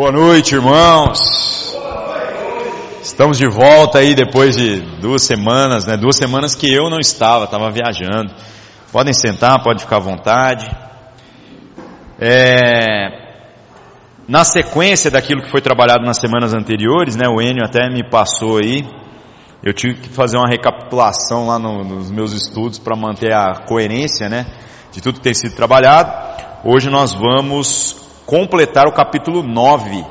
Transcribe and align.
Boa 0.00 0.12
noite, 0.12 0.54
irmãos. 0.54 1.76
Estamos 3.02 3.36
de 3.36 3.46
volta 3.46 3.98
aí 3.98 4.14
depois 4.14 4.56
de 4.56 4.80
duas 4.98 5.20
semanas, 5.24 5.84
né? 5.84 5.94
Duas 5.94 6.16
semanas 6.16 6.54
que 6.54 6.72
eu 6.72 6.88
não 6.88 6.98
estava, 6.98 7.44
estava 7.44 7.70
viajando. 7.70 8.34
Podem 8.90 9.12
sentar, 9.12 9.62
pode 9.62 9.82
ficar 9.82 9.96
à 9.96 10.00
vontade. 10.00 10.70
É, 12.18 13.10
na 14.26 14.42
sequência 14.42 15.10
daquilo 15.10 15.42
que 15.42 15.50
foi 15.50 15.60
trabalhado 15.60 16.02
nas 16.02 16.16
semanas 16.16 16.54
anteriores, 16.54 17.14
né? 17.14 17.28
O 17.28 17.38
Enio 17.38 17.62
até 17.62 17.90
me 17.90 18.02
passou 18.02 18.56
aí. 18.56 18.88
Eu 19.62 19.74
tive 19.74 20.00
que 20.00 20.08
fazer 20.08 20.38
uma 20.38 20.48
recapitulação 20.48 21.46
lá 21.46 21.58
no, 21.58 21.84
nos 21.84 22.10
meus 22.10 22.32
estudos 22.32 22.78
para 22.78 22.96
manter 22.96 23.34
a 23.34 23.66
coerência, 23.68 24.30
né? 24.30 24.46
De 24.92 25.02
tudo 25.02 25.16
que 25.16 25.24
tem 25.24 25.34
sido 25.34 25.54
trabalhado. 25.54 26.10
Hoje 26.64 26.88
nós 26.88 27.12
vamos 27.12 28.00
completar 28.26 28.86
o 28.86 28.92
capítulo 28.92 29.42
9 29.42 30.04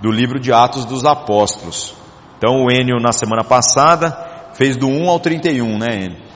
do 0.00 0.10
livro 0.10 0.40
de 0.40 0.52
Atos 0.52 0.84
dos 0.84 1.04
Apóstolos. 1.04 1.94
Então 2.38 2.64
o 2.64 2.70
Enio 2.70 2.96
na 3.00 3.12
semana 3.12 3.44
passada 3.44 4.50
fez 4.54 4.76
do 4.76 4.88
1 4.88 5.08
ao 5.08 5.20
31, 5.20 5.78
né 5.78 6.04
Enio? 6.04 6.30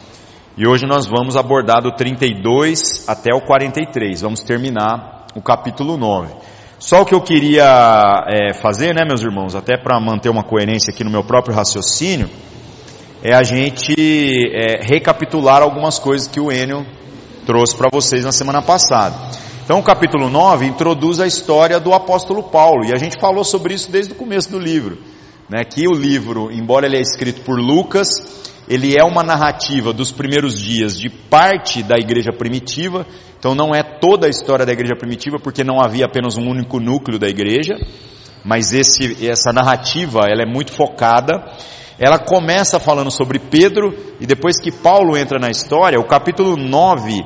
E 0.57 0.69
hoje 0.69 0.87
nós 0.87 1.07
vamos 1.07 1.37
abordar 1.37 1.83
do 1.83 1.91
32 1.91 3.09
até 3.09 3.35
o 3.35 3.41
43. 3.41 4.21
Vamos 4.21 4.41
terminar 4.41 5.27
o 5.35 5.43
capítulo 5.43 5.97
9. 5.97 6.33
Só 6.79 7.03
o 7.03 7.05
que 7.05 7.15
eu 7.15 7.21
queria 7.21 8.25
é, 8.29 8.55
fazer, 8.55 8.95
né, 8.95 9.05
meus 9.05 9.23
irmãos, 9.23 9.57
até 9.57 9.77
para 9.77 9.99
manter 9.99 10.29
uma 10.29 10.45
coerência 10.45 10.93
aqui 10.93 11.03
no 11.03 11.11
meu 11.11 11.25
próprio 11.25 11.57
raciocínio, 11.57 12.29
é 13.23 13.35
a 13.35 13.43
gente 13.43 13.95
é, 13.97 14.85
recapitular 14.85 15.63
algumas 15.63 15.99
coisas 15.99 16.29
que 16.29 16.39
o 16.39 16.53
Enio 16.53 16.87
trouxe 17.47 17.75
para 17.75 17.89
vocês 17.93 18.25
na 18.25 18.33
semana 18.33 18.63
passada. 18.63 19.17
Então 19.65 19.79
o 19.79 19.83
capítulo 19.83 20.29
9 20.29 20.67
introduz 20.67 21.19
a 21.21 21.27
história 21.27 21.81
do 21.81 21.95
apóstolo 21.95 22.43
Paulo, 22.43 22.85
e 22.85 22.93
a 22.93 22.99
gente 22.99 23.19
falou 23.19 23.43
sobre 23.43 23.73
isso 23.73 23.91
desde 23.91 24.13
o 24.13 24.15
começo 24.15 24.51
do 24.51 24.59
livro. 24.59 24.99
Né, 25.49 25.65
que 25.65 25.89
o 25.89 25.93
livro, 25.93 26.53
embora 26.53 26.85
ele 26.85 26.99
é 26.99 27.01
escrito 27.01 27.41
por 27.41 27.59
Lucas, 27.59 28.09
ele 28.69 28.95
é 28.95 29.03
uma 29.03 29.23
narrativa 29.23 29.91
dos 29.91 30.13
primeiros 30.13 30.61
dias 30.61 30.99
de 30.99 31.09
parte 31.09 31.83
da 31.83 31.97
igreja 31.97 32.31
primitiva, 32.31 33.07
então 33.39 33.55
não 33.55 33.75
é 33.75 33.83
toda 33.83 34.27
a 34.27 34.31
história 34.31 34.67
da 34.67 34.73
igreja 34.73 34.97
primitiva, 34.99 35.39
porque 35.43 35.65
não 35.65 35.81
havia 35.81 36.05
apenas 36.05 36.37
um 36.37 36.47
único 36.47 36.79
núcleo 36.79 37.19
da 37.19 37.27
igreja, 37.27 37.75
mas 38.45 38.75
esse, 38.75 39.27
essa 39.27 39.51
narrativa 39.51 40.27
ela 40.29 40.43
é 40.43 40.47
muito 40.47 40.73
focada. 40.73 41.43
Ela 41.99 42.19
começa 42.19 42.79
falando 42.79 43.11
sobre 43.11 43.39
Pedro, 43.39 43.97
e 44.21 44.27
depois 44.27 44.61
que 44.61 44.71
Paulo 44.71 45.17
entra 45.17 45.39
na 45.39 45.49
história, 45.49 45.99
o 45.99 46.07
capítulo 46.07 46.55
9 46.55 47.23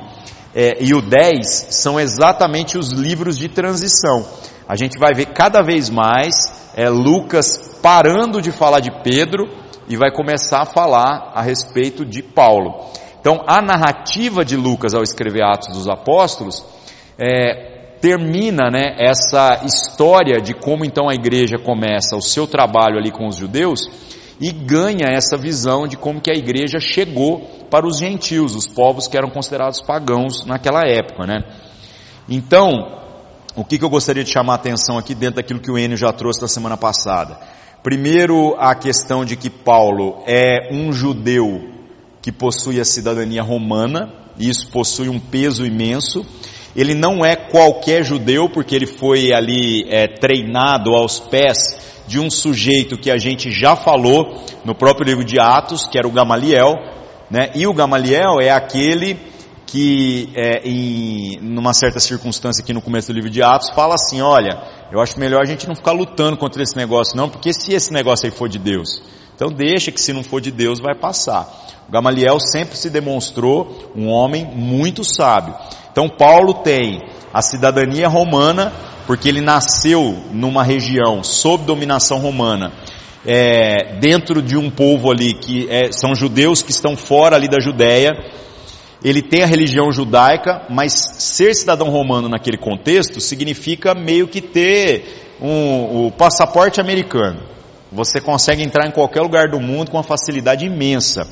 é, 0.60 0.78
e 0.80 0.92
o 0.92 1.00
10 1.00 1.68
são 1.70 2.00
exatamente 2.00 2.76
os 2.76 2.90
livros 2.90 3.38
de 3.38 3.48
transição. 3.48 4.26
A 4.66 4.74
gente 4.74 4.98
vai 4.98 5.14
ver 5.14 5.26
cada 5.26 5.62
vez 5.62 5.88
mais 5.88 6.34
é, 6.74 6.88
Lucas 6.88 7.78
parando 7.80 8.42
de 8.42 8.50
falar 8.50 8.80
de 8.80 8.90
Pedro 9.04 9.48
e 9.88 9.96
vai 9.96 10.10
começar 10.10 10.62
a 10.62 10.66
falar 10.66 11.30
a 11.32 11.42
respeito 11.42 12.04
de 12.04 12.24
Paulo. 12.24 12.90
Então, 13.20 13.44
a 13.46 13.62
narrativa 13.62 14.44
de 14.44 14.56
Lucas 14.56 14.94
ao 14.94 15.04
escrever 15.04 15.44
Atos 15.44 15.72
dos 15.72 15.88
Apóstolos 15.88 16.66
é, 17.16 17.94
termina 18.00 18.68
né, 18.68 18.96
essa 18.98 19.60
história 19.64 20.40
de 20.40 20.54
como 20.54 20.84
então 20.84 21.08
a 21.08 21.14
igreja 21.14 21.56
começa 21.56 22.16
o 22.16 22.20
seu 22.20 22.48
trabalho 22.48 22.98
ali 22.98 23.12
com 23.12 23.28
os 23.28 23.36
judeus 23.36 23.88
e 24.40 24.52
ganha 24.52 25.06
essa 25.10 25.36
visão 25.36 25.86
de 25.86 25.96
como 25.96 26.20
que 26.20 26.30
a 26.30 26.34
igreja 26.34 26.78
chegou 26.78 27.40
para 27.70 27.86
os 27.86 27.98
gentios, 27.98 28.54
os 28.54 28.66
povos 28.66 29.08
que 29.08 29.16
eram 29.16 29.30
considerados 29.30 29.80
pagãos 29.80 30.44
naquela 30.46 30.82
época, 30.86 31.26
né? 31.26 31.42
Então, 32.28 32.98
o 33.56 33.64
que, 33.64 33.78
que 33.78 33.84
eu 33.84 33.90
gostaria 33.90 34.22
de 34.22 34.30
chamar 34.30 34.52
a 34.52 34.56
atenção 34.56 34.96
aqui 34.96 35.14
dentro 35.14 35.36
daquilo 35.36 35.60
que 35.60 35.70
o 35.70 35.78
Enio 35.78 35.96
já 35.96 36.12
trouxe 36.12 36.40
da 36.40 36.48
semana 36.48 36.76
passada? 36.76 37.38
Primeiro, 37.82 38.54
a 38.58 38.74
questão 38.74 39.24
de 39.24 39.36
que 39.36 39.50
Paulo 39.50 40.22
é 40.26 40.68
um 40.72 40.92
judeu 40.92 41.70
que 42.20 42.30
possui 42.30 42.80
a 42.80 42.84
cidadania 42.84 43.42
romana, 43.42 44.12
e 44.38 44.48
isso 44.48 44.68
possui 44.70 45.08
um 45.08 45.18
peso 45.18 45.66
imenso. 45.66 46.24
Ele 46.76 46.94
não 46.94 47.24
é 47.24 47.34
qualquer 47.34 48.04
judeu, 48.04 48.48
porque 48.48 48.76
ele 48.76 48.86
foi 48.86 49.32
ali 49.32 49.84
é, 49.88 50.06
treinado 50.06 50.94
aos 50.94 51.18
pés 51.18 51.56
de 52.08 52.18
um 52.18 52.30
sujeito 52.30 52.96
que 52.96 53.10
a 53.10 53.18
gente 53.18 53.50
já 53.50 53.76
falou 53.76 54.42
no 54.64 54.74
próprio 54.74 55.04
livro 55.04 55.24
de 55.24 55.38
Atos, 55.38 55.86
que 55.86 55.98
era 55.98 56.08
o 56.08 56.10
Gamaliel, 56.10 56.74
né? 57.30 57.50
E 57.54 57.66
o 57.66 57.74
Gamaliel 57.74 58.40
é 58.40 58.50
aquele 58.50 59.20
que, 59.66 60.30
é, 60.34 60.66
em 60.66 61.38
numa 61.42 61.74
certa 61.74 62.00
circunstância 62.00 62.62
aqui 62.62 62.72
no 62.72 62.80
começo 62.80 63.08
do 63.08 63.14
livro 63.14 63.28
de 63.28 63.42
Atos, 63.42 63.68
fala 63.74 63.94
assim: 63.94 64.22
olha, 64.22 64.58
eu 64.90 65.00
acho 65.00 65.20
melhor 65.20 65.42
a 65.42 65.44
gente 65.44 65.68
não 65.68 65.76
ficar 65.76 65.92
lutando 65.92 66.38
contra 66.38 66.62
esse 66.62 66.74
negócio, 66.74 67.14
não, 67.14 67.28
porque 67.28 67.52
se 67.52 67.74
esse 67.74 67.92
negócio 67.92 68.26
aí 68.26 68.32
for 68.32 68.48
de 68.48 68.58
Deus, 68.58 69.02
então 69.34 69.48
deixa 69.48 69.92
que 69.92 70.00
se 70.00 70.12
não 70.12 70.24
for 70.24 70.40
de 70.40 70.50
Deus 70.50 70.80
vai 70.80 70.94
passar. 70.94 71.46
O 71.86 71.92
Gamaliel 71.92 72.40
sempre 72.40 72.76
se 72.76 72.88
demonstrou 72.88 73.92
um 73.94 74.08
homem 74.08 74.46
muito 74.46 75.04
sábio. 75.04 75.54
Então 75.92 76.08
Paulo 76.08 76.54
tem 76.54 77.02
a 77.32 77.42
cidadania 77.42 78.08
romana 78.08 78.72
porque 79.08 79.26
ele 79.26 79.40
nasceu 79.40 80.22
numa 80.32 80.62
região 80.62 81.24
sob 81.24 81.64
dominação 81.64 82.18
romana, 82.18 82.74
é, 83.26 83.96
dentro 83.98 84.42
de 84.42 84.54
um 84.54 84.70
povo 84.70 85.10
ali 85.10 85.32
que 85.32 85.66
é, 85.70 85.90
são 85.90 86.14
judeus 86.14 86.60
que 86.60 86.72
estão 86.72 86.94
fora 86.94 87.34
ali 87.34 87.48
da 87.48 87.58
Judéia. 87.58 88.12
Ele 89.02 89.22
tem 89.22 89.42
a 89.42 89.46
religião 89.46 89.90
judaica, 89.90 90.66
mas 90.68 90.92
ser 90.92 91.54
cidadão 91.54 91.88
romano 91.88 92.28
naquele 92.28 92.58
contexto 92.58 93.18
significa 93.18 93.94
meio 93.94 94.28
que 94.28 94.42
ter 94.42 95.36
um, 95.40 96.08
o 96.08 96.12
passaporte 96.12 96.78
americano. 96.78 97.40
Você 97.90 98.20
consegue 98.20 98.62
entrar 98.62 98.86
em 98.86 98.92
qualquer 98.92 99.22
lugar 99.22 99.48
do 99.48 99.58
mundo 99.58 99.90
com 99.90 99.96
uma 99.96 100.02
facilidade 100.02 100.66
imensa. 100.66 101.26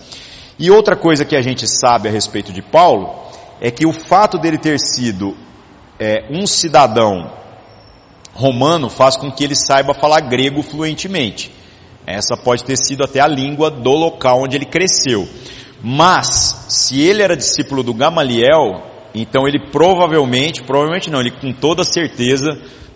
E 0.58 0.70
outra 0.70 0.96
coisa 0.96 1.26
que 1.26 1.36
a 1.36 1.42
gente 1.42 1.68
sabe 1.68 2.08
a 2.08 2.10
respeito 2.10 2.54
de 2.54 2.62
Paulo 2.62 3.14
é 3.60 3.70
que 3.70 3.84
o 3.84 3.92
fato 3.92 4.38
dele 4.38 4.56
ter 4.56 4.80
sido 4.80 5.36
é, 6.00 6.24
um 6.30 6.46
cidadão 6.46 7.44
romano 8.36 8.88
faz 8.90 9.16
com 9.16 9.32
que 9.32 9.42
ele 9.42 9.56
saiba 9.56 9.94
falar 9.94 10.20
grego 10.20 10.62
fluentemente. 10.62 11.50
Essa 12.06 12.36
pode 12.36 12.62
ter 12.62 12.76
sido 12.76 13.02
até 13.02 13.18
a 13.20 13.26
língua 13.26 13.70
do 13.70 13.90
local 13.90 14.42
onde 14.42 14.56
ele 14.56 14.66
cresceu. 14.66 15.26
Mas, 15.82 16.66
se 16.68 17.00
ele 17.00 17.22
era 17.22 17.36
discípulo 17.36 17.82
do 17.82 17.94
Gamaliel, 17.94 18.82
então 19.14 19.46
ele 19.46 19.70
provavelmente, 19.70 20.62
provavelmente 20.62 21.10
não, 21.10 21.20
ele 21.20 21.32
com 21.32 21.52
toda 21.52 21.82
certeza 21.82 22.50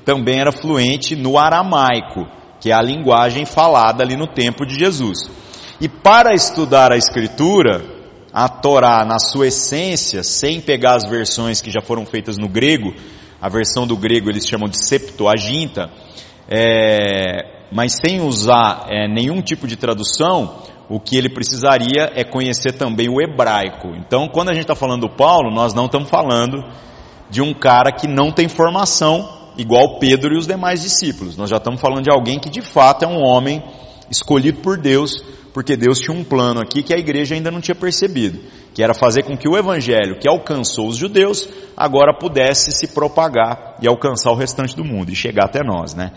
também 0.05 0.41
era 0.41 0.53
fluente 0.53 1.17
no 1.17 1.39
aramaico, 1.39 2.27
que 2.61 2.71
é 2.71 2.75
a 2.75 2.83
linguagem 2.83 3.45
falada 3.45 4.03
ali 4.03 4.17
no 4.17 4.27
tempo 4.27 4.65
de 4.67 4.79
Jesus. 4.79 5.31
E 5.81 5.89
para 5.89 6.35
estudar 6.35 6.93
a 6.93 6.97
escritura, 6.97 7.83
a 8.33 8.49
Torá 8.49 9.05
na 9.05 9.19
sua 9.19 9.49
essência, 9.49 10.23
sem 10.23 10.61
pegar 10.61 10.95
as 10.95 11.09
versões 11.09 11.61
que 11.61 11.71
já 11.71 11.81
foram 11.81 12.05
feitas 12.07 12.37
no 12.37 12.49
grego, 12.49 12.95
a 13.41 13.49
versão 13.49 13.87
do 13.87 13.97
grego 13.97 14.29
eles 14.29 14.47
chamam 14.47 14.69
de 14.69 14.85
Septuaginta, 14.85 15.91
é, 16.49 17.67
mas 17.73 17.97
sem 18.05 18.21
usar 18.21 18.87
é, 18.89 19.09
nenhum 19.09 19.41
tipo 19.41 19.67
de 19.67 19.77
tradução, 19.77 20.63
o 20.89 20.99
que 20.99 21.17
ele 21.17 21.29
precisaria 21.29 22.11
é 22.15 22.25
conhecer 22.25 22.73
também 22.73 23.09
o 23.09 23.21
hebraico. 23.21 23.95
Então, 23.97 24.29
quando 24.29 24.51
a 24.51 24.53
gente 24.53 24.63
está 24.63 24.75
falando 24.75 25.03
do 25.03 25.17
Paulo, 25.17 25.55
nós 25.55 25.73
não 25.73 25.87
estamos 25.87 26.11
falando 26.11 26.65
de 27.31 27.41
um 27.41 27.55
cara 27.55 27.93
que 27.93 28.09
não 28.09 28.33
tem 28.33 28.49
formação, 28.49 29.53
igual 29.57 30.01
Pedro 30.01 30.35
e 30.35 30.39
os 30.39 30.49
demais 30.49 30.83
discípulos. 30.83 31.37
Nós 31.37 31.49
já 31.49 31.59
estamos 31.59 31.81
falando 31.81 32.03
de 32.03 32.13
alguém 32.13 32.41
que 32.41 32.51
de 32.51 32.61
fato 32.61 33.05
é 33.05 33.09
um 33.09 33.23
homem 33.23 33.63
escolhido 34.11 34.61
por 34.61 34.77
Deus, 34.77 35.13
porque 35.53 35.77
Deus 35.77 35.99
tinha 35.99 36.17
um 36.17 36.25
plano 36.25 36.61
aqui 36.61 36.83
que 36.83 36.95
a 36.95 36.99
igreja 36.99 37.35
ainda 37.35 37.51
não 37.51 37.61
tinha 37.61 37.75
percebido 37.75 38.39
que 38.73 38.83
era 38.83 38.95
fazer 38.95 39.25
com 39.25 39.37
que 39.37 39.49
o 39.49 39.57
evangelho 39.57 40.19
que 40.19 40.29
alcançou 40.29 40.89
os 40.89 40.97
judeus 40.97 41.49
agora 41.77 42.17
pudesse 42.17 42.73
se 42.73 42.89
propagar 42.89 43.77
e 43.83 43.89
alcançar 43.89 44.31
o 44.31 44.37
restante 44.37 44.77
do 44.77 44.85
mundo 44.85 45.11
e 45.11 45.17
chegar 45.17 45.47
até 45.47 45.63
nós, 45.63 45.95
né? 45.95 46.13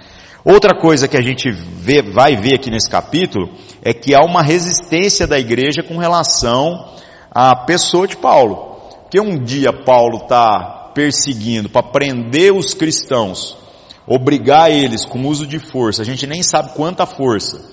Outra 0.45 0.77
coisa 0.77 1.07
que 1.07 1.15
a 1.15 1.21
gente 1.21 1.49
vê, 1.49 2.01
vai 2.01 2.35
ver 2.35 2.55
aqui 2.55 2.69
nesse 2.69 2.89
capítulo 2.89 3.49
é 3.81 3.93
que 3.93 4.13
há 4.13 4.19
uma 4.19 4.41
resistência 4.41 5.25
da 5.25 5.39
igreja 5.39 5.81
com 5.81 5.97
relação 5.97 6.93
à 7.31 7.55
pessoa 7.55 8.05
de 8.05 8.17
Paulo. 8.17 8.77
Porque 9.03 9.21
um 9.21 9.41
dia 9.41 9.71
Paulo 9.71 10.23
está 10.23 10.91
perseguindo 10.93 11.69
para 11.69 11.87
prender 11.87 12.53
os 12.53 12.73
cristãos, 12.73 13.57
obrigar 14.05 14.69
eles 14.69 15.05
com 15.05 15.25
uso 15.25 15.47
de 15.47 15.59
força, 15.59 16.01
a 16.01 16.05
gente 16.05 16.27
nem 16.27 16.43
sabe 16.43 16.73
quanta 16.73 17.05
força, 17.05 17.72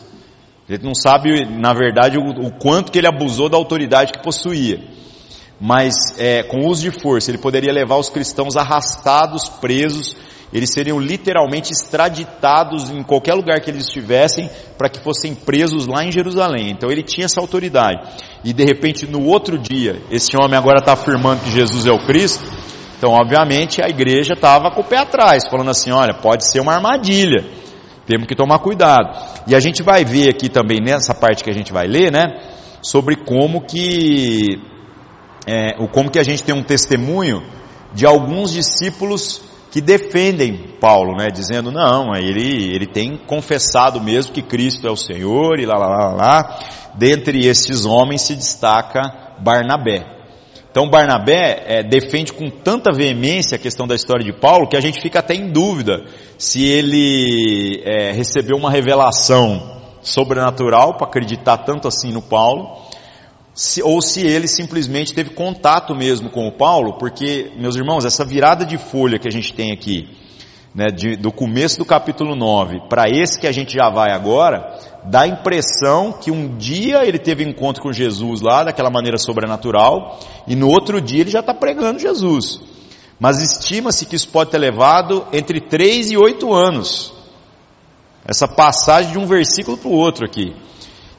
a 0.70 0.74
gente 0.74 0.84
não 0.84 0.94
sabe, 0.94 1.44
na 1.46 1.72
verdade, 1.72 2.16
o, 2.16 2.22
o 2.22 2.52
quanto 2.52 2.92
que 2.92 2.98
ele 2.98 3.08
abusou 3.08 3.48
da 3.48 3.56
autoridade 3.56 4.12
que 4.12 4.22
possuía. 4.22 4.78
Mas 5.60 5.94
é, 6.16 6.44
com 6.44 6.68
uso 6.68 6.82
de 6.88 6.92
força, 6.92 7.30
ele 7.30 7.38
poderia 7.38 7.72
levar 7.72 7.96
os 7.96 8.08
cristãos 8.08 8.56
arrastados, 8.56 9.48
presos, 9.48 10.16
eles 10.52 10.70
seriam 10.72 11.00
literalmente 11.00 11.72
extraditados 11.72 12.88
em 12.88 13.02
qualquer 13.02 13.34
lugar 13.34 13.60
que 13.60 13.68
eles 13.68 13.86
estivessem 13.86 14.48
para 14.78 14.88
que 14.88 15.00
fossem 15.00 15.34
presos 15.34 15.88
lá 15.88 16.04
em 16.04 16.12
Jerusalém. 16.12 16.70
Então 16.70 16.88
ele 16.88 17.02
tinha 17.02 17.24
essa 17.24 17.40
autoridade. 17.40 18.08
E 18.44 18.52
de 18.52 18.64
repente 18.64 19.06
no 19.06 19.24
outro 19.26 19.58
dia, 19.58 20.00
esse 20.08 20.30
homem 20.40 20.56
agora 20.56 20.78
está 20.78 20.92
afirmando 20.92 21.42
que 21.42 21.50
Jesus 21.50 21.84
é 21.84 21.92
o 21.92 22.04
Cristo. 22.06 22.44
Então, 22.96 23.12
obviamente, 23.12 23.82
a 23.82 23.88
igreja 23.88 24.34
estava 24.34 24.70
com 24.70 24.82
o 24.82 24.84
pé 24.84 24.98
atrás, 24.98 25.48
falando 25.50 25.70
assim: 25.70 25.90
olha, 25.90 26.14
pode 26.14 26.50
ser 26.50 26.60
uma 26.60 26.74
armadilha, 26.74 27.44
temos 28.10 28.26
que 28.26 28.34
tomar 28.34 28.58
cuidado. 28.58 29.08
E 29.46 29.54
a 29.54 29.60
gente 29.60 29.82
vai 29.82 30.04
ver 30.04 30.28
aqui 30.28 30.48
também, 30.48 30.80
nessa 30.80 31.14
parte 31.14 31.44
que 31.44 31.50
a 31.50 31.54
gente 31.54 31.72
vai 31.72 31.86
ler, 31.86 32.10
né, 32.10 32.26
sobre 32.82 33.14
como 33.16 33.62
que, 33.62 34.60
é, 35.46 35.74
como 35.92 36.10
que 36.10 36.18
a 36.18 36.24
gente 36.24 36.42
tem 36.42 36.54
um 36.54 36.62
testemunho 36.62 37.42
de 37.94 38.04
alguns 38.04 38.52
discípulos 38.52 39.42
que 39.70 39.80
defendem 39.80 40.76
Paulo, 40.80 41.16
né, 41.16 41.28
dizendo, 41.32 41.70
não, 41.70 42.12
ele, 42.16 42.74
ele 42.74 42.86
tem 42.86 43.16
confessado 43.16 44.00
mesmo 44.00 44.32
que 44.32 44.42
Cristo 44.42 44.88
é 44.88 44.90
o 44.90 44.96
Senhor, 44.96 45.60
e 45.60 45.66
lá, 45.66 45.76
lá, 45.78 45.86
lá, 45.86 46.12
lá. 46.12 46.58
Dentre 46.96 47.46
esses 47.46 47.84
homens 47.84 48.22
se 48.22 48.34
destaca 48.34 49.36
Barnabé. 49.38 50.19
Então 50.70 50.88
Barnabé 50.88 51.64
é, 51.66 51.82
defende 51.82 52.32
com 52.32 52.48
tanta 52.48 52.92
veemência 52.92 53.56
a 53.56 53.58
questão 53.58 53.86
da 53.88 53.94
história 53.94 54.24
de 54.24 54.32
Paulo 54.32 54.68
que 54.68 54.76
a 54.76 54.80
gente 54.80 55.00
fica 55.02 55.18
até 55.18 55.34
em 55.34 55.50
dúvida 55.50 56.04
se 56.38 56.64
ele 56.64 57.82
é, 57.84 58.12
recebeu 58.12 58.56
uma 58.56 58.70
revelação 58.70 59.80
sobrenatural 60.00 60.96
para 60.96 61.06
acreditar 61.06 61.58
tanto 61.58 61.88
assim 61.88 62.12
no 62.12 62.22
Paulo, 62.22 62.78
se, 63.52 63.82
ou 63.82 64.00
se 64.00 64.26
ele 64.26 64.46
simplesmente 64.46 65.12
teve 65.12 65.30
contato 65.30 65.94
mesmo 65.94 66.30
com 66.30 66.46
o 66.46 66.52
Paulo, 66.52 66.94
porque, 66.98 67.52
meus 67.56 67.76
irmãos, 67.76 68.04
essa 68.04 68.24
virada 68.24 68.64
de 68.64 68.78
folha 68.78 69.18
que 69.18 69.28
a 69.28 69.32
gente 69.32 69.52
tem 69.52 69.72
aqui, 69.72 70.08
né, 70.74 70.86
de, 70.86 71.16
do 71.16 71.32
começo 71.32 71.78
do 71.78 71.84
capítulo 71.84 72.36
9 72.36 72.82
para 72.88 73.08
esse 73.08 73.40
que 73.40 73.46
a 73.46 73.52
gente 73.52 73.74
já 73.74 73.90
vai 73.90 74.12
agora, 74.12 74.78
dá 75.04 75.22
a 75.22 75.26
impressão 75.26 76.12
que 76.12 76.30
um 76.30 76.56
dia 76.56 77.04
ele 77.04 77.18
teve 77.18 77.42
encontro 77.42 77.82
com 77.82 77.92
Jesus 77.92 78.40
lá, 78.40 78.64
daquela 78.64 78.90
maneira 78.90 79.18
sobrenatural, 79.18 80.18
e 80.46 80.54
no 80.54 80.68
outro 80.68 81.00
dia 81.00 81.22
ele 81.22 81.30
já 81.30 81.40
está 81.40 81.52
pregando 81.52 81.98
Jesus. 81.98 82.60
Mas 83.18 83.42
estima-se 83.42 84.06
que 84.06 84.16
isso 84.16 84.28
pode 84.28 84.50
ter 84.50 84.58
levado 84.58 85.26
entre 85.32 85.60
3 85.60 86.12
e 86.12 86.16
8 86.16 86.54
anos. 86.54 87.12
Essa 88.24 88.46
passagem 88.46 89.12
de 89.12 89.18
um 89.18 89.26
versículo 89.26 89.76
para 89.76 89.90
o 89.90 89.94
outro 89.94 90.24
aqui. 90.24 90.54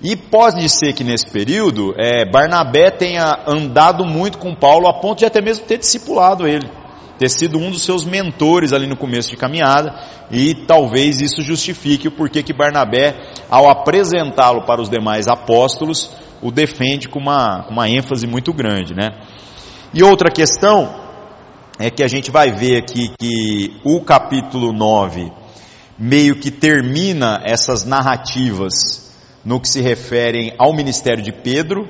E 0.02 0.16
pode 0.16 0.68
ser 0.68 0.94
que 0.94 1.04
nesse 1.04 1.30
período, 1.30 1.94
é, 1.96 2.26
Barnabé 2.26 2.90
tenha 2.90 3.44
andado 3.46 4.04
muito 4.04 4.40
com 4.40 4.56
Paulo 4.56 4.88
a 4.88 5.00
ponto 5.00 5.20
de 5.20 5.26
até 5.26 5.42
mesmo 5.42 5.66
ter 5.66 5.78
discipulado 5.78 6.48
ele 6.48 6.81
ter 7.22 7.30
sido 7.30 7.60
um 7.60 7.70
dos 7.70 7.84
seus 7.84 8.04
mentores 8.04 8.74
ali 8.74 8.88
no 8.88 8.98
começo 8.98 9.30
de 9.30 9.38
caminhada, 9.38 9.94
e 10.32 10.56
talvez 10.56 11.22
isso 11.22 11.44
justifique 11.44 12.08
o 12.08 12.12
porquê 12.12 12.42
que 12.42 12.52
Barnabé, 12.52 13.16
ao 13.48 13.70
apresentá-lo 13.70 14.66
para 14.66 14.82
os 14.82 14.90
demais 14.90 15.28
apóstolos, 15.28 16.10
o 16.42 16.50
defende 16.50 17.08
com 17.08 17.20
uma, 17.20 17.68
uma 17.70 17.88
ênfase 17.88 18.26
muito 18.26 18.52
grande, 18.52 18.96
né? 18.96 19.10
E 19.94 20.02
outra 20.02 20.32
questão 20.32 20.96
é 21.78 21.92
que 21.92 22.04
a 22.04 22.08
gente 22.08 22.32
vai 22.32 22.52
ver 22.52 22.78
aqui 22.78 23.12
que 23.20 23.80
o 23.84 24.02
capítulo 24.02 24.74
9 24.74 25.32
meio 26.00 26.40
que 26.40 26.50
termina 26.50 27.40
essas 27.46 27.86
narrativas 27.86 29.16
no 29.46 29.62
que 29.62 29.70
se 29.70 29.80
referem 29.80 30.56
ao 30.58 30.74
ministério 30.74 31.24
de 31.24 31.32
Pedro, 31.32 31.88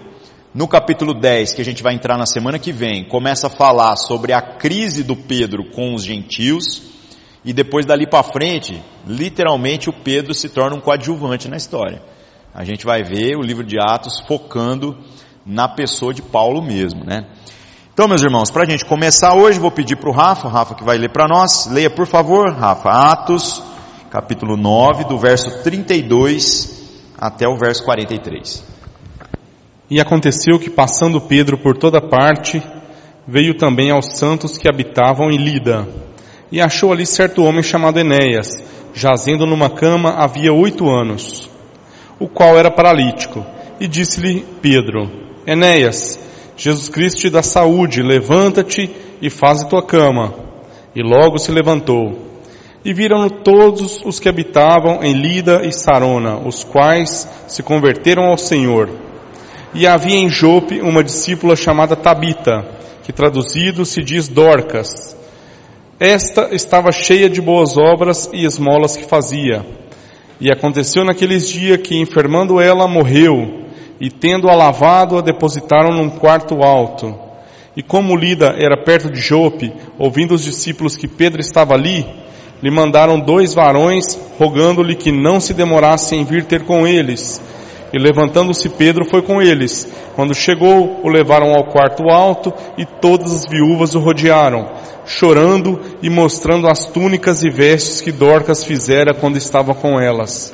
no 0.53 0.67
capítulo 0.67 1.13
10, 1.13 1.53
que 1.53 1.61
a 1.61 1.65
gente 1.65 1.81
vai 1.81 1.93
entrar 1.93 2.17
na 2.17 2.25
semana 2.25 2.59
que 2.59 2.73
vem, 2.73 3.05
começa 3.05 3.47
a 3.47 3.49
falar 3.49 3.95
sobre 3.95 4.33
a 4.33 4.41
crise 4.41 5.01
do 5.01 5.15
Pedro 5.15 5.71
com 5.71 5.93
os 5.93 6.03
gentios, 6.03 6.83
e 7.43 7.53
depois 7.53 7.85
dali 7.85 8.05
para 8.05 8.21
frente, 8.21 8.83
literalmente 9.07 9.89
o 9.89 9.93
Pedro 9.93 10.33
se 10.33 10.49
torna 10.49 10.75
um 10.75 10.81
coadjuvante 10.81 11.47
na 11.47 11.55
história. 11.55 12.01
A 12.53 12.65
gente 12.65 12.85
vai 12.85 13.01
ver 13.01 13.37
o 13.37 13.41
livro 13.41 13.63
de 13.63 13.77
Atos 13.79 14.19
focando 14.27 14.97
na 15.45 15.69
pessoa 15.69 16.13
de 16.13 16.21
Paulo 16.21 16.61
mesmo, 16.61 17.05
né? 17.05 17.25
Então, 17.93 18.07
meus 18.07 18.21
irmãos, 18.21 18.51
para 18.51 18.63
a 18.63 18.65
gente 18.65 18.85
começar 18.85 19.33
hoje, 19.33 19.59
vou 19.59 19.71
pedir 19.71 19.95
para 19.95 20.09
o 20.09 20.13
Rafa, 20.13 20.49
Rafa 20.49 20.75
que 20.75 20.83
vai 20.83 20.97
ler 20.97 21.11
para 21.11 21.27
nós, 21.27 21.67
leia 21.67 21.89
por 21.89 22.05
favor, 22.05 22.53
Rafa, 22.53 22.89
Atos, 22.89 23.63
capítulo 24.09 24.57
9, 24.57 25.05
do 25.05 25.17
verso 25.17 25.63
32 25.63 26.81
até 27.17 27.47
o 27.47 27.57
verso 27.57 27.83
43. 27.85 28.70
E 29.91 29.99
aconteceu 29.99 30.57
que, 30.57 30.69
passando 30.69 31.19
Pedro 31.19 31.57
por 31.57 31.77
toda 31.77 31.99
parte, 31.99 32.63
veio 33.27 33.53
também 33.53 33.91
aos 33.91 34.17
santos 34.17 34.57
que 34.57 34.69
habitavam 34.69 35.29
em 35.29 35.35
Lida, 35.35 35.85
e 36.49 36.61
achou 36.61 36.93
ali 36.93 37.05
certo 37.05 37.43
homem 37.43 37.61
chamado 37.61 37.99
Enéas, 37.99 38.47
jazendo 38.93 39.45
numa 39.45 39.69
cama 39.69 40.11
havia 40.11 40.53
oito 40.53 40.89
anos, 40.89 41.49
o 42.17 42.29
qual 42.29 42.57
era 42.57 42.71
paralítico, 42.71 43.45
e 43.81 43.87
disse-lhe 43.87 44.45
Pedro, 44.61 45.11
Enéas, 45.45 46.17
Jesus 46.55 46.87
Cristo 46.87 47.19
te 47.19 47.29
dá 47.29 47.43
saúde, 47.43 48.01
levanta-te 48.01 48.89
e 49.21 49.29
faz 49.29 49.61
a 49.61 49.65
tua 49.65 49.83
cama. 49.85 50.33
E 50.95 51.01
logo 51.01 51.37
se 51.37 51.51
levantou. 51.51 52.17
E 52.85 52.93
viram-no 52.93 53.29
todos 53.29 54.01
os 54.05 54.19
que 54.19 54.29
habitavam 54.29 55.03
em 55.03 55.13
Lida 55.13 55.65
e 55.65 55.73
Sarona, 55.73 56.37
os 56.37 56.63
quais 56.63 57.27
se 57.47 57.61
converteram 57.61 58.23
ao 58.23 58.37
Senhor. 58.37 59.10
E 59.73 59.87
havia 59.87 60.17
em 60.17 60.29
Jope 60.29 60.81
uma 60.81 61.01
discípula 61.01 61.55
chamada 61.55 61.95
Tabita, 61.95 62.65
que 63.03 63.13
traduzido 63.13 63.85
se 63.85 64.03
diz 64.03 64.27
Dorcas. 64.27 65.15
Esta 65.97 66.49
estava 66.51 66.91
cheia 66.91 67.29
de 67.29 67.41
boas 67.41 67.77
obras 67.77 68.29
e 68.33 68.43
esmolas 68.43 68.97
que 68.97 69.05
fazia. 69.05 69.65
E 70.41 70.51
aconteceu 70.51 71.05
naqueles 71.05 71.47
dias 71.47 71.77
que, 71.77 71.97
enfermando 71.97 72.59
ela, 72.59 72.85
morreu, 72.85 73.65
e 73.99 74.09
tendo-a 74.09 74.55
lavado, 74.55 75.17
a 75.17 75.21
depositaram 75.21 75.95
num 75.95 76.09
quarto 76.09 76.63
alto. 76.63 77.15
E 77.77 77.81
como 77.81 78.17
Lida 78.17 78.55
era 78.57 78.83
perto 78.83 79.09
de 79.09 79.21
Jope, 79.21 79.71
ouvindo 79.97 80.33
os 80.33 80.43
discípulos 80.43 80.97
que 80.97 81.07
Pedro 81.07 81.39
estava 81.39 81.75
ali, 81.75 82.05
lhe 82.61 82.69
mandaram 82.69 83.19
dois 83.19 83.53
varões, 83.53 84.19
rogando-lhe 84.37 84.95
que 84.95 85.11
não 85.11 85.39
se 85.39 85.53
demorasse 85.53 86.15
em 86.15 86.25
vir 86.25 86.43
ter 86.43 86.65
com 86.65 86.85
eles. 86.85 87.41
E 87.93 87.97
levantando-se 87.99 88.69
Pedro 88.69 89.05
foi 89.05 89.21
com 89.21 89.41
eles. 89.41 89.91
Quando 90.15 90.33
chegou, 90.33 91.01
o 91.03 91.09
levaram 91.09 91.53
ao 91.53 91.65
quarto 91.65 92.09
alto 92.09 92.53
e 92.77 92.85
todas 92.85 93.33
as 93.33 93.45
viúvas 93.49 93.95
o 93.95 93.99
rodearam, 93.99 94.71
chorando 95.05 95.79
e 96.01 96.09
mostrando 96.09 96.67
as 96.67 96.85
túnicas 96.85 97.43
e 97.43 97.49
vestes 97.49 97.99
que 97.99 98.11
Dorcas 98.11 98.63
fizera 98.63 99.13
quando 99.13 99.37
estava 99.37 99.73
com 99.73 99.99
elas. 99.99 100.53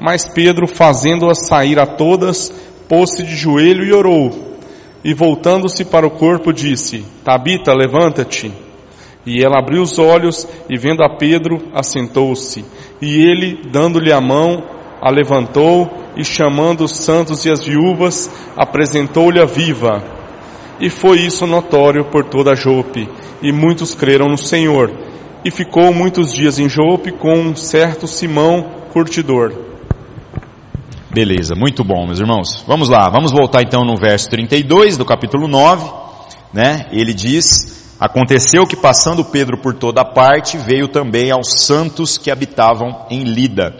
Mas 0.00 0.28
Pedro, 0.28 0.68
fazendo-as 0.68 1.46
sair 1.46 1.80
a 1.80 1.86
todas, 1.86 2.52
pôs-se 2.88 3.24
de 3.24 3.34
joelho 3.34 3.84
e 3.84 3.92
orou. 3.92 4.56
E 5.04 5.12
voltando-se 5.12 5.84
para 5.84 6.06
o 6.06 6.10
corpo, 6.10 6.52
disse: 6.52 7.04
Tabita, 7.24 7.72
levanta-te. 7.74 8.52
E 9.26 9.44
ela 9.44 9.58
abriu 9.58 9.82
os 9.82 9.98
olhos 9.98 10.46
e 10.70 10.78
vendo 10.78 11.02
a 11.02 11.16
Pedro, 11.16 11.68
assentou-se. 11.74 12.64
E 13.02 13.20
ele, 13.20 13.60
dando-lhe 13.70 14.12
a 14.12 14.20
mão, 14.20 14.77
a 15.00 15.10
levantou 15.10 15.90
e 16.16 16.24
chamando 16.24 16.84
os 16.84 16.96
santos 16.96 17.44
e 17.44 17.50
as 17.50 17.64
viúvas, 17.64 18.30
apresentou-lhe 18.56 19.40
a 19.40 19.44
viva. 19.44 20.02
E 20.80 20.90
foi 20.90 21.20
isso 21.20 21.46
notório 21.46 22.04
por 22.04 22.24
toda 22.24 22.54
Jope, 22.54 23.08
e 23.42 23.52
muitos 23.52 23.94
creram 23.94 24.26
no 24.26 24.38
Senhor. 24.38 24.90
E 25.44 25.50
ficou 25.50 25.92
muitos 25.94 26.32
dias 26.32 26.58
em 26.58 26.68
Jope 26.68 27.12
com 27.12 27.34
um 27.34 27.54
certo 27.54 28.06
Simão 28.06 28.64
curtidor. 28.92 29.52
Beleza, 31.10 31.54
muito 31.56 31.82
bom, 31.82 32.04
meus 32.06 32.20
irmãos. 32.20 32.64
Vamos 32.66 32.88
lá, 32.88 33.08
vamos 33.08 33.32
voltar 33.32 33.62
então 33.62 33.84
no 33.84 33.96
verso 33.96 34.28
32 34.28 34.96
do 34.96 35.04
capítulo 35.04 35.48
9, 35.48 35.90
né? 36.52 36.86
Ele 36.92 37.14
diz: 37.14 37.96
Aconteceu 37.98 38.66
que 38.66 38.76
passando 38.76 39.24
Pedro 39.24 39.58
por 39.58 39.74
toda 39.74 40.04
parte, 40.04 40.58
veio 40.58 40.86
também 40.88 41.30
aos 41.30 41.62
santos 41.62 42.18
que 42.18 42.30
habitavam 42.30 43.06
em 43.10 43.22
Lida 43.24 43.74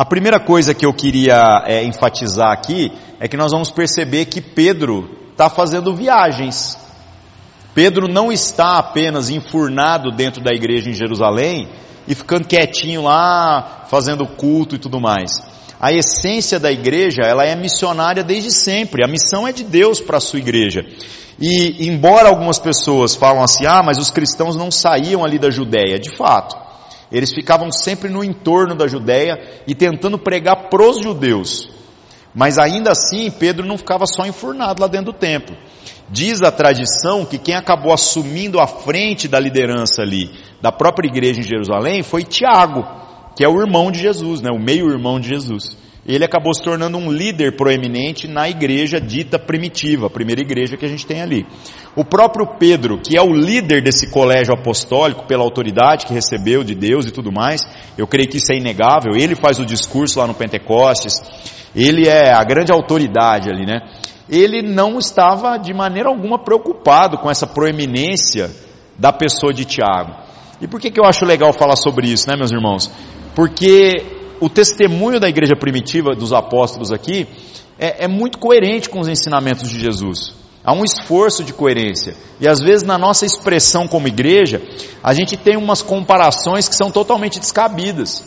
a 0.00 0.04
primeira 0.06 0.40
coisa 0.40 0.72
que 0.72 0.86
eu 0.86 0.94
queria 0.94 1.62
é, 1.66 1.84
enfatizar 1.84 2.50
aqui 2.52 2.90
é 3.20 3.28
que 3.28 3.36
nós 3.36 3.52
vamos 3.52 3.70
perceber 3.70 4.24
que 4.24 4.40
Pedro 4.40 5.10
está 5.30 5.50
fazendo 5.50 5.94
viagens. 5.94 6.78
Pedro 7.74 8.08
não 8.08 8.32
está 8.32 8.78
apenas 8.78 9.28
enfurnado 9.28 10.10
dentro 10.10 10.42
da 10.42 10.54
igreja 10.54 10.88
em 10.88 10.94
Jerusalém 10.94 11.68
e 12.08 12.14
ficando 12.14 12.48
quietinho 12.48 13.02
lá, 13.02 13.84
fazendo 13.90 14.26
culto 14.26 14.74
e 14.74 14.78
tudo 14.78 14.98
mais. 14.98 15.32
A 15.78 15.92
essência 15.92 16.58
da 16.58 16.72
igreja, 16.72 17.20
ela 17.22 17.44
é 17.44 17.54
missionária 17.54 18.24
desde 18.24 18.50
sempre. 18.52 19.04
A 19.04 19.06
missão 19.06 19.46
é 19.46 19.52
de 19.52 19.64
Deus 19.64 20.00
para 20.00 20.16
a 20.16 20.20
sua 20.20 20.38
igreja. 20.38 20.80
E 21.38 21.86
embora 21.86 22.30
algumas 22.30 22.58
pessoas 22.58 23.14
falam 23.14 23.42
assim, 23.42 23.66
ah, 23.66 23.82
mas 23.82 23.98
os 23.98 24.10
cristãos 24.10 24.56
não 24.56 24.70
saíam 24.70 25.22
ali 25.22 25.38
da 25.38 25.50
Judéia, 25.50 25.98
de 25.98 26.16
fato. 26.16 26.69
Eles 27.10 27.32
ficavam 27.32 27.72
sempre 27.72 28.08
no 28.08 28.22
entorno 28.22 28.74
da 28.74 28.86
Judéia 28.86 29.62
e 29.66 29.74
tentando 29.74 30.18
pregar 30.18 30.68
pros 30.68 31.02
judeus. 31.02 31.68
Mas 32.34 32.58
ainda 32.58 32.92
assim, 32.92 33.30
Pedro 33.30 33.66
não 33.66 33.76
ficava 33.76 34.04
só 34.06 34.24
enfurnado 34.24 34.80
lá 34.80 34.88
dentro 34.88 35.12
do 35.12 35.18
templo. 35.18 35.56
Diz 36.08 36.40
a 36.42 36.52
tradição 36.52 37.24
que 37.24 37.38
quem 37.38 37.54
acabou 37.54 37.92
assumindo 37.92 38.60
a 38.60 38.66
frente 38.66 39.26
da 39.26 39.40
liderança 39.40 40.02
ali, 40.02 40.30
da 40.60 40.70
própria 40.70 41.08
igreja 41.08 41.40
em 41.40 41.44
Jerusalém, 41.44 42.02
foi 42.02 42.22
Tiago, 42.22 42.86
que 43.36 43.44
é 43.44 43.48
o 43.48 43.60
irmão 43.60 43.90
de 43.90 44.00
Jesus, 44.00 44.40
né? 44.40 44.50
o 44.52 44.62
meio-irmão 44.62 45.18
de 45.18 45.28
Jesus. 45.28 45.76
Ele 46.06 46.24
acabou 46.24 46.54
se 46.54 46.62
tornando 46.62 46.96
um 46.96 47.12
líder 47.12 47.56
proeminente 47.56 48.26
na 48.26 48.48
igreja 48.48 49.00
dita 49.00 49.38
primitiva, 49.38 50.06
a 50.06 50.10
primeira 50.10 50.40
igreja 50.40 50.76
que 50.76 50.84
a 50.84 50.88
gente 50.88 51.06
tem 51.06 51.20
ali. 51.20 51.46
O 51.94 52.04
próprio 52.04 52.46
Pedro, 52.58 52.98
que 52.98 53.16
é 53.18 53.22
o 53.22 53.32
líder 53.32 53.82
desse 53.82 54.10
colégio 54.10 54.54
apostólico 54.54 55.26
pela 55.26 55.44
autoridade 55.44 56.06
que 56.06 56.14
recebeu 56.14 56.64
de 56.64 56.74
Deus 56.74 57.04
e 57.04 57.10
tudo 57.10 57.30
mais, 57.30 57.62
eu 57.98 58.06
creio 58.06 58.28
que 58.28 58.38
isso 58.38 58.52
é 58.52 58.56
inegável, 58.56 59.14
ele 59.14 59.34
faz 59.34 59.58
o 59.58 59.66
discurso 59.66 60.18
lá 60.18 60.26
no 60.26 60.34
Pentecostes, 60.34 61.20
ele 61.76 62.08
é 62.08 62.32
a 62.32 62.42
grande 62.42 62.72
autoridade 62.72 63.50
ali, 63.50 63.66
né? 63.66 63.80
Ele 64.28 64.62
não 64.62 64.98
estava 64.98 65.58
de 65.58 65.74
maneira 65.74 66.08
alguma 66.08 66.38
preocupado 66.38 67.18
com 67.18 67.30
essa 67.30 67.46
proeminência 67.46 68.50
da 68.96 69.12
pessoa 69.12 69.52
de 69.52 69.64
Tiago. 69.64 70.14
E 70.60 70.68
por 70.68 70.80
que, 70.80 70.90
que 70.90 71.00
eu 71.00 71.04
acho 71.04 71.24
legal 71.24 71.52
falar 71.52 71.76
sobre 71.76 72.08
isso, 72.08 72.28
né, 72.28 72.36
meus 72.36 72.52
irmãos? 72.52 72.90
Porque 73.34 74.19
o 74.40 74.48
testemunho 74.48 75.20
da 75.20 75.28
igreja 75.28 75.54
primitiva 75.54 76.14
dos 76.16 76.32
apóstolos 76.32 76.90
aqui 76.90 77.28
é, 77.78 78.04
é 78.04 78.08
muito 78.08 78.38
coerente 78.38 78.88
com 78.88 78.98
os 78.98 79.08
ensinamentos 79.08 79.68
de 79.68 79.78
Jesus. 79.78 80.34
Há 80.64 80.72
um 80.72 80.84
esforço 80.84 81.42
de 81.42 81.52
coerência. 81.52 82.14
E 82.40 82.46
às 82.46 82.60
vezes 82.60 82.82
na 82.82 82.98
nossa 82.98 83.24
expressão 83.24 83.86
como 83.86 84.08
igreja, 84.08 84.60
a 85.02 85.14
gente 85.14 85.36
tem 85.36 85.56
umas 85.56 85.82
comparações 85.82 86.68
que 86.68 86.74
são 86.74 86.90
totalmente 86.90 87.38
descabidas. 87.38 88.24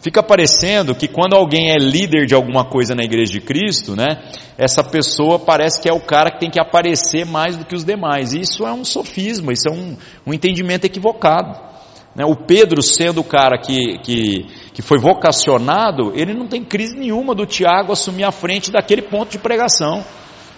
Fica 0.00 0.22
parecendo 0.22 0.94
que 0.94 1.08
quando 1.08 1.34
alguém 1.34 1.70
é 1.70 1.78
líder 1.78 2.26
de 2.26 2.34
alguma 2.34 2.66
coisa 2.66 2.94
na 2.94 3.02
igreja 3.02 3.32
de 3.32 3.40
Cristo, 3.40 3.96
né, 3.96 4.22
essa 4.58 4.84
pessoa 4.84 5.38
parece 5.38 5.80
que 5.80 5.88
é 5.88 5.92
o 5.94 6.00
cara 6.00 6.30
que 6.30 6.40
tem 6.40 6.50
que 6.50 6.60
aparecer 6.60 7.24
mais 7.24 7.56
do 7.56 7.64
que 7.64 7.74
os 7.74 7.84
demais. 7.84 8.34
Isso 8.34 8.66
é 8.66 8.72
um 8.72 8.84
sofisma, 8.84 9.52
isso 9.52 9.66
é 9.66 9.72
um, 9.72 9.96
um 10.26 10.34
entendimento 10.34 10.84
equivocado. 10.84 11.73
Né? 12.14 12.24
O 12.24 12.36
Pedro, 12.36 12.82
sendo 12.82 13.20
o 13.20 13.24
cara 13.24 13.58
que, 13.58 13.98
que, 13.98 14.46
que 14.72 14.82
foi 14.82 14.98
vocacionado, 14.98 16.12
ele 16.14 16.34
não 16.34 16.46
tem 16.46 16.64
crise 16.64 16.96
nenhuma 16.96 17.34
do 17.34 17.46
Tiago 17.46 17.92
assumir 17.92 18.24
a 18.24 18.32
frente 18.32 18.70
daquele 18.70 19.02
ponto 19.02 19.30
de 19.30 19.38
pregação 19.38 20.04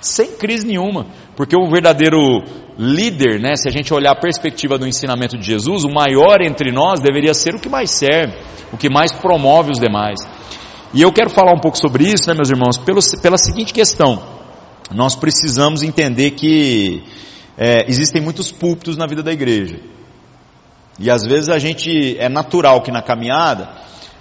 sem 0.01 0.33
crise 0.37 0.67
nenhuma, 0.67 1.07
porque 1.35 1.57
o 1.57 1.69
verdadeiro 1.69 2.43
líder, 2.79 3.41
né, 3.41 3.57
se 3.57 3.69
a 3.69 3.73
gente 3.73 3.93
olhar 3.93 4.13
a 4.13 4.21
perspectiva 4.21 4.79
do 4.79 4.87
ensinamento 4.87 5.37
de 5.37 5.45
Jesus, 5.45 5.85
o 5.85 5.91
maior 5.91 6.43
entre 6.43 6.71
nós 6.71 7.01
deveria 7.01 7.35
ser 7.35 7.55
o 7.55 7.61
que 7.61 7.69
mais 7.69 7.91
serve, 7.91 8.35
o 8.73 8.77
que 8.77 8.89
mais 8.89 9.13
promove 9.13 9.71
os 9.73 9.79
demais. 9.79 10.19
E 10.95 11.03
eu 11.03 11.13
quero 11.13 11.31
falar 11.31 11.53
um 11.53 11.61
pouco 11.61 11.79
sobre 11.79 12.05
isso, 12.05 12.29
né, 12.29 12.35
meus 12.35 12.51
irmãos, 12.51 12.77
pelo, 12.77 13.01
pela 13.21 13.37
seguinte 13.37 13.73
questão: 13.73 14.23
nós 14.95 15.17
precisamos 15.17 15.83
entender 15.83 16.33
que 16.33 17.03
é, 17.57 17.87
existem 17.89 18.23
muitos 18.23 18.53
púlpitos 18.53 18.97
na 18.97 19.07
vida 19.07 19.23
da 19.23 19.33
igreja, 19.33 19.81
e 20.99 21.11
às 21.11 21.23
vezes 21.25 21.49
a 21.49 21.59
gente 21.59 22.17
é 22.19 22.29
natural 22.29 22.83
que 22.83 22.91
na 22.91 23.03
caminhada 23.03 23.69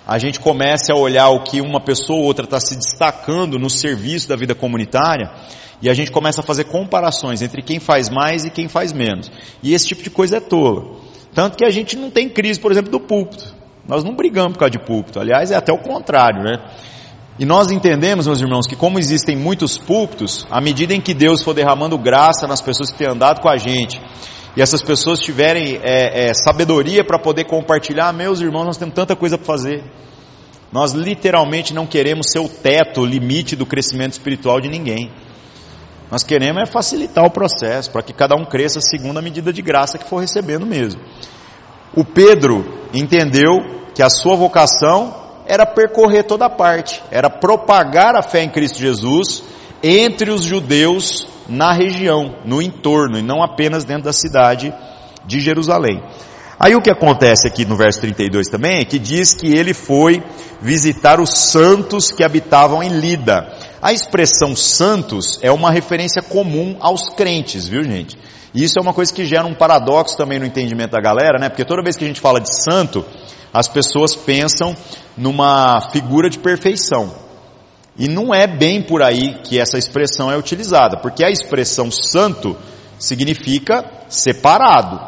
a 0.05 0.17
gente 0.17 0.39
comece 0.39 0.91
a 0.91 0.95
olhar 0.95 1.29
o 1.29 1.43
que 1.43 1.61
uma 1.61 1.81
pessoa 1.81 2.19
ou 2.19 2.25
outra 2.25 2.45
está 2.45 2.59
se 2.59 2.75
destacando 2.75 3.57
no 3.57 3.69
serviço 3.69 4.29
da 4.29 4.35
vida 4.35 4.53
comunitária 4.53 5.31
e 5.81 5.89
a 5.89 5.93
gente 5.93 6.11
começa 6.11 6.41
a 6.41 6.43
fazer 6.43 6.65
comparações 6.65 7.41
entre 7.41 7.61
quem 7.61 7.79
faz 7.79 8.09
mais 8.09 8.45
e 8.45 8.49
quem 8.49 8.67
faz 8.67 8.93
menos. 8.93 9.31
E 9.63 9.73
esse 9.73 9.87
tipo 9.87 10.03
de 10.03 10.09
coisa 10.09 10.37
é 10.37 10.39
tola. 10.39 10.97
Tanto 11.33 11.57
que 11.57 11.65
a 11.65 11.69
gente 11.69 11.97
não 11.97 12.09
tem 12.09 12.29
crise, 12.29 12.59
por 12.59 12.71
exemplo, 12.71 12.91
do 12.91 12.99
púlpito. 12.99 13.53
Nós 13.87 14.03
não 14.03 14.15
brigamos 14.15 14.53
por 14.53 14.59
causa 14.59 14.71
de 14.71 14.79
púlpito. 14.79 15.19
Aliás, 15.19 15.51
é 15.51 15.55
até 15.55 15.71
o 15.73 15.77
contrário, 15.77 16.43
né? 16.43 16.57
E 17.37 17.45
nós 17.45 17.69
entendemos, 17.69 18.25
meus 18.25 18.39
irmãos, 18.39 18.65
que 18.65 18.75
como 18.75 18.97
existem 18.97 19.35
muitos 19.35 19.77
púlpitos, 19.77 20.47
à 20.49 20.61
medida 20.61 20.93
em 20.93 21.01
que 21.01 21.13
Deus 21.13 21.43
for 21.43 21.53
derramando 21.53 21.97
graça 21.97 22.47
nas 22.47 22.61
pessoas 22.61 22.91
que 22.91 22.97
têm 22.97 23.09
andado 23.09 23.41
com 23.41 23.49
a 23.49 23.57
gente, 23.57 23.99
e 24.55 24.61
essas 24.61 24.81
pessoas 24.81 25.19
tiverem 25.19 25.79
é, 25.83 26.27
é, 26.27 26.33
sabedoria 26.33 27.03
para 27.03 27.19
poder 27.19 27.43
compartilhar, 27.43 28.13
meus 28.13 28.39
irmãos, 28.39 28.65
nós 28.65 28.77
temos 28.77 28.95
tanta 28.95 29.15
coisa 29.15 29.37
para 29.37 29.45
fazer. 29.45 29.83
Nós 30.71 30.93
literalmente 30.93 31.73
não 31.73 31.85
queremos 31.85 32.31
ser 32.31 32.39
o 32.39 32.47
teto, 32.47 33.01
o 33.01 33.05
limite 33.05 33.55
do 33.55 33.65
crescimento 33.65 34.13
espiritual 34.13 34.61
de 34.61 34.69
ninguém. 34.69 35.11
Nós 36.09 36.23
queremos 36.23 36.61
é 36.61 36.65
facilitar 36.65 37.25
o 37.25 37.31
processo, 37.31 37.91
para 37.91 38.01
que 38.01 38.13
cada 38.13 38.35
um 38.35 38.45
cresça 38.45 38.79
segundo 38.79 39.17
a 39.17 39.21
medida 39.21 39.51
de 39.51 39.61
graça 39.61 39.97
que 39.97 40.07
for 40.07 40.19
recebendo 40.19 40.65
mesmo. 40.65 41.01
O 41.93 42.05
Pedro 42.05 42.87
entendeu 42.93 43.57
que 43.93 44.01
a 44.01 44.09
sua 44.09 44.35
vocação 44.35 45.15
era 45.45 45.65
percorrer 45.65 46.23
toda 46.23 46.45
a 46.45 46.49
parte, 46.49 47.01
era 47.11 47.29
propagar 47.29 48.15
a 48.15 48.21
fé 48.21 48.43
em 48.43 48.49
Cristo 48.49 48.79
Jesus 48.79 49.43
entre 49.83 50.31
os 50.31 50.43
judeus 50.43 51.27
na 51.47 51.71
região, 51.71 52.35
no 52.45 52.61
entorno, 52.61 53.17
e 53.17 53.21
não 53.21 53.43
apenas 53.43 53.85
dentro 53.85 54.03
da 54.03 54.13
cidade 54.13 54.73
de 55.25 55.39
Jerusalém. 55.39 56.01
Aí 56.59 56.73
o 56.75 56.81
que 56.81 56.89
acontece 56.89 57.47
aqui 57.47 57.65
no 57.65 57.75
verso 57.75 57.99
32 57.99 58.47
também 58.47 58.79
é 58.79 58.85
que 58.85 58.97
diz 58.97 59.33
que 59.33 59.53
ele 59.53 59.73
foi 59.73 60.23
visitar 60.61 61.19
os 61.19 61.29
santos 61.29 62.11
que 62.11 62.23
habitavam 62.23 62.81
em 62.81 62.89
Lida. 62.89 63.51
A 63.81 63.91
expressão 63.91 64.55
santos 64.55 65.37
é 65.41 65.51
uma 65.51 65.69
referência 65.69 66.21
comum 66.21 66.77
aos 66.79 67.09
crentes, 67.09 67.67
viu 67.67 67.83
gente? 67.83 68.17
E 68.53 68.63
isso 68.63 68.79
é 68.79 68.81
uma 68.81 68.93
coisa 68.93 69.13
que 69.13 69.25
gera 69.25 69.45
um 69.45 69.53
paradoxo 69.53 70.15
também 70.15 70.39
no 70.39 70.45
entendimento 70.45 70.91
da 70.91 71.01
galera, 71.01 71.37
né? 71.37 71.49
Porque 71.49 71.65
toda 71.65 71.83
vez 71.83 71.97
que 71.97 72.05
a 72.05 72.07
gente 72.07 72.21
fala 72.21 72.39
de 72.39 72.47
santo, 72.63 73.05
as 73.53 73.67
pessoas 73.67 74.15
pensam 74.15 74.75
numa 75.17 75.89
figura 75.91 76.29
de 76.29 76.39
perfeição. 76.39 77.24
E 77.97 78.07
não 78.07 78.33
é 78.33 78.45
bem 78.45 78.81
por 78.81 79.01
aí 79.01 79.35
que 79.43 79.59
essa 79.59 79.77
expressão 79.77 80.31
é 80.31 80.37
utilizada, 80.37 80.97
porque 80.97 81.23
a 81.23 81.29
expressão 81.29 81.89
santo 81.89 82.57
significa 82.99 83.85
separado. 84.09 84.99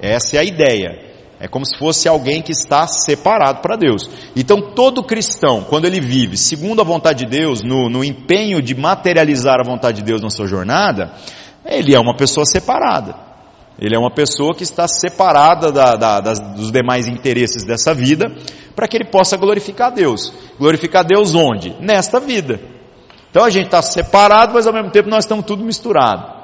Essa 0.00 0.36
é 0.36 0.38
a 0.40 0.44
ideia. 0.44 1.08
É 1.40 1.46
como 1.46 1.64
se 1.64 1.78
fosse 1.78 2.08
alguém 2.08 2.42
que 2.42 2.50
está 2.50 2.86
separado 2.86 3.60
para 3.60 3.76
Deus. 3.76 4.10
Então, 4.34 4.72
todo 4.74 5.04
cristão, 5.04 5.62
quando 5.62 5.84
ele 5.84 6.00
vive 6.00 6.36
segundo 6.36 6.80
a 6.80 6.84
vontade 6.84 7.24
de 7.24 7.30
Deus, 7.30 7.62
no, 7.62 7.88
no 7.88 8.04
empenho 8.04 8.60
de 8.60 8.74
materializar 8.74 9.60
a 9.60 9.64
vontade 9.64 9.98
de 9.98 10.04
Deus 10.04 10.20
na 10.20 10.30
sua 10.30 10.48
jornada, 10.48 11.12
ele 11.64 11.94
é 11.94 12.00
uma 12.00 12.16
pessoa 12.16 12.44
separada. 12.44 13.27
Ele 13.78 13.94
é 13.94 13.98
uma 13.98 14.10
pessoa 14.10 14.54
que 14.54 14.64
está 14.64 14.88
separada 14.88 15.70
da, 15.70 15.94
da, 15.94 16.20
das, 16.20 16.40
dos 16.40 16.72
demais 16.72 17.06
interesses 17.06 17.64
dessa 17.64 17.94
vida, 17.94 18.26
para 18.74 18.88
que 18.88 18.96
ele 18.96 19.10
possa 19.10 19.36
glorificar 19.36 19.88
a 19.88 19.94
Deus. 19.94 20.32
Glorificar 20.58 21.04
a 21.04 21.06
Deus 21.06 21.34
onde? 21.34 21.76
Nesta 21.80 22.18
vida. 22.18 22.60
Então 23.30 23.44
a 23.44 23.50
gente 23.50 23.66
está 23.66 23.80
separado, 23.80 24.54
mas 24.54 24.66
ao 24.66 24.72
mesmo 24.72 24.90
tempo 24.90 25.08
nós 25.08 25.24
estamos 25.24 25.44
tudo 25.44 25.64
misturado. 25.64 26.38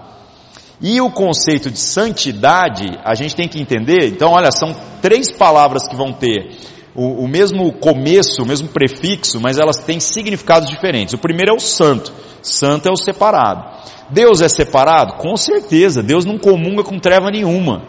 E 0.81 1.01
o 1.01 1.11
conceito 1.11 1.71
de 1.71 1.79
santidade, 1.79 2.99
a 3.05 3.15
gente 3.15 3.35
tem 3.35 3.49
que 3.49 3.61
entender, 3.61 4.09
então 4.09 4.33
olha, 4.33 4.53
são 4.53 4.75
três 5.01 5.33
palavras 5.33 5.89
que 5.89 5.97
vão 5.97 6.13
ter 6.13 6.57
o, 6.95 7.25
o, 7.25 7.29
mesmo 7.29 7.73
começo, 7.73 8.43
o 8.43 8.47
mesmo 8.47 8.69
prefixo, 8.69 9.41
mas 9.41 9.59
elas 9.59 9.79
têm 9.79 9.99
significados 9.99 10.69
diferentes. 10.69 11.15
O 11.15 11.19
primeiro 11.19 11.51
é 11.51 11.55
o 11.55 11.61
santo. 11.61 12.13
Santo 12.41 12.89
é 12.89 12.93
o 12.93 12.97
separado. 12.97 13.65
Deus 14.11 14.41
é 14.41 14.49
separado? 14.49 15.15
Com 15.15 15.37
certeza. 15.37 16.03
Deus 16.03 16.25
não 16.25 16.39
comunga 16.39 16.85
com 16.85 16.99
treva 16.99 17.31
nenhuma. 17.31 17.83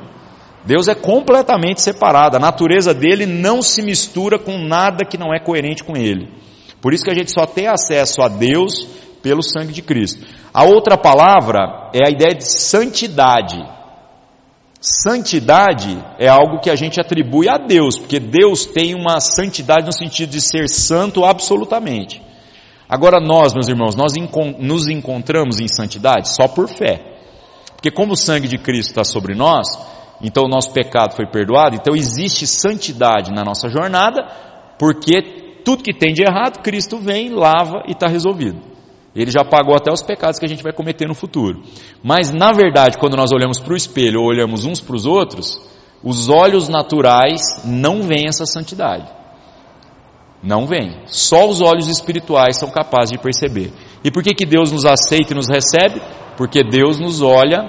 Deus 0.66 0.88
é 0.88 0.96
completamente 0.96 1.82
separado. 1.82 2.38
A 2.38 2.40
natureza 2.40 2.94
dele 2.94 3.26
não 3.28 3.62
se 3.62 3.82
mistura 3.84 4.40
com 4.40 4.58
nada 4.58 5.06
que 5.06 5.18
não 5.18 5.34
é 5.34 5.40
coerente 5.40 5.84
com 5.84 5.96
ele. 5.96 6.28
Por 6.82 6.94
isso 6.94 7.04
que 7.04 7.12
a 7.12 7.16
gente 7.16 7.32
só 7.32 7.46
tem 7.46 7.68
acesso 7.68 8.22
a 8.22 8.28
Deus 8.28 8.88
pelo 9.22 9.44
sangue 9.44 9.74
de 9.74 9.82
Cristo. 9.82 10.26
A 10.54 10.64
outra 10.64 10.98
palavra 10.98 11.90
é 11.94 12.08
a 12.08 12.12
ideia 12.12 12.36
de 12.36 12.44
santidade. 12.44 13.58
Santidade 14.88 15.98
é 16.20 16.28
algo 16.28 16.60
que 16.60 16.70
a 16.70 16.76
gente 16.76 17.02
atribui 17.02 17.50
a 17.50 17.58
Deus, 17.58 17.98
porque 17.98 18.20
Deus 18.20 18.68
tem 18.68 18.94
uma 18.94 19.20
santidade 19.20 19.88
no 19.88 19.92
sentido 19.92 20.30
de 20.30 20.40
ser 20.40 20.70
santo 20.70 21.26
absolutamente. 21.26 22.22
Agora 22.88 23.20
nós, 23.20 23.52
meus 23.52 23.68
irmãos, 23.68 23.96
nós 23.96 24.14
nos 24.60 24.88
encontramos 24.88 25.60
em 25.60 25.68
santidade 25.68 26.30
só 26.30 26.48
por 26.48 26.70
fé. 26.70 27.02
Porque 27.72 27.90
como 27.90 28.14
o 28.14 28.16
sangue 28.16 28.48
de 28.48 28.60
Cristo 28.60 28.92
está 28.92 29.04
sobre 29.04 29.34
nós, 29.34 29.66
então 30.22 30.44
o 30.44 30.48
nosso 30.48 30.72
pecado 30.72 31.16
foi 31.16 31.26
perdoado, 31.26 31.76
então 31.76 31.96
existe 31.96 32.46
santidade 32.46 33.32
na 33.32 33.44
nossa 33.44 33.68
jornada, 33.68 34.24
porque 34.78 35.64
tudo 35.66 35.82
que 35.82 35.96
tem 35.96 36.14
de 36.14 36.22
errado, 36.22 36.62
Cristo 36.62 37.00
vem, 37.00 37.30
lava 37.32 37.86
e 37.88 37.94
está 37.94 38.08
resolvido. 38.08 38.75
Ele 39.16 39.32
já 39.32 39.46
pagou 39.46 39.76
até 39.76 39.92
os 39.92 40.02
pecados 40.02 40.38
que 40.38 40.46
a 40.46 40.50
gente 40.50 40.62
vai 40.62 40.74
cometer 40.74 41.08
no 41.08 41.16
futuro. 41.16 41.64
Mas, 42.04 42.32
na 42.32 42.52
verdade, 42.52 42.98
quando 42.98 43.16
nós 43.16 43.32
olhamos 43.32 43.60
para 43.60 43.74
o 43.74 43.78
espelho 43.78 44.20
ou 44.20 44.28
olhamos 44.28 44.66
uns 44.66 44.82
para 44.82 44.96
os 44.96 45.06
outros, 45.06 45.58
os 46.04 46.28
olhos 46.28 46.68
naturais 46.68 47.42
não 47.64 48.02
veem 48.02 48.28
essa 48.28 48.46
santidade. 48.46 49.08
Não 50.44 50.68
vem. 50.68 51.02
Só 51.06 51.48
os 51.48 51.62
olhos 51.62 51.88
espirituais 51.88 52.58
são 52.58 52.70
capazes 52.70 53.12
de 53.12 53.18
perceber. 53.18 53.72
E 54.04 54.12
por 54.12 54.22
que, 54.22 54.36
que 54.36 54.46
Deus 54.46 54.72
nos 54.72 54.86
aceita 54.86 55.32
e 55.32 55.36
nos 55.36 55.48
recebe? 55.48 56.02
Porque 56.36 56.62
Deus 56.62 57.00
nos 57.00 57.22
olha 57.22 57.64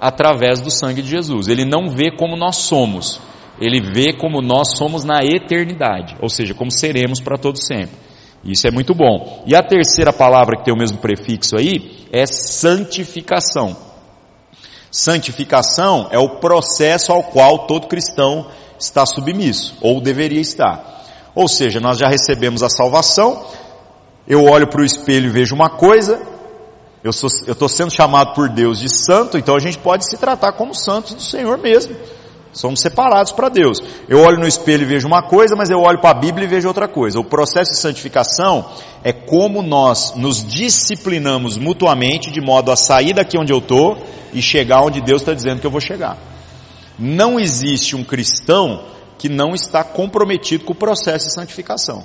através 0.00 0.60
do 0.60 0.70
sangue 0.70 1.02
de 1.02 1.08
Jesus. 1.08 1.48
Ele 1.48 1.64
não 1.64 1.88
vê 1.88 2.14
como 2.16 2.36
nós 2.36 2.56
somos. 2.56 3.20
Ele 3.58 3.80
vê 3.80 4.12
como 4.12 4.40
nós 4.40 4.76
somos 4.76 5.02
na 5.02 5.24
eternidade. 5.24 6.14
Ou 6.20 6.28
seja, 6.28 6.54
como 6.54 6.70
seremos 6.70 7.20
para 7.20 7.38
todo 7.38 7.56
sempre. 7.56 8.09
Isso 8.44 8.66
é 8.66 8.70
muito 8.70 8.94
bom. 8.94 9.42
E 9.46 9.54
a 9.54 9.62
terceira 9.62 10.12
palavra 10.12 10.56
que 10.56 10.64
tem 10.64 10.74
o 10.74 10.78
mesmo 10.78 10.98
prefixo 10.98 11.56
aí 11.56 12.06
é 12.10 12.24
santificação. 12.26 13.76
Santificação 14.90 16.08
é 16.10 16.18
o 16.18 16.40
processo 16.40 17.12
ao 17.12 17.22
qual 17.22 17.66
todo 17.66 17.86
cristão 17.86 18.46
está 18.78 19.04
submisso, 19.06 19.76
ou 19.80 20.00
deveria 20.00 20.40
estar. 20.40 21.04
Ou 21.34 21.46
seja, 21.46 21.78
nós 21.78 21.98
já 21.98 22.08
recebemos 22.08 22.62
a 22.62 22.68
salvação, 22.68 23.46
eu 24.26 24.44
olho 24.44 24.68
para 24.68 24.82
o 24.82 24.84
espelho 24.84 25.26
e 25.26 25.30
vejo 25.30 25.54
uma 25.54 25.70
coisa, 25.70 26.20
eu 27.04 27.10
estou 27.10 27.68
sendo 27.68 27.90
chamado 27.90 28.34
por 28.34 28.48
Deus 28.48 28.80
de 28.80 28.88
santo, 28.88 29.38
então 29.38 29.54
a 29.54 29.60
gente 29.60 29.78
pode 29.78 30.08
se 30.08 30.16
tratar 30.16 30.52
como 30.52 30.74
santos 30.74 31.14
do 31.14 31.22
Senhor 31.22 31.56
mesmo. 31.56 31.94
Somos 32.52 32.80
separados 32.80 33.30
para 33.30 33.48
Deus. 33.48 33.78
Eu 34.08 34.20
olho 34.20 34.38
no 34.38 34.46
espelho 34.46 34.82
e 34.82 34.86
vejo 34.86 35.06
uma 35.06 35.22
coisa, 35.22 35.54
mas 35.54 35.70
eu 35.70 35.78
olho 35.80 36.00
para 36.00 36.10
a 36.10 36.20
Bíblia 36.20 36.46
e 36.46 36.48
vejo 36.48 36.66
outra 36.66 36.88
coisa. 36.88 37.20
O 37.20 37.24
processo 37.24 37.70
de 37.70 37.78
santificação 37.78 38.68
é 39.04 39.12
como 39.12 39.62
nós 39.62 40.14
nos 40.16 40.44
disciplinamos 40.44 41.56
mutuamente 41.56 42.30
de 42.30 42.40
modo 42.40 42.72
a 42.72 42.76
sair 42.76 43.14
daqui 43.14 43.38
onde 43.38 43.52
eu 43.52 43.58
estou 43.58 43.98
e 44.32 44.42
chegar 44.42 44.82
onde 44.82 45.00
Deus 45.00 45.22
está 45.22 45.32
dizendo 45.32 45.60
que 45.60 45.66
eu 45.66 45.70
vou 45.70 45.80
chegar. 45.80 46.18
Não 46.98 47.38
existe 47.38 47.94
um 47.94 48.02
cristão 48.02 48.84
que 49.16 49.28
não 49.28 49.54
está 49.54 49.84
comprometido 49.84 50.64
com 50.64 50.72
o 50.72 50.76
processo 50.76 51.26
de 51.26 51.34
santificação. 51.34 52.04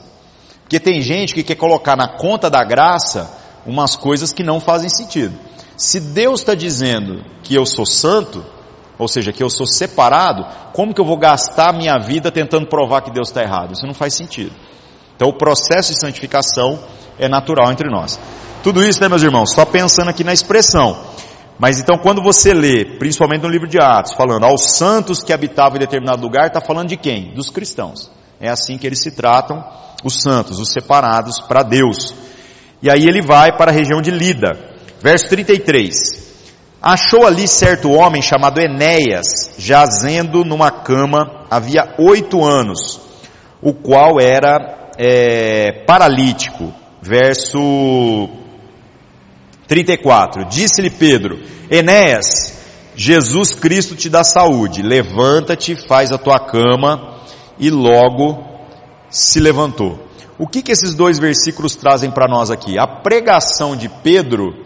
Porque 0.62 0.80
tem 0.80 1.02
gente 1.02 1.34
que 1.34 1.44
quer 1.44 1.56
colocar 1.56 1.96
na 1.96 2.08
conta 2.08 2.50
da 2.50 2.64
graça 2.64 3.32
umas 3.66 3.96
coisas 3.96 4.32
que 4.32 4.44
não 4.44 4.60
fazem 4.60 4.90
sentido. 4.90 5.38
Se 5.78 6.00
Deus 6.00 6.42
está 6.42 6.54
dizendo 6.54 7.24
que 7.44 7.56
eu 7.56 7.66
sou 7.66 7.86
santo, 7.86 8.44
ou 8.98 9.08
seja, 9.08 9.34
que 9.34 9.44
eu 9.44 9.50
sou 9.50 9.68
separado, 9.68 10.46
como 10.74 10.94
que 10.94 11.02
eu 11.02 11.06
vou 11.06 11.18
gastar 11.18 11.74
minha 11.74 11.98
vida 11.98 12.32
tentando 12.32 12.68
provar 12.68 13.02
que 13.02 13.12
Deus 13.12 13.28
está 13.28 13.42
errado? 13.42 13.74
Isso 13.74 13.86
não 13.86 13.94
faz 13.94 14.14
sentido. 14.14 14.52
Então 15.16 15.30
o 15.30 15.38
processo 15.38 15.94
de 15.94 16.00
santificação 16.00 16.80
é 17.20 17.28
natural 17.28 17.72
entre 17.72 17.90
nós. 17.90 18.20
Tudo 18.64 18.84
isso, 18.84 19.02
né, 19.02 19.10
meus 19.10 19.22
irmãos? 19.22 19.54
Só 19.54 19.66
pensando 19.66 20.10
aqui 20.10 20.24
na 20.24 20.34
expressão. 20.34 20.98
Mas 21.60 21.80
então 21.80 21.98
quando 21.98 22.22
você 22.22 22.54
lê, 22.54 22.98
principalmente 22.98 23.44
no 23.44 23.50
livro 23.50 23.68
de 23.68 23.78
Atos, 23.80 24.14
falando 24.14 24.46
aos 24.46 24.78
santos 24.78 25.24
que 25.24 25.34
habitavam 25.34 25.78
em 25.78 25.80
determinado 25.80 26.22
lugar, 26.22 26.48
está 26.48 26.62
falando 26.62 26.90
de 26.90 26.98
quem? 26.98 27.34
Dos 27.34 27.50
cristãos. 27.50 28.10
É 28.40 28.50
assim 28.50 28.78
que 28.78 28.88
eles 28.88 29.02
se 29.02 29.12
tratam, 29.12 29.64
os 30.04 30.22
santos, 30.22 30.60
os 30.60 30.72
separados 30.72 31.40
para 31.40 31.64
Deus. 31.64 32.14
E 32.82 32.90
aí 32.90 33.08
ele 33.08 33.22
vai 33.22 33.58
para 33.58 33.72
a 33.72 33.74
região 33.74 34.02
de 34.02 34.12
Lida. 34.12 34.52
Verso 35.02 35.28
33 35.28 36.25
achou 36.86 37.26
ali 37.26 37.48
certo 37.48 37.90
homem 37.90 38.22
chamado 38.22 38.62
Enéas, 38.62 39.56
jazendo 39.58 40.46
numa 40.46 40.70
cama 40.70 41.48
havia 41.50 41.96
oito 41.98 42.46
anos, 42.46 43.02
o 43.60 43.74
qual 43.74 44.22
era 44.22 44.92
é, 44.96 45.84
paralítico. 45.88 46.72
Verso 47.02 48.30
34. 49.68 50.46
Disse-lhe 50.46 50.92
Pedro: 50.92 51.40
Enéas, 51.72 52.54
Jesus 52.96 53.52
Cristo 53.54 53.96
te 53.96 54.08
dá 54.08 54.24
saúde, 54.24 54.84
levanta-te, 54.84 55.76
faz 55.88 56.12
a 56.12 56.20
tua 56.20 56.40
cama, 56.40 57.20
e 57.58 57.72
logo 57.72 58.44
se 59.10 59.40
levantou. 59.40 60.06
O 60.38 60.48
que, 60.48 60.62
que 60.62 60.72
esses 60.72 60.94
dois 60.94 61.18
versículos 61.18 61.76
trazem 61.76 62.12
para 62.12 62.28
nós 62.28 62.52
aqui? 62.52 62.78
A 62.78 62.88
pregação 62.88 63.76
de 63.76 63.88
Pedro 63.88 64.65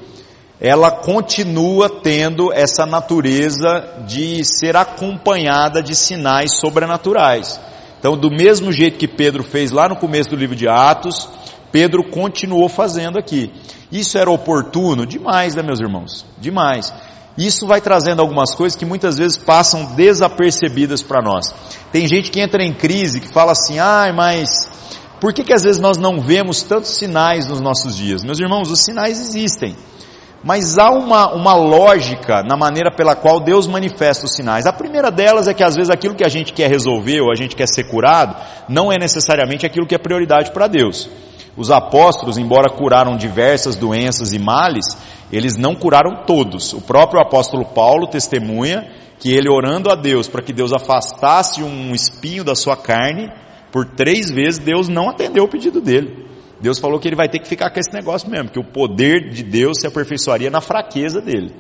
ela 0.61 0.91
continua 0.91 1.89
tendo 1.89 2.51
essa 2.51 2.85
natureza 2.85 4.03
de 4.05 4.43
ser 4.43 4.75
acompanhada 4.75 5.81
de 5.81 5.95
sinais 5.95 6.59
sobrenaturais. 6.59 7.59
Então, 7.97 8.17
do 8.17 8.29
mesmo 8.29 8.71
jeito 8.71 8.97
que 8.97 9.07
Pedro 9.07 9.43
fez 9.43 9.71
lá 9.71 9.87
no 9.87 9.95
começo 9.95 10.29
do 10.29 10.35
livro 10.35 10.55
de 10.55 10.67
Atos, 10.67 11.29
Pedro 11.71 12.09
continuou 12.09 12.67
fazendo 12.67 13.17
aqui. 13.17 13.53
Isso 13.91 14.17
era 14.17 14.29
oportuno? 14.29 15.05
Demais, 15.05 15.55
né, 15.55 15.63
meus 15.63 15.79
irmãos? 15.79 16.25
Demais. 16.37 16.93
Isso 17.37 17.65
vai 17.65 17.79
trazendo 17.79 18.21
algumas 18.21 18.53
coisas 18.53 18.77
que 18.77 18.85
muitas 18.85 19.17
vezes 19.17 19.37
passam 19.37 19.85
desapercebidas 19.95 21.01
para 21.01 21.21
nós. 21.21 21.53
Tem 21.91 22.05
gente 22.05 22.31
que 22.31 22.41
entra 22.41 22.63
em 22.63 22.73
crise, 22.73 23.21
que 23.21 23.29
fala 23.29 23.53
assim, 23.53 23.79
ai, 23.79 24.09
ah, 24.09 24.13
mas 24.13 24.69
por 25.21 25.33
que, 25.33 25.43
que 25.43 25.53
às 25.53 25.63
vezes 25.63 25.81
nós 25.81 25.97
não 25.97 26.19
vemos 26.19 26.63
tantos 26.63 26.91
sinais 26.91 27.47
nos 27.47 27.61
nossos 27.61 27.95
dias? 27.95 28.23
Meus 28.23 28.39
irmãos, 28.39 28.69
os 28.69 28.81
sinais 28.81 29.19
existem. 29.19 29.75
Mas 30.43 30.77
há 30.77 30.89
uma, 30.89 31.33
uma 31.33 31.53
lógica 31.53 32.41
na 32.43 32.55
maneira 32.55 32.89
pela 32.89 33.15
qual 33.15 33.39
Deus 33.39 33.67
manifesta 33.67 34.25
os 34.25 34.33
sinais. 34.33 34.65
A 34.65 34.71
primeira 34.71 35.11
delas 35.11 35.47
é 35.47 35.53
que 35.53 35.63
às 35.63 35.75
vezes 35.75 35.89
aquilo 35.89 36.15
que 36.15 36.25
a 36.25 36.29
gente 36.29 36.53
quer 36.53 36.69
resolver 36.69 37.19
ou 37.21 37.31
a 37.31 37.35
gente 37.35 37.55
quer 37.55 37.67
ser 37.67 37.89
curado, 37.89 38.35
não 38.69 38.91
é 38.91 38.95
necessariamente 38.97 39.65
aquilo 39.65 39.85
que 39.85 39.95
é 39.95 39.97
prioridade 39.97 40.51
para 40.51 40.67
Deus. 40.67 41.09
Os 41.57 41.71
apóstolos, 41.71 42.37
embora 42.37 42.69
curaram 42.69 43.17
diversas 43.17 43.75
doenças 43.75 44.31
e 44.31 44.39
males, 44.39 44.85
eles 45.29 45.57
não 45.57 45.75
curaram 45.75 46.23
todos. 46.25 46.71
O 46.71 46.79
próprio 46.79 47.21
apóstolo 47.21 47.65
Paulo 47.65 48.07
testemunha 48.07 48.89
que 49.19 49.33
ele 49.33 49.49
orando 49.49 49.91
a 49.91 49.95
Deus 49.95 50.29
para 50.29 50.41
que 50.41 50.53
Deus 50.53 50.71
afastasse 50.71 51.61
um 51.61 51.93
espinho 51.93 52.45
da 52.45 52.55
sua 52.55 52.77
carne, 52.77 53.29
por 53.73 53.85
três 53.85 54.31
vezes 54.31 54.57
Deus 54.57 54.87
não 54.87 55.09
atendeu 55.09 55.43
o 55.43 55.49
pedido 55.49 55.81
dele. 55.81 56.25
Deus 56.61 56.79
falou 56.79 56.99
que 56.99 57.07
ele 57.07 57.15
vai 57.15 57.29
ter 57.29 57.39
que 57.39 57.47
ficar 57.47 57.71
com 57.71 57.79
esse 57.79 57.93
negócio 57.93 58.29
mesmo, 58.29 58.49
que 58.49 58.59
o 58.59 58.63
poder 58.63 59.29
de 59.29 59.43
Deus 59.43 59.77
se 59.79 59.87
aperfeiçoaria 59.87 60.49
na 60.49 60.59
fraqueza 60.59 61.21
dele. 61.21 61.55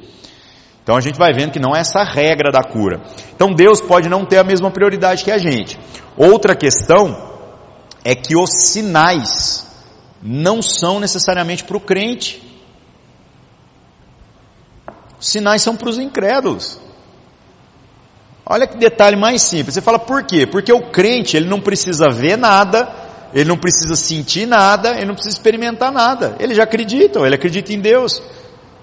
Então 0.83 0.97
a 0.97 1.01
gente 1.01 1.17
vai 1.17 1.31
vendo 1.33 1.51
que 1.51 1.59
não 1.59 1.75
é 1.75 1.79
essa 1.79 2.03
regra 2.03 2.51
da 2.51 2.63
cura. 2.63 3.01
Então 3.35 3.53
Deus 3.53 3.79
pode 3.79 4.09
não 4.09 4.25
ter 4.25 4.37
a 4.37 4.43
mesma 4.43 4.71
prioridade 4.71 5.23
que 5.23 5.31
a 5.31 5.37
gente. 5.37 5.79
Outra 6.17 6.55
questão 6.55 7.15
é 8.03 8.15
que 8.15 8.35
os 8.35 8.49
sinais 8.71 9.67
não 10.21 10.61
são 10.61 10.99
necessariamente 10.99 11.63
para 11.63 11.77
o 11.77 11.81
crente. 11.81 12.41
Os 15.19 15.27
sinais 15.27 15.61
são 15.61 15.75
para 15.75 15.89
os 15.89 15.99
incrédulos. 15.99 16.79
Olha 18.45 18.65
que 18.65 18.77
detalhe 18.77 19.15
mais 19.15 19.43
simples. 19.43 19.75
Você 19.75 19.81
fala 19.81 19.99
por 19.99 20.23
quê? 20.23 20.47
Porque 20.47 20.73
o 20.73 20.89
crente 20.89 21.37
ele 21.37 21.47
não 21.47 21.61
precisa 21.61 22.09
ver 22.09 22.37
nada 22.37 23.08
ele 23.33 23.47
não 23.47 23.57
precisa 23.57 23.95
sentir 23.95 24.47
nada, 24.47 24.95
ele 24.95 25.05
não 25.05 25.13
precisa 25.13 25.35
experimentar 25.35 25.91
nada. 25.91 26.35
Ele 26.39 26.55
já 26.55 26.63
acredita, 26.63 27.19
ele 27.19 27.35
acredita 27.35 27.71
em 27.71 27.79
Deus. 27.79 28.21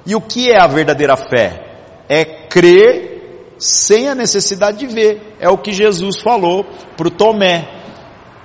E 0.04 0.14
o 0.14 0.20
que 0.20 0.50
é 0.50 0.60
a 0.60 0.66
verdadeira 0.66 1.16
fé? 1.16 2.04
É 2.08 2.24
crer 2.24 3.54
sem 3.58 4.08
a 4.08 4.14
necessidade 4.14 4.78
de 4.78 4.86
ver. 4.86 5.36
É 5.40 5.48
o 5.48 5.58
que 5.58 5.72
Jesus 5.72 6.20
falou 6.20 6.64
para 6.96 7.08
o 7.08 7.10
Tomé. 7.10 7.76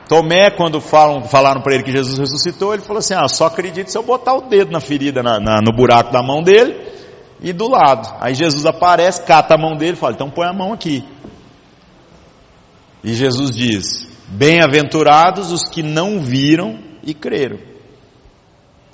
Tomé, 0.09 0.49
quando 0.49 0.81
falam, 0.81 1.23
falaram 1.23 1.61
para 1.61 1.75
ele 1.75 1.83
que 1.83 1.91
Jesus 1.91 2.17
ressuscitou, 2.17 2.73
ele 2.73 2.81
falou 2.81 2.99
assim: 2.99 3.13
Ah, 3.13 3.27
só 3.27 3.45
acredito 3.45 3.89
se 3.89 3.97
eu 3.97 4.03
botar 4.03 4.33
o 4.33 4.41
dedo 4.41 4.71
na 4.71 4.81
ferida, 4.81 5.21
na, 5.21 5.39
na, 5.39 5.61
no 5.61 5.71
buraco 5.71 6.11
da 6.11 6.21
mão 6.21 6.41
dele 6.41 6.75
e 7.39 7.53
do 7.53 7.69
lado. 7.69 8.13
Aí 8.19 8.33
Jesus 8.33 8.65
aparece, 8.65 9.23
cata 9.23 9.53
a 9.53 9.57
mão 9.57 9.77
dele 9.77 9.93
e 9.93 9.95
fala: 9.95 10.13
Então 10.13 10.29
põe 10.29 10.47
a 10.47 10.53
mão 10.53 10.73
aqui. 10.73 11.05
E 13.03 13.13
Jesus 13.13 13.55
diz: 13.55 14.11
Bem-aventurados 14.34 15.52
os 15.52 15.65
que 15.65 15.84
não 15.84 16.22
viram 16.22 16.80
e 17.04 17.13
creram. 17.13 17.60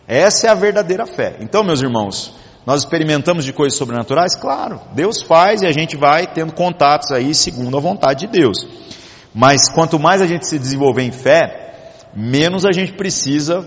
Essa 0.08 0.47
é 0.47 0.50
a 0.50 0.56
verdadeira 0.56 1.06
fé. 1.06 1.38
Então, 1.41 1.63
meus 1.63 1.80
irmãos, 1.80 2.34
nós 2.65 2.80
experimentamos 2.80 3.45
de 3.45 3.54
coisas 3.54 3.78
sobrenaturais? 3.78 4.36
Claro, 4.36 4.82
Deus 4.93 5.21
faz 5.21 5.62
e 5.62 5.67
a 5.67 5.71
gente 5.71 5.95
vai 5.95 6.26
tendo 6.26 6.54
contatos 6.54 7.12
aí 7.12 7.36
segundo 7.36 7.78
a 7.78 7.80
vontade 7.80 8.26
de 8.26 8.32
Deus. 8.32 8.67
Mas 9.32 9.69
quanto 9.69 10.00
mais 10.00 10.23
a 10.23 10.26
gente 10.26 10.47
se 10.47 10.58
desenvolver 10.58 11.04
em 11.04 11.12
fé, 11.12 11.84
menos 12.15 12.65
a 12.65 12.71
gente 12.71 12.93
precisa 12.93 13.63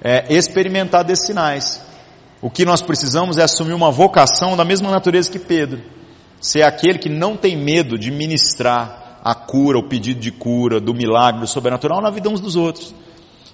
é, 0.00 0.32
experimentar 0.32 1.02
desses 1.02 1.26
sinais. 1.26 1.82
O 2.40 2.48
que 2.48 2.64
nós 2.64 2.80
precisamos 2.80 3.38
é 3.38 3.42
assumir 3.42 3.74
uma 3.74 3.90
vocação 3.90 4.56
da 4.56 4.64
mesma 4.64 4.88
natureza 4.88 5.32
que 5.32 5.40
Pedro. 5.40 5.82
Ser 6.40 6.62
aquele 6.62 7.00
que 7.00 7.08
não 7.08 7.36
tem 7.36 7.56
medo 7.56 7.98
de 7.98 8.12
ministrar, 8.12 9.05
a 9.26 9.34
cura, 9.34 9.76
o 9.76 9.88
pedido 9.88 10.20
de 10.20 10.30
cura, 10.30 10.78
do 10.78 10.94
milagre, 10.94 11.40
do 11.40 11.48
sobrenatural 11.48 12.00
na 12.00 12.10
vida 12.10 12.28
uns 12.28 12.40
dos 12.40 12.54
outros. 12.54 12.94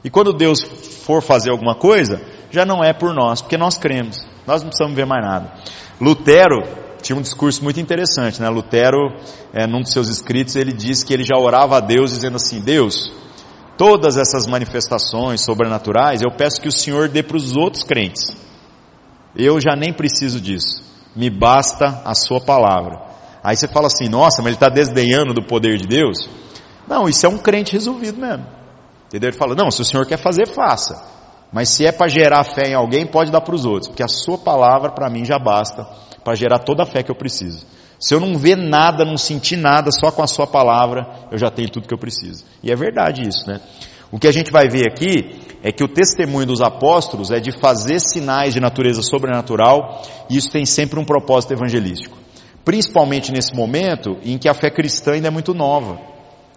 E 0.04 0.10
quando 0.10 0.34
Deus 0.34 0.60
for 0.60 1.22
fazer 1.22 1.50
alguma 1.50 1.74
coisa, 1.74 2.20
já 2.50 2.66
não 2.66 2.84
é 2.84 2.92
por 2.92 3.14
nós, 3.14 3.40
porque 3.40 3.56
nós 3.56 3.78
cremos. 3.78 4.18
Nós 4.46 4.62
não 4.62 4.68
precisamos 4.68 4.94
ver 4.94 5.06
mais 5.06 5.24
nada. 5.24 5.50
Lutero 5.98 6.60
tinha 7.00 7.16
um 7.16 7.22
discurso 7.22 7.64
muito 7.64 7.80
interessante, 7.80 8.38
né? 8.42 8.50
Lutero, 8.50 8.98
é, 9.50 9.66
num 9.66 9.80
dos 9.80 9.92
seus 9.92 10.08
escritos, 10.08 10.56
ele 10.56 10.74
diz 10.74 11.02
que 11.02 11.14
ele 11.14 11.24
já 11.24 11.38
orava 11.38 11.78
a 11.78 11.80
Deus 11.80 12.10
dizendo 12.10 12.36
assim: 12.36 12.60
Deus, 12.60 13.10
todas 13.78 14.18
essas 14.18 14.46
manifestações 14.46 15.40
sobrenaturais, 15.40 16.20
eu 16.20 16.30
peço 16.36 16.60
que 16.60 16.68
o 16.68 16.72
Senhor 16.72 17.08
dê 17.08 17.22
para 17.22 17.38
os 17.38 17.56
outros 17.56 17.82
crentes. 17.82 18.36
Eu 19.34 19.58
já 19.58 19.74
nem 19.74 19.90
preciso 19.90 20.38
disso. 20.38 20.84
Me 21.16 21.30
basta 21.30 22.02
a 22.04 22.14
sua 22.14 22.42
palavra. 22.42 23.11
Aí 23.42 23.56
você 23.56 23.66
fala 23.66 23.86
assim, 23.86 24.08
nossa, 24.08 24.40
mas 24.42 24.46
ele 24.48 24.56
está 24.56 24.68
desdenhando 24.68 25.34
do 25.34 25.42
poder 25.42 25.76
de 25.76 25.86
Deus? 25.86 26.28
Não, 26.86 27.08
isso 27.08 27.26
é 27.26 27.28
um 27.28 27.38
crente 27.38 27.72
resolvido 27.72 28.20
mesmo. 28.20 28.46
Entendeu? 29.06 29.30
Ele 29.30 29.36
fala, 29.36 29.54
não, 29.54 29.70
se 29.70 29.82
o 29.82 29.84
Senhor 29.84 30.06
quer 30.06 30.18
fazer, 30.18 30.46
faça. 30.46 31.02
Mas 31.52 31.68
se 31.68 31.84
é 31.84 31.92
para 31.92 32.08
gerar 32.08 32.44
fé 32.44 32.70
em 32.70 32.74
alguém, 32.74 33.06
pode 33.06 33.30
dar 33.30 33.40
para 33.40 33.54
os 33.54 33.66
outros, 33.66 33.88
porque 33.88 34.02
a 34.02 34.08
sua 34.08 34.38
palavra 34.38 34.90
para 34.90 35.10
mim 35.10 35.24
já 35.24 35.38
basta 35.38 35.86
para 36.24 36.34
gerar 36.34 36.60
toda 36.60 36.84
a 36.84 36.86
fé 36.86 37.02
que 37.02 37.10
eu 37.10 37.14
preciso. 37.14 37.66
Se 37.98 38.14
eu 38.14 38.20
não 38.20 38.36
ver 38.38 38.56
nada, 38.56 39.04
não 39.04 39.16
sentir 39.16 39.56
nada, 39.56 39.90
só 39.92 40.10
com 40.10 40.22
a 40.22 40.26
sua 40.26 40.46
palavra, 40.46 41.06
eu 41.30 41.38
já 41.38 41.50
tenho 41.50 41.70
tudo 41.70 41.86
que 41.86 41.94
eu 41.94 41.98
preciso. 41.98 42.44
E 42.62 42.72
é 42.72 42.74
verdade 42.74 43.22
isso, 43.22 43.46
né? 43.46 43.60
O 44.10 44.18
que 44.18 44.26
a 44.26 44.32
gente 44.32 44.50
vai 44.50 44.68
ver 44.68 44.88
aqui 44.88 45.40
é 45.62 45.70
que 45.70 45.84
o 45.84 45.88
testemunho 45.88 46.46
dos 46.46 46.60
apóstolos 46.60 47.30
é 47.30 47.38
de 47.38 47.52
fazer 47.52 48.00
sinais 48.00 48.54
de 48.54 48.60
natureza 48.60 49.02
sobrenatural, 49.02 50.02
e 50.28 50.36
isso 50.36 50.50
tem 50.50 50.66
sempre 50.66 50.98
um 50.98 51.04
propósito 51.04 51.52
evangelístico. 51.52 52.21
Principalmente 52.64 53.32
nesse 53.32 53.54
momento 53.54 54.16
em 54.24 54.38
que 54.38 54.48
a 54.48 54.54
fé 54.54 54.70
cristã 54.70 55.12
ainda 55.12 55.28
é 55.28 55.30
muito 55.30 55.52
nova. 55.52 55.98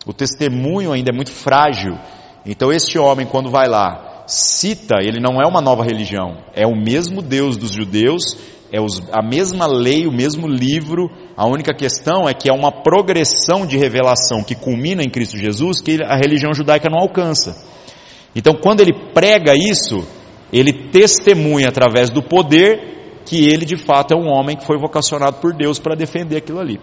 O 0.05 0.13
testemunho 0.13 0.91
ainda 0.91 1.11
é 1.11 1.15
muito 1.15 1.31
frágil. 1.31 1.97
Então 2.45 2.71
este 2.71 2.99
homem 2.99 3.25
quando 3.25 3.49
vai 3.49 3.67
lá 3.67 4.23
cita, 4.27 4.95
ele 5.01 5.19
não 5.19 5.41
é 5.41 5.47
uma 5.47 5.61
nova 5.61 5.83
religião, 5.83 6.37
é 6.53 6.65
o 6.65 6.75
mesmo 6.75 7.21
Deus 7.21 7.57
dos 7.57 7.71
judeus, 7.71 8.23
é 8.71 8.77
a 9.11 9.21
mesma 9.21 9.67
lei, 9.67 10.07
o 10.07 10.11
mesmo 10.11 10.47
livro, 10.47 11.09
a 11.37 11.47
única 11.47 11.73
questão 11.73 12.27
é 12.27 12.33
que 12.33 12.49
é 12.49 12.53
uma 12.53 12.71
progressão 12.71 13.65
de 13.65 13.77
revelação 13.77 14.43
que 14.43 14.55
culmina 14.55 15.03
em 15.03 15.09
Cristo 15.09 15.37
Jesus 15.37 15.81
que 15.81 16.03
a 16.03 16.15
religião 16.15 16.53
judaica 16.53 16.89
não 16.89 16.99
alcança. 16.99 17.55
Então, 18.35 18.53
quando 18.53 18.81
ele 18.81 18.91
prega 19.13 19.53
isso, 19.55 20.05
ele 20.51 20.89
testemunha 20.89 21.69
através 21.69 22.09
do 22.09 22.21
poder 22.21 23.04
que 23.25 23.47
ele 23.49 23.65
de 23.65 23.77
fato 23.77 24.13
é 24.13 24.17
um 24.17 24.27
homem 24.27 24.55
que 24.55 24.65
foi 24.65 24.77
vocacionado 24.77 25.37
por 25.37 25.53
Deus 25.53 25.79
para 25.79 25.95
defender 25.95 26.37
aquilo 26.37 26.59
ali. 26.59 26.79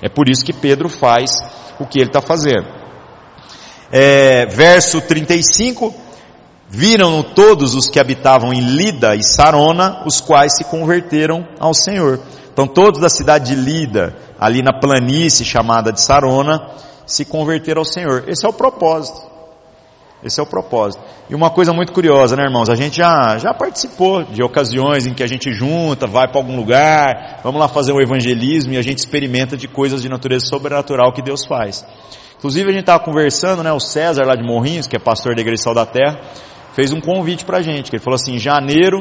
É 0.00 0.08
por 0.08 0.28
isso 0.28 0.44
que 0.44 0.52
Pedro 0.52 0.88
faz 0.88 1.30
o 1.78 1.86
que 1.86 1.98
ele 1.98 2.08
está 2.08 2.20
fazendo. 2.20 2.66
É, 3.92 4.46
verso 4.46 5.00
35: 5.00 5.92
Viram-no 6.68 7.24
todos 7.24 7.74
os 7.74 7.88
que 7.88 7.98
habitavam 7.98 8.52
em 8.52 8.60
Lida 8.60 9.16
e 9.16 9.22
Sarona, 9.22 10.04
os 10.06 10.20
quais 10.20 10.56
se 10.56 10.64
converteram 10.64 11.46
ao 11.58 11.74
Senhor. 11.74 12.20
Então, 12.52 12.66
todos 12.66 13.00
da 13.00 13.08
cidade 13.08 13.54
de 13.54 13.60
Lida, 13.60 14.16
ali 14.38 14.62
na 14.62 14.72
planície 14.72 15.44
chamada 15.44 15.92
de 15.92 16.00
Sarona, 16.00 16.70
se 17.06 17.24
converteram 17.24 17.80
ao 17.80 17.84
Senhor. 17.84 18.24
Esse 18.28 18.46
é 18.46 18.48
o 18.48 18.52
propósito. 18.52 19.29
Esse 20.22 20.38
é 20.38 20.42
o 20.42 20.46
propósito. 20.46 21.02
E 21.30 21.34
uma 21.34 21.50
coisa 21.50 21.72
muito 21.72 21.92
curiosa, 21.92 22.36
né, 22.36 22.44
irmãos? 22.44 22.68
A 22.68 22.74
gente 22.74 22.98
já, 22.98 23.38
já 23.38 23.54
participou 23.54 24.22
de 24.22 24.42
ocasiões 24.42 25.06
em 25.06 25.14
que 25.14 25.22
a 25.22 25.26
gente 25.26 25.50
junta, 25.52 26.06
vai 26.06 26.28
para 26.28 26.38
algum 26.38 26.56
lugar, 26.56 27.40
vamos 27.42 27.58
lá 27.58 27.68
fazer 27.68 27.92
um 27.92 28.00
evangelismo 28.00 28.74
e 28.74 28.76
a 28.76 28.82
gente 28.82 28.98
experimenta 28.98 29.56
de 29.56 29.66
coisas 29.66 30.02
de 30.02 30.08
natureza 30.08 30.46
sobrenatural 30.46 31.12
que 31.12 31.22
Deus 31.22 31.46
faz. 31.46 31.86
Inclusive 32.36 32.68
a 32.68 32.72
gente 32.72 32.82
estava 32.82 33.02
conversando, 33.02 33.62
né, 33.62 33.72
o 33.72 33.80
César 33.80 34.24
lá 34.24 34.34
de 34.34 34.42
Morrinhos, 34.42 34.86
que 34.86 34.96
é 34.96 34.98
pastor 34.98 35.34
da 35.34 35.40
Igreja 35.40 35.62
Sal 35.62 35.74
da 35.74 35.86
Terra, 35.86 36.20
fez 36.74 36.92
um 36.92 37.00
convite 37.00 37.44
para 37.44 37.58
a 37.58 37.62
gente, 37.62 37.90
que 37.90 37.96
ele 37.96 38.02
falou 38.02 38.16
assim, 38.16 38.34
em 38.34 38.38
janeiro 38.38 39.00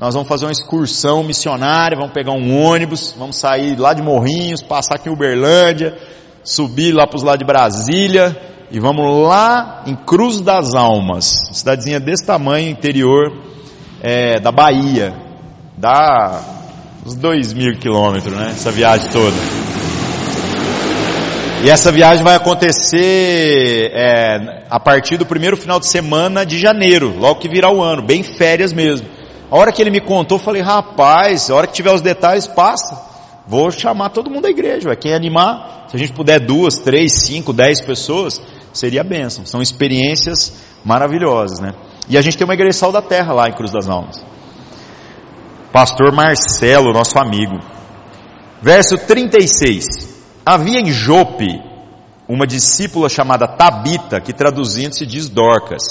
nós 0.00 0.14
vamos 0.14 0.30
fazer 0.30 0.46
uma 0.46 0.52
excursão 0.52 1.22
missionária, 1.22 1.94
vamos 1.94 2.14
pegar 2.14 2.32
um 2.32 2.58
ônibus, 2.58 3.14
vamos 3.18 3.36
sair 3.36 3.78
lá 3.78 3.92
de 3.92 4.02
Morrinhos, 4.02 4.62
passar 4.62 4.94
aqui 4.94 5.10
em 5.10 5.12
Uberlândia, 5.12 5.94
subir 6.42 6.92
lá 6.92 7.06
para 7.06 7.18
os 7.18 7.22
lados 7.22 7.40
de 7.40 7.44
Brasília, 7.44 8.34
e 8.70 8.78
vamos 8.78 9.26
lá 9.26 9.82
em 9.86 9.96
Cruz 9.96 10.40
das 10.40 10.74
Almas, 10.74 11.48
cidadezinha 11.52 11.98
desse 11.98 12.24
tamanho, 12.24 12.68
interior 12.68 13.32
é, 14.00 14.38
da 14.38 14.52
Bahia. 14.52 15.12
Dá 15.76 16.40
uns 17.04 17.16
dois 17.16 17.52
mil 17.52 17.76
quilômetros, 17.78 18.32
né? 18.32 18.50
Essa 18.50 18.70
viagem 18.70 19.10
toda. 19.10 19.36
E 21.64 21.68
essa 21.68 21.90
viagem 21.90 22.22
vai 22.22 22.36
acontecer 22.36 23.90
é, 23.92 24.64
a 24.70 24.78
partir 24.78 25.16
do 25.16 25.26
primeiro 25.26 25.56
final 25.56 25.80
de 25.80 25.88
semana 25.88 26.46
de 26.46 26.56
janeiro, 26.56 27.18
logo 27.18 27.40
que 27.40 27.48
virar 27.48 27.72
o 27.72 27.82
ano, 27.82 28.02
bem 28.02 28.22
férias 28.22 28.72
mesmo. 28.72 29.06
A 29.50 29.58
hora 29.58 29.72
que 29.72 29.82
ele 29.82 29.90
me 29.90 30.00
contou, 30.00 30.38
eu 30.38 30.42
falei, 30.42 30.62
rapaz, 30.62 31.50
a 31.50 31.56
hora 31.56 31.66
que 31.66 31.72
tiver 31.72 31.92
os 31.92 32.00
detalhes, 32.00 32.46
passa. 32.46 33.10
Vou 33.48 33.68
chamar 33.72 34.10
todo 34.10 34.30
mundo 34.30 34.42
da 34.42 34.50
igreja, 34.50 34.94
quem 34.94 35.12
animar, 35.12 35.86
se 35.88 35.96
a 35.96 35.98
gente 35.98 36.12
puder 36.12 36.38
duas, 36.38 36.78
três, 36.78 37.12
cinco, 37.14 37.52
dez 37.52 37.80
pessoas, 37.80 38.40
seria 38.72 39.04
bênção. 39.04 39.44
São 39.46 39.60
experiências 39.60 40.52
maravilhosas, 40.84 41.60
né? 41.60 41.74
E 42.08 42.16
a 42.18 42.22
gente 42.22 42.36
tem 42.36 42.44
uma 42.44 42.54
igreja 42.54 42.90
da 42.90 43.02
terra 43.02 43.32
lá 43.32 43.48
em 43.48 43.52
Cruz 43.52 43.70
das 43.70 43.88
Almas. 43.88 44.24
Pastor 45.72 46.12
Marcelo, 46.12 46.92
nosso 46.92 47.18
amigo. 47.18 47.58
Verso 48.60 48.98
36. 48.98 49.86
Havia 50.44 50.80
em 50.80 50.90
Jope 50.90 51.62
uma 52.28 52.46
discípula 52.46 53.08
chamada 53.08 53.46
Tabita, 53.46 54.20
que 54.20 54.32
traduzindo 54.32 54.94
se 54.94 55.06
diz 55.06 55.28
Dorcas. 55.28 55.82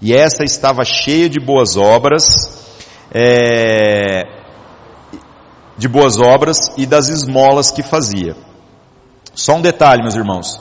E 0.00 0.14
essa 0.14 0.44
estava 0.44 0.84
cheia 0.84 1.28
de 1.28 1.38
boas 1.38 1.76
obras, 1.76 2.24
é, 3.12 4.22
de 5.76 5.88
boas 5.88 6.18
obras 6.18 6.58
e 6.76 6.86
das 6.86 7.08
esmolas 7.08 7.70
que 7.70 7.82
fazia. 7.82 8.36
Só 9.34 9.56
um 9.56 9.60
detalhe, 9.60 10.02
meus 10.02 10.14
irmãos. 10.14 10.60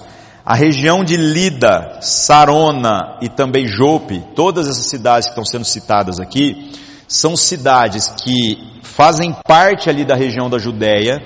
A 0.50 0.56
região 0.56 1.04
de 1.04 1.16
Lida, 1.16 2.00
Sarona 2.02 3.20
e 3.22 3.30
também 3.30 3.68
Jope, 3.68 4.24
todas 4.34 4.68
essas 4.68 4.90
cidades 4.90 5.28
que 5.28 5.34
estão 5.34 5.46
sendo 5.46 5.64
citadas 5.64 6.20
aqui, 6.20 6.72
são 7.08 7.38
cidades 7.38 8.08
que 8.08 8.58
fazem 8.82 9.32
parte 9.46 9.92
ali 9.92 10.04
da 10.04 10.16
região 10.16 10.50
da 10.50 10.58
Judéia, 10.58 11.22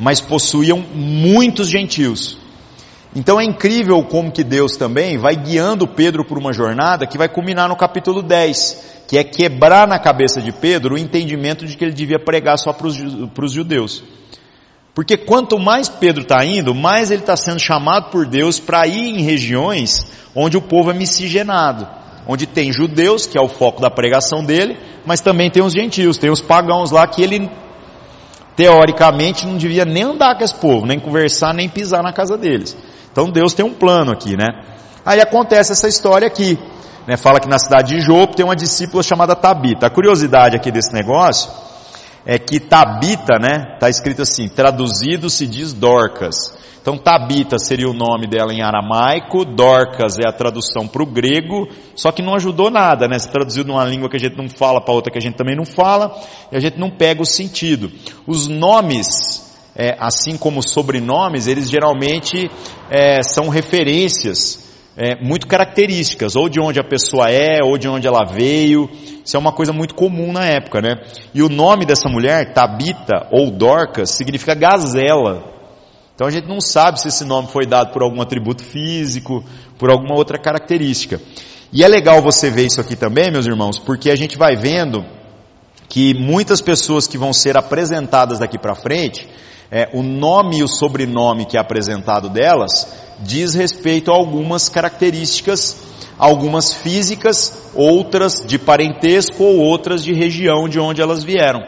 mas 0.00 0.20
possuíam 0.20 0.80
muitos 0.80 1.68
gentios. 1.68 2.38
Então 3.14 3.40
é 3.40 3.44
incrível 3.44 4.02
como 4.02 4.32
que 4.32 4.42
Deus 4.42 4.76
também 4.76 5.16
vai 5.16 5.36
guiando 5.36 5.86
Pedro 5.86 6.24
por 6.24 6.36
uma 6.36 6.52
jornada 6.52 7.06
que 7.06 7.16
vai 7.16 7.28
culminar 7.28 7.68
no 7.68 7.76
capítulo 7.76 8.20
10, 8.20 9.04
que 9.06 9.16
é 9.16 9.22
quebrar 9.22 9.86
na 9.86 10.00
cabeça 10.00 10.42
de 10.42 10.50
Pedro 10.50 10.96
o 10.96 10.98
entendimento 10.98 11.64
de 11.64 11.76
que 11.76 11.84
ele 11.84 11.94
devia 11.94 12.18
pregar 12.18 12.58
só 12.58 12.72
para 12.72 12.88
os 12.88 13.52
judeus. 13.52 14.02
Porque 14.96 15.18
quanto 15.18 15.58
mais 15.58 15.90
Pedro 15.90 16.22
está 16.22 16.42
indo, 16.42 16.74
mais 16.74 17.10
ele 17.10 17.20
está 17.20 17.36
sendo 17.36 17.60
chamado 17.60 18.10
por 18.10 18.24
Deus 18.24 18.58
para 18.58 18.86
ir 18.86 19.18
em 19.18 19.20
regiões 19.20 20.10
onde 20.34 20.56
o 20.56 20.62
povo 20.62 20.90
é 20.90 20.94
miscigenado. 20.94 21.86
Onde 22.26 22.46
tem 22.46 22.72
judeus, 22.72 23.26
que 23.26 23.36
é 23.36 23.40
o 23.40 23.46
foco 23.46 23.82
da 23.82 23.90
pregação 23.90 24.42
dele, 24.42 24.78
mas 25.04 25.20
também 25.20 25.50
tem 25.50 25.62
os 25.62 25.74
gentios, 25.74 26.16
tem 26.16 26.30
os 26.30 26.40
pagãos 26.40 26.90
lá 26.90 27.06
que 27.06 27.22
ele, 27.22 27.50
teoricamente, 28.56 29.46
não 29.46 29.58
devia 29.58 29.84
nem 29.84 30.02
andar 30.02 30.34
com 30.34 30.42
esse 30.42 30.54
povo, 30.54 30.86
nem 30.86 30.98
conversar, 30.98 31.52
nem 31.52 31.68
pisar 31.68 32.02
na 32.02 32.14
casa 32.14 32.38
deles. 32.38 32.74
Então 33.12 33.30
Deus 33.30 33.52
tem 33.52 33.66
um 33.66 33.74
plano 33.74 34.12
aqui, 34.12 34.34
né? 34.34 34.48
Aí 35.04 35.20
acontece 35.20 35.72
essa 35.72 35.86
história 35.86 36.26
aqui. 36.26 36.58
Né? 37.06 37.18
Fala 37.18 37.38
que 37.38 37.46
na 37.46 37.58
cidade 37.58 37.94
de 37.94 38.00
Jope 38.00 38.34
tem 38.34 38.46
uma 38.46 38.56
discípula 38.56 39.02
chamada 39.02 39.36
Tabita. 39.36 39.88
A 39.88 39.90
curiosidade 39.90 40.56
aqui 40.56 40.70
desse 40.70 40.94
negócio 40.94 41.66
é 42.26 42.38
que 42.38 42.58
Tabita, 42.58 43.38
né, 43.38 43.74
está 43.74 43.88
escrito 43.88 44.22
assim, 44.22 44.48
traduzido 44.48 45.30
se 45.30 45.46
diz 45.46 45.72
Dorcas. 45.72 46.58
Então 46.82 46.98
Tabita 46.98 47.58
seria 47.58 47.88
o 47.88 47.94
nome 47.94 48.26
dela 48.26 48.52
em 48.52 48.62
aramaico, 48.62 49.44
Dorcas 49.44 50.18
é 50.18 50.28
a 50.28 50.32
tradução 50.32 50.86
para 50.86 51.02
o 51.02 51.06
grego, 51.06 51.68
só 51.94 52.12
que 52.12 52.22
não 52.22 52.34
ajudou 52.34 52.70
nada, 52.70 53.08
né? 53.08 53.18
Se 53.18 53.30
traduziu 53.30 53.64
de 53.64 53.70
uma 53.70 53.84
língua 53.84 54.08
que 54.08 54.16
a 54.16 54.20
gente 54.20 54.36
não 54.36 54.48
fala 54.48 54.80
para 54.80 54.94
outra 54.94 55.10
que 55.10 55.18
a 55.18 55.20
gente 55.20 55.36
também 55.36 55.56
não 55.56 55.64
fala, 55.64 56.16
e 56.52 56.56
a 56.56 56.60
gente 56.60 56.78
não 56.78 56.88
pega 56.88 57.22
o 57.22 57.26
sentido. 57.26 57.90
Os 58.24 58.46
nomes, 58.46 59.52
é, 59.74 59.96
assim 59.98 60.36
como 60.36 60.62
sobrenomes, 60.62 61.48
eles 61.48 61.68
geralmente 61.68 62.48
é, 62.88 63.20
são 63.20 63.48
referências 63.48 64.65
é, 64.96 65.14
muito 65.22 65.46
características, 65.46 66.36
ou 66.36 66.48
de 66.48 66.58
onde 66.58 66.80
a 66.80 66.84
pessoa 66.84 67.30
é, 67.30 67.62
ou 67.62 67.76
de 67.76 67.86
onde 67.88 68.06
ela 68.06 68.24
veio. 68.24 68.88
Isso 69.24 69.36
é 69.36 69.40
uma 69.40 69.52
coisa 69.52 69.72
muito 69.72 69.94
comum 69.94 70.32
na 70.32 70.46
época, 70.46 70.80
né? 70.80 70.94
E 71.34 71.42
o 71.42 71.48
nome 71.48 71.84
dessa 71.84 72.08
mulher, 72.08 72.54
Tabita 72.54 73.28
ou 73.30 73.50
Dorcas, 73.50 74.10
significa 74.10 74.54
gazela. 74.54 75.52
Então 76.14 76.26
a 76.26 76.30
gente 76.30 76.48
não 76.48 76.60
sabe 76.60 76.98
se 76.98 77.08
esse 77.08 77.24
nome 77.24 77.48
foi 77.48 77.66
dado 77.66 77.92
por 77.92 78.02
algum 78.02 78.22
atributo 78.22 78.64
físico, 78.64 79.44
por 79.78 79.90
alguma 79.90 80.14
outra 80.14 80.38
característica. 80.38 81.20
E 81.70 81.84
é 81.84 81.88
legal 81.88 82.22
você 82.22 82.48
ver 82.48 82.64
isso 82.64 82.80
aqui 82.80 82.96
também, 82.96 83.30
meus 83.30 83.46
irmãos, 83.46 83.78
porque 83.78 84.10
a 84.10 84.16
gente 84.16 84.38
vai 84.38 84.56
vendo 84.56 85.04
que 85.88 86.14
muitas 86.14 86.62
pessoas 86.62 87.06
que 87.06 87.18
vão 87.18 87.32
ser 87.34 87.58
apresentadas 87.58 88.38
daqui 88.38 88.58
para 88.58 88.74
frente, 88.74 89.28
é, 89.70 89.88
o 89.92 90.02
nome 90.02 90.58
e 90.58 90.62
o 90.62 90.68
sobrenome 90.68 91.44
que 91.44 91.56
é 91.56 91.60
apresentado 91.60 92.28
delas 92.28 93.04
diz 93.20 93.54
respeito 93.54 94.10
a 94.10 94.14
algumas 94.14 94.68
características, 94.68 95.76
algumas 96.18 96.72
físicas, 96.72 97.70
outras 97.74 98.44
de 98.46 98.58
parentesco 98.58 99.42
ou 99.42 99.58
outras 99.58 100.04
de 100.04 100.12
região 100.12 100.68
de 100.68 100.78
onde 100.78 101.00
elas 101.02 101.24
vieram. 101.24 101.60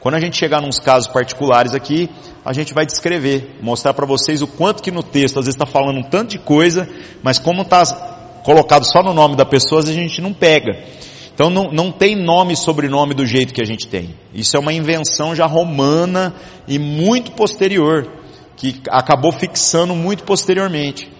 Quando 0.00 0.14
a 0.14 0.20
gente 0.20 0.36
chegar 0.36 0.60
nos 0.60 0.78
casos 0.78 1.08
particulares 1.08 1.74
aqui, 1.74 2.08
a 2.44 2.52
gente 2.52 2.72
vai 2.72 2.86
descrever, 2.86 3.58
mostrar 3.60 3.92
para 3.92 4.06
vocês 4.06 4.40
o 4.40 4.46
quanto 4.46 4.82
que 4.82 4.92
no 4.92 5.02
texto 5.02 5.38
às 5.38 5.46
vezes 5.46 5.56
está 5.60 5.66
falando 5.66 5.98
um 5.98 6.08
tanto 6.08 6.30
de 6.30 6.38
coisa, 6.38 6.88
mas 7.22 7.38
como 7.38 7.62
está 7.62 7.82
colocado 8.44 8.84
só 8.84 9.02
no 9.02 9.12
nome 9.12 9.34
da 9.34 9.44
pessoa, 9.44 9.82
a 9.82 9.84
gente 9.84 10.20
não 10.20 10.32
pega. 10.32 10.72
Então 11.36 11.50
não, 11.50 11.70
não 11.70 11.92
tem 11.92 12.16
nome 12.16 12.54
e 12.54 12.56
sobrenome 12.56 13.12
do 13.12 13.26
jeito 13.26 13.52
que 13.52 13.60
a 13.60 13.66
gente 13.66 13.86
tem. 13.86 14.14
Isso 14.32 14.56
é 14.56 14.58
uma 14.58 14.72
invenção 14.72 15.34
já 15.34 15.44
romana 15.44 16.34
e 16.66 16.78
muito 16.78 17.32
posterior 17.32 18.10
que 18.56 18.80
acabou 18.88 19.30
fixando 19.30 19.94
muito 19.94 20.24
posteriormente. 20.24 21.12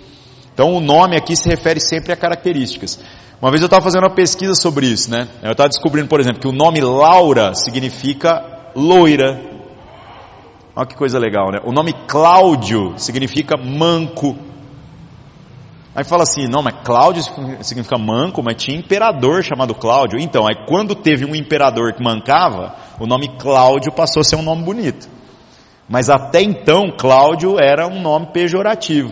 Então 0.54 0.72
o 0.72 0.80
nome 0.80 1.18
aqui 1.18 1.36
se 1.36 1.46
refere 1.50 1.80
sempre 1.80 2.14
a 2.14 2.16
características. 2.16 2.98
Uma 3.42 3.50
vez 3.50 3.60
eu 3.60 3.66
estava 3.66 3.84
fazendo 3.84 4.04
uma 4.04 4.14
pesquisa 4.14 4.54
sobre 4.54 4.86
isso, 4.86 5.10
né? 5.10 5.28
Eu 5.42 5.52
estava 5.52 5.68
descobrindo, 5.68 6.08
por 6.08 6.18
exemplo, 6.18 6.40
que 6.40 6.48
o 6.48 6.52
nome 6.52 6.80
Laura 6.80 7.52
significa 7.54 8.72
loira. 8.74 9.38
Olha 10.74 10.86
que 10.86 10.96
coisa 10.96 11.18
legal, 11.18 11.52
né? 11.52 11.58
O 11.62 11.72
nome 11.72 11.92
Cláudio 12.08 12.94
significa 12.96 13.54
manco. 13.58 14.34
Aí 15.96 16.04
fala 16.04 16.24
assim, 16.24 16.46
não, 16.46 16.62
mas 16.62 16.74
Cláudio 16.84 17.22
significa 17.62 17.96
manco, 17.96 18.42
mas 18.42 18.62
tinha 18.62 18.76
imperador 18.76 19.42
chamado 19.42 19.74
Cláudio. 19.74 20.20
Então, 20.20 20.46
aí 20.46 20.54
quando 20.68 20.94
teve 20.94 21.24
um 21.24 21.34
imperador 21.34 21.94
que 21.94 22.04
mancava, 22.04 22.76
o 23.00 23.06
nome 23.06 23.28
Cláudio 23.38 23.90
passou 23.90 24.20
a 24.20 24.24
ser 24.24 24.36
um 24.36 24.42
nome 24.42 24.62
bonito. 24.62 25.08
Mas 25.88 26.10
até 26.10 26.42
então, 26.42 26.92
Cláudio 26.98 27.58
era 27.58 27.88
um 27.88 28.02
nome 28.02 28.26
pejorativo. 28.26 29.10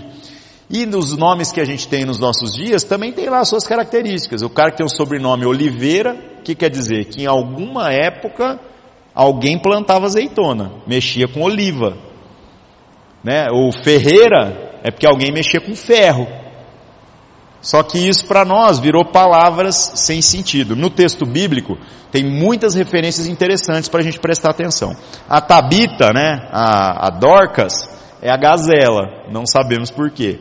E 0.69 0.85
nos 0.85 1.17
nomes 1.17 1.51
que 1.51 1.61
a 1.61 1.65
gente 1.65 1.89
tem 1.89 2.05
nos 2.05 2.19
nossos 2.19 2.53
dias 2.53 2.85
também 2.85 3.13
tem 3.13 3.31
lá 3.31 3.41
as 3.41 3.49
suas 3.49 3.67
características. 3.67 4.43
O 4.43 4.51
cara 4.51 4.71
que 4.71 4.77
tem 4.77 4.87
o 4.87 4.95
sobrenome 4.95 5.47
Oliveira, 5.47 6.15
que 6.45 6.55
quer 6.55 6.69
dizer? 6.69 7.07
Que 7.07 7.23
em 7.23 7.27
alguma 7.27 7.91
época 7.95 8.61
alguém 9.15 9.59
plantava 9.59 10.05
azeitona, 10.05 10.71
mexia 10.87 11.27
com 11.29 11.41
oliva. 11.41 11.97
Né? 13.23 13.47
O 13.51 13.73
Ferreira 13.73 14.81
é 14.83 14.91
porque 14.91 15.07
alguém 15.07 15.33
mexia 15.33 15.63
com 15.63 15.75
ferro. 15.75 16.44
Só 17.65 17.83
que 17.83 17.99
isso 17.99 18.27
para 18.27 18.45
nós 18.45 18.79
virou 18.79 19.07
palavras 19.07 19.93
sem 19.95 20.21
sentido. 20.21 20.77
No 20.77 20.91
texto 20.91 21.25
bíblico 21.25 21.79
tem 22.13 22.23
muitas 22.23 22.75
referências 22.75 23.27
interessantes 23.27 23.89
para 23.89 24.01
a 24.01 24.03
gente 24.05 24.21
prestar 24.21 24.51
atenção. 24.51 24.95
A 25.27 25.41
Tabita, 25.41 26.13
né, 26.13 26.47
a, 26.53 27.07
a 27.07 27.11
Dorcas, 27.11 27.73
é 28.21 28.31
a 28.31 28.37
gazela, 28.37 29.25
não 29.31 29.47
sabemos 29.47 29.91
por 29.91 30.11
quê. 30.11 30.41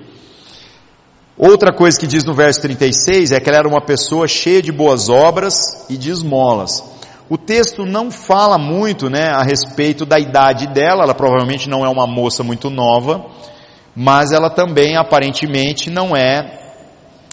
Outra 1.37 1.73
coisa 1.73 1.97
que 1.97 2.05
diz 2.05 2.25
no 2.25 2.33
verso 2.33 2.61
36 2.61 3.31
é 3.31 3.39
que 3.39 3.49
ela 3.49 3.59
era 3.59 3.69
uma 3.69 3.81
pessoa 3.81 4.27
cheia 4.27 4.61
de 4.61 4.73
boas 4.73 5.07
obras 5.07 5.55
e 5.89 5.95
de 5.95 6.11
esmolas. 6.11 6.83
O 7.29 7.37
texto 7.37 7.85
não 7.85 8.11
fala 8.11 8.57
muito 8.57 9.09
né, 9.09 9.29
a 9.29 9.43
respeito 9.43 10.05
da 10.05 10.19
idade 10.19 10.67
dela, 10.67 11.03
ela 11.03 11.15
provavelmente 11.15 11.69
não 11.69 11.85
é 11.85 11.89
uma 11.89 12.05
moça 12.05 12.43
muito 12.43 12.69
nova, 12.69 13.25
mas 13.95 14.33
ela 14.33 14.49
também 14.49 14.97
aparentemente 14.97 15.89
não 15.89 16.15
é, 16.15 16.62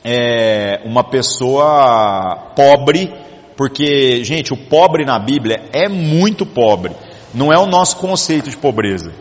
é 0.04 0.82
uma 0.84 1.04
pessoa 1.04 2.52
pobre, 2.56 3.12
porque, 3.56 4.24
gente, 4.24 4.52
o 4.52 4.56
pobre 4.56 5.04
na 5.04 5.18
Bíblia 5.18 5.68
é 5.72 5.88
muito 5.88 6.46
pobre, 6.46 6.92
não 7.34 7.52
é 7.52 7.58
o 7.58 7.66
nosso 7.66 7.96
conceito 7.96 8.48
de 8.48 8.56
pobreza. 8.56 9.12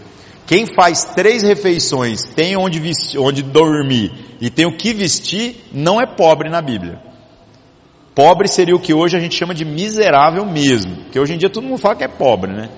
Quem 0.47 0.65
faz 0.65 1.03
três 1.03 1.43
refeições, 1.43 2.23
tem 2.23 2.57
onde, 2.57 2.79
vestir, 2.79 3.19
onde 3.19 3.43
dormir 3.43 4.11
e 4.41 4.49
tem 4.49 4.65
o 4.65 4.75
que 4.75 4.93
vestir, 4.93 5.57
não 5.71 6.01
é 6.01 6.07
pobre 6.07 6.49
na 6.49 6.61
Bíblia. 6.61 6.99
Pobre 8.15 8.47
seria 8.47 8.75
o 8.75 8.79
que 8.79 8.93
hoje 8.93 9.15
a 9.15 9.19
gente 9.19 9.35
chama 9.35 9.53
de 9.53 9.63
miserável 9.63 10.45
mesmo. 10.45 10.95
Porque 11.03 11.19
hoje 11.19 11.35
em 11.35 11.37
dia 11.37 11.49
todo 11.49 11.65
mundo 11.65 11.77
fala 11.77 11.95
que 11.95 12.03
é 12.03 12.07
pobre, 12.07 12.51
né? 12.51 12.69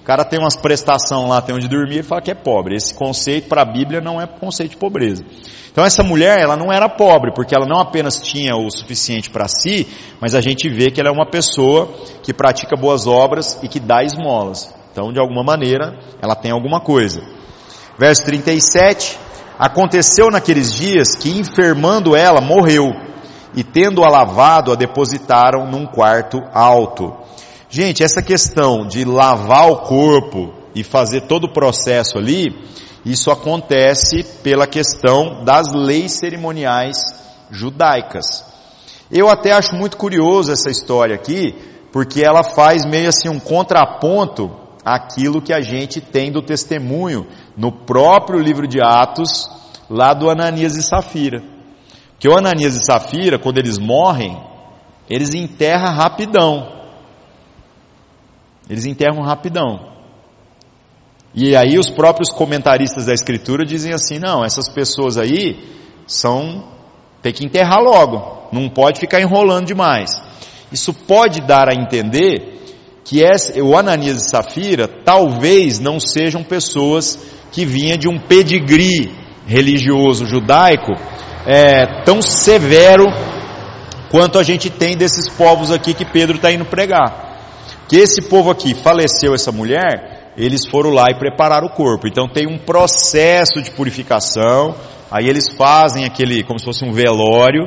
O 0.00 0.04
cara 0.04 0.24
tem 0.24 0.38
umas 0.38 0.56
prestações 0.56 1.28
lá, 1.28 1.42
tem 1.42 1.54
onde 1.54 1.68
dormir 1.68 1.98
e 1.98 2.02
fala 2.02 2.22
que 2.22 2.30
é 2.30 2.34
pobre. 2.34 2.74
Esse 2.74 2.94
conceito 2.94 3.48
para 3.48 3.62
a 3.62 3.64
Bíblia 3.64 4.00
não 4.00 4.20
é 4.20 4.26
conceito 4.26 4.72
de 4.72 4.76
pobreza. 4.76 5.24
Então 5.70 5.84
essa 5.84 6.02
mulher, 6.02 6.38
ela 6.38 6.56
não 6.56 6.72
era 6.72 6.88
pobre, 6.88 7.32
porque 7.34 7.54
ela 7.54 7.66
não 7.66 7.78
apenas 7.78 8.20
tinha 8.20 8.56
o 8.56 8.70
suficiente 8.70 9.30
para 9.30 9.46
si, 9.46 9.86
mas 10.20 10.34
a 10.34 10.40
gente 10.40 10.68
vê 10.68 10.90
que 10.90 11.00
ela 11.00 11.10
é 11.10 11.12
uma 11.12 11.30
pessoa 11.30 11.88
que 12.22 12.32
pratica 12.32 12.76
boas 12.76 13.06
obras 13.06 13.58
e 13.62 13.68
que 13.68 13.78
dá 13.78 14.02
esmolas. 14.02 14.74
Então, 14.90 15.12
de 15.12 15.20
alguma 15.20 15.44
maneira, 15.44 15.98
ela 16.20 16.34
tem 16.34 16.50
alguma 16.50 16.80
coisa. 16.80 17.22
Verso 17.98 18.24
37, 18.24 19.18
aconteceu 19.58 20.30
naqueles 20.30 20.72
dias 20.72 21.14
que 21.14 21.30
enfermando 21.30 22.16
ela, 22.16 22.40
morreu 22.40 22.90
e 23.54 23.62
tendo-a 23.62 24.08
lavado, 24.08 24.72
a 24.72 24.74
depositaram 24.74 25.66
num 25.66 25.86
quarto 25.86 26.40
alto. 26.52 27.14
Gente, 27.72 28.02
essa 28.02 28.20
questão 28.20 28.84
de 28.84 29.04
lavar 29.04 29.70
o 29.70 29.76
corpo 29.82 30.52
e 30.74 30.82
fazer 30.82 31.20
todo 31.22 31.44
o 31.44 31.52
processo 31.52 32.18
ali, 32.18 32.48
isso 33.04 33.30
acontece 33.30 34.24
pela 34.42 34.66
questão 34.66 35.44
das 35.44 35.72
leis 35.72 36.18
cerimoniais 36.18 36.96
judaicas. 37.48 38.44
Eu 39.08 39.28
até 39.28 39.52
acho 39.52 39.76
muito 39.76 39.96
curioso 39.96 40.50
essa 40.50 40.68
história 40.68 41.14
aqui, 41.14 41.54
porque 41.92 42.24
ela 42.24 42.42
faz 42.42 42.84
meio 42.84 43.08
assim 43.08 43.28
um 43.28 43.38
contraponto 43.38 44.50
àquilo 44.84 45.40
que 45.40 45.52
a 45.52 45.60
gente 45.60 46.00
tem 46.00 46.32
do 46.32 46.42
testemunho 46.42 47.24
no 47.56 47.70
próprio 47.70 48.40
livro 48.40 48.66
de 48.66 48.82
Atos, 48.82 49.48
lá 49.88 50.12
do 50.12 50.28
Ananias 50.28 50.74
e 50.74 50.82
Safira. 50.82 51.40
Que 52.18 52.28
o 52.28 52.36
Ananias 52.36 52.74
e 52.74 52.84
Safira, 52.84 53.38
quando 53.38 53.58
eles 53.58 53.78
morrem, 53.78 54.36
eles 55.08 55.34
enterram 55.34 55.94
rapidão. 55.94 56.79
Eles 58.70 58.86
enterram 58.86 59.20
rapidão. 59.20 59.90
E 61.34 61.56
aí 61.56 61.76
os 61.76 61.90
próprios 61.90 62.30
comentaristas 62.30 63.06
da 63.06 63.12
escritura 63.12 63.64
dizem 63.64 63.92
assim, 63.92 64.20
não, 64.20 64.44
essas 64.44 64.68
pessoas 64.68 65.18
aí 65.18 65.58
são, 66.06 66.64
tem 67.20 67.32
que 67.32 67.44
enterrar 67.44 67.80
logo, 67.82 68.48
não 68.52 68.68
pode 68.68 69.00
ficar 69.00 69.20
enrolando 69.20 69.66
demais. 69.66 70.22
Isso 70.70 70.94
pode 70.94 71.40
dar 71.40 71.68
a 71.68 71.74
entender 71.74 72.60
que 73.04 73.22
esse, 73.22 73.60
o 73.60 73.76
Ananias 73.76 74.22
e 74.22 74.30
Safira 74.30 74.86
talvez 74.86 75.80
não 75.80 75.98
sejam 75.98 76.44
pessoas 76.44 77.18
que 77.50 77.64
vinham 77.64 77.98
de 77.98 78.08
um 78.08 78.20
pedigree 78.20 79.12
religioso 79.46 80.26
judaico 80.26 80.92
é, 81.44 82.04
tão 82.04 82.22
severo 82.22 83.04
quanto 84.10 84.38
a 84.38 84.44
gente 84.44 84.70
tem 84.70 84.96
desses 84.96 85.28
povos 85.28 85.72
aqui 85.72 85.92
que 85.92 86.04
Pedro 86.04 86.36
está 86.36 86.52
indo 86.52 86.64
pregar. 86.64 87.29
Que 87.90 87.96
esse 87.96 88.22
povo 88.22 88.52
aqui 88.52 88.72
faleceu 88.72 89.34
essa 89.34 89.50
mulher, 89.50 90.32
eles 90.36 90.64
foram 90.70 90.90
lá 90.90 91.10
e 91.10 91.18
prepararam 91.18 91.66
o 91.66 91.72
corpo. 91.72 92.06
Então 92.06 92.28
tem 92.28 92.46
um 92.46 92.56
processo 92.56 93.60
de 93.60 93.72
purificação, 93.72 94.76
aí 95.10 95.28
eles 95.28 95.48
fazem 95.56 96.04
aquele, 96.04 96.44
como 96.44 96.56
se 96.56 96.64
fosse 96.64 96.84
um 96.84 96.92
velório, 96.92 97.66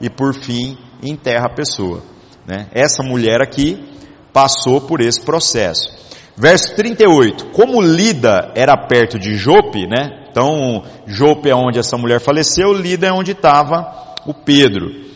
e 0.00 0.08
por 0.08 0.32
fim 0.32 0.78
enterra 1.02 1.46
a 1.46 1.54
pessoa. 1.56 2.04
Né? 2.46 2.68
Essa 2.72 3.02
mulher 3.02 3.42
aqui 3.42 3.84
passou 4.32 4.80
por 4.80 5.00
esse 5.00 5.20
processo. 5.20 5.90
Verso 6.36 6.76
38, 6.76 7.46
como 7.46 7.82
Lida 7.82 8.52
era 8.54 8.76
perto 8.76 9.18
de 9.18 9.34
Jope, 9.34 9.88
né? 9.88 10.28
Então, 10.30 10.84
Jope 11.04 11.50
é 11.50 11.54
onde 11.54 11.80
essa 11.80 11.96
mulher 11.96 12.20
faleceu, 12.20 12.72
Lida 12.72 13.08
é 13.08 13.12
onde 13.12 13.32
estava 13.32 14.14
o 14.24 14.32
Pedro. 14.32 15.13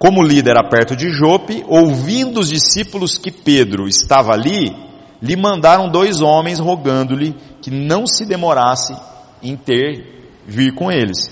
Como 0.00 0.22
Lida 0.22 0.50
era 0.50 0.68
perto 0.68 0.96
de 0.96 1.12
Jope, 1.12 1.62
ouvindo 1.68 2.40
os 2.40 2.48
discípulos 2.48 3.16
que 3.16 3.30
Pedro 3.30 3.86
estava 3.86 4.32
ali, 4.32 4.74
lhe 5.22 5.36
mandaram 5.36 5.88
dois 5.88 6.20
homens 6.20 6.58
rogando-lhe 6.58 7.36
que 7.62 7.70
não 7.70 8.04
se 8.04 8.26
demorasse 8.26 8.96
em 9.40 9.56
ter 9.56 10.26
vir 10.44 10.74
com 10.74 10.90
eles. 10.90 11.30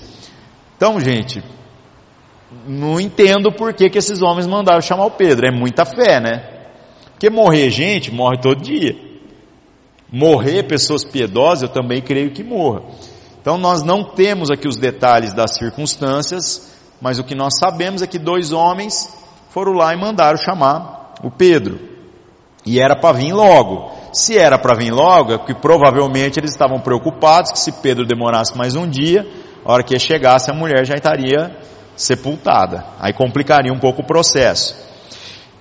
Então, 0.77 1.01
gente, 1.01 1.43
não 2.65 2.99
entendo 2.99 3.51
por 3.51 3.73
que, 3.73 3.89
que 3.89 3.97
esses 3.97 4.21
homens 4.21 4.47
mandaram 4.47 4.79
chamar 4.79 5.07
o 5.07 5.11
Pedro. 5.11 5.47
É 5.47 5.51
muita 5.51 5.83
fé, 5.83 6.21
né? 6.21 6.69
Porque 7.11 7.29
morrer 7.29 7.69
gente, 7.69 8.13
morre 8.13 8.37
todo 8.39 8.61
dia 8.61 9.09
morrer 10.11 10.63
pessoas 10.63 11.03
piedosas, 11.03 11.63
eu 11.63 11.69
também 11.69 12.01
creio 12.01 12.31
que 12.31 12.43
morra. 12.43 12.81
Então 13.41 13.57
nós 13.57 13.83
não 13.83 14.03
temos 14.03 14.49
aqui 14.49 14.67
os 14.67 14.77
detalhes 14.77 15.33
das 15.33 15.55
circunstâncias, 15.55 16.78
mas 17.01 17.19
o 17.19 17.23
que 17.23 17.35
nós 17.35 17.57
sabemos 17.57 18.01
é 18.01 18.07
que 18.07 18.19
dois 18.19 18.51
homens 18.51 19.09
foram 19.49 19.73
lá 19.73 19.93
e 19.93 19.97
mandaram 19.97 20.37
chamar 20.37 21.13
o 21.23 21.31
Pedro. 21.31 21.79
E 22.65 22.79
era 22.79 22.95
para 22.95 23.17
vir 23.17 23.33
logo. 23.33 23.91
Se 24.11 24.37
era 24.37 24.57
para 24.57 24.75
vir 24.75 24.91
logo, 24.91 25.33
é 25.33 25.37
porque 25.37 25.53
provavelmente 25.53 26.39
eles 26.39 26.51
estavam 26.51 26.79
preocupados 26.79 27.51
que 27.51 27.59
se 27.59 27.71
Pedro 27.71 28.05
demorasse 28.05 28.57
mais 28.57 28.75
um 28.75 28.87
dia, 28.87 29.25
a 29.63 29.71
hora 29.71 29.83
que 29.83 29.97
chegasse 29.97 30.51
a 30.51 30.53
mulher 30.53 30.85
já 30.85 30.95
estaria 30.95 31.55
sepultada. 31.95 32.85
Aí 32.99 33.13
complicaria 33.13 33.71
um 33.71 33.79
pouco 33.79 34.01
o 34.01 34.05
processo. 34.05 34.75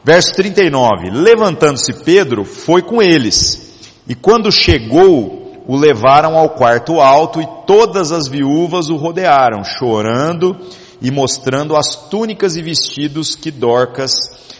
Verso 0.02 0.32
39: 0.34 1.10
Levantando-se 1.10 1.92
Pedro, 2.04 2.44
foi 2.44 2.82
com 2.82 3.02
eles. 3.02 4.00
E 4.08 4.14
quando 4.14 4.50
chegou, 4.50 5.62
o 5.66 5.76
levaram 5.76 6.36
ao 6.36 6.50
quarto 6.50 7.00
alto 7.00 7.42
e 7.42 7.48
todas 7.66 8.10
as 8.10 8.26
viúvas 8.26 8.88
o 8.88 8.96
rodearam, 8.96 9.62
chorando 9.62 10.56
e 11.00 11.10
mostrando 11.10 11.76
as 11.76 12.08
túnicas 12.08 12.56
e 12.56 12.62
vestidos 12.62 13.36
que 13.36 13.50
Dorcas 13.50 14.12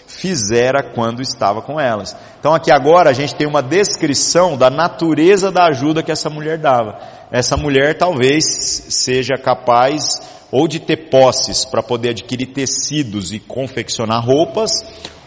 fizera 0.07 0.83
quando 0.83 1.23
estava 1.23 1.63
com 1.63 1.79
elas. 1.79 2.17
Então 2.41 2.55
aqui 2.55 2.71
agora 2.71 3.11
a 3.11 3.13
gente 3.13 3.35
tem 3.35 3.47
uma 3.47 3.63
descrição 3.63 4.57
da 4.57 4.71
natureza 4.71 5.51
da 5.51 5.67
ajuda 5.67 6.03
que 6.03 6.13
essa 6.13 6.29
mulher 6.29 6.59
dava. 6.59 6.99
Essa 7.31 7.57
mulher 7.57 7.97
talvez 7.97 8.45
seja 8.45 9.37
capaz 9.37 10.21
ou 10.51 10.67
de 10.67 10.81
ter 10.81 11.09
posses 11.11 11.65
para 11.65 11.83
poder 11.83 12.11
adquirir 12.11 12.47
tecidos 12.47 13.33
e 13.33 13.39
confeccionar 13.39 14.25
roupas, 14.25 14.71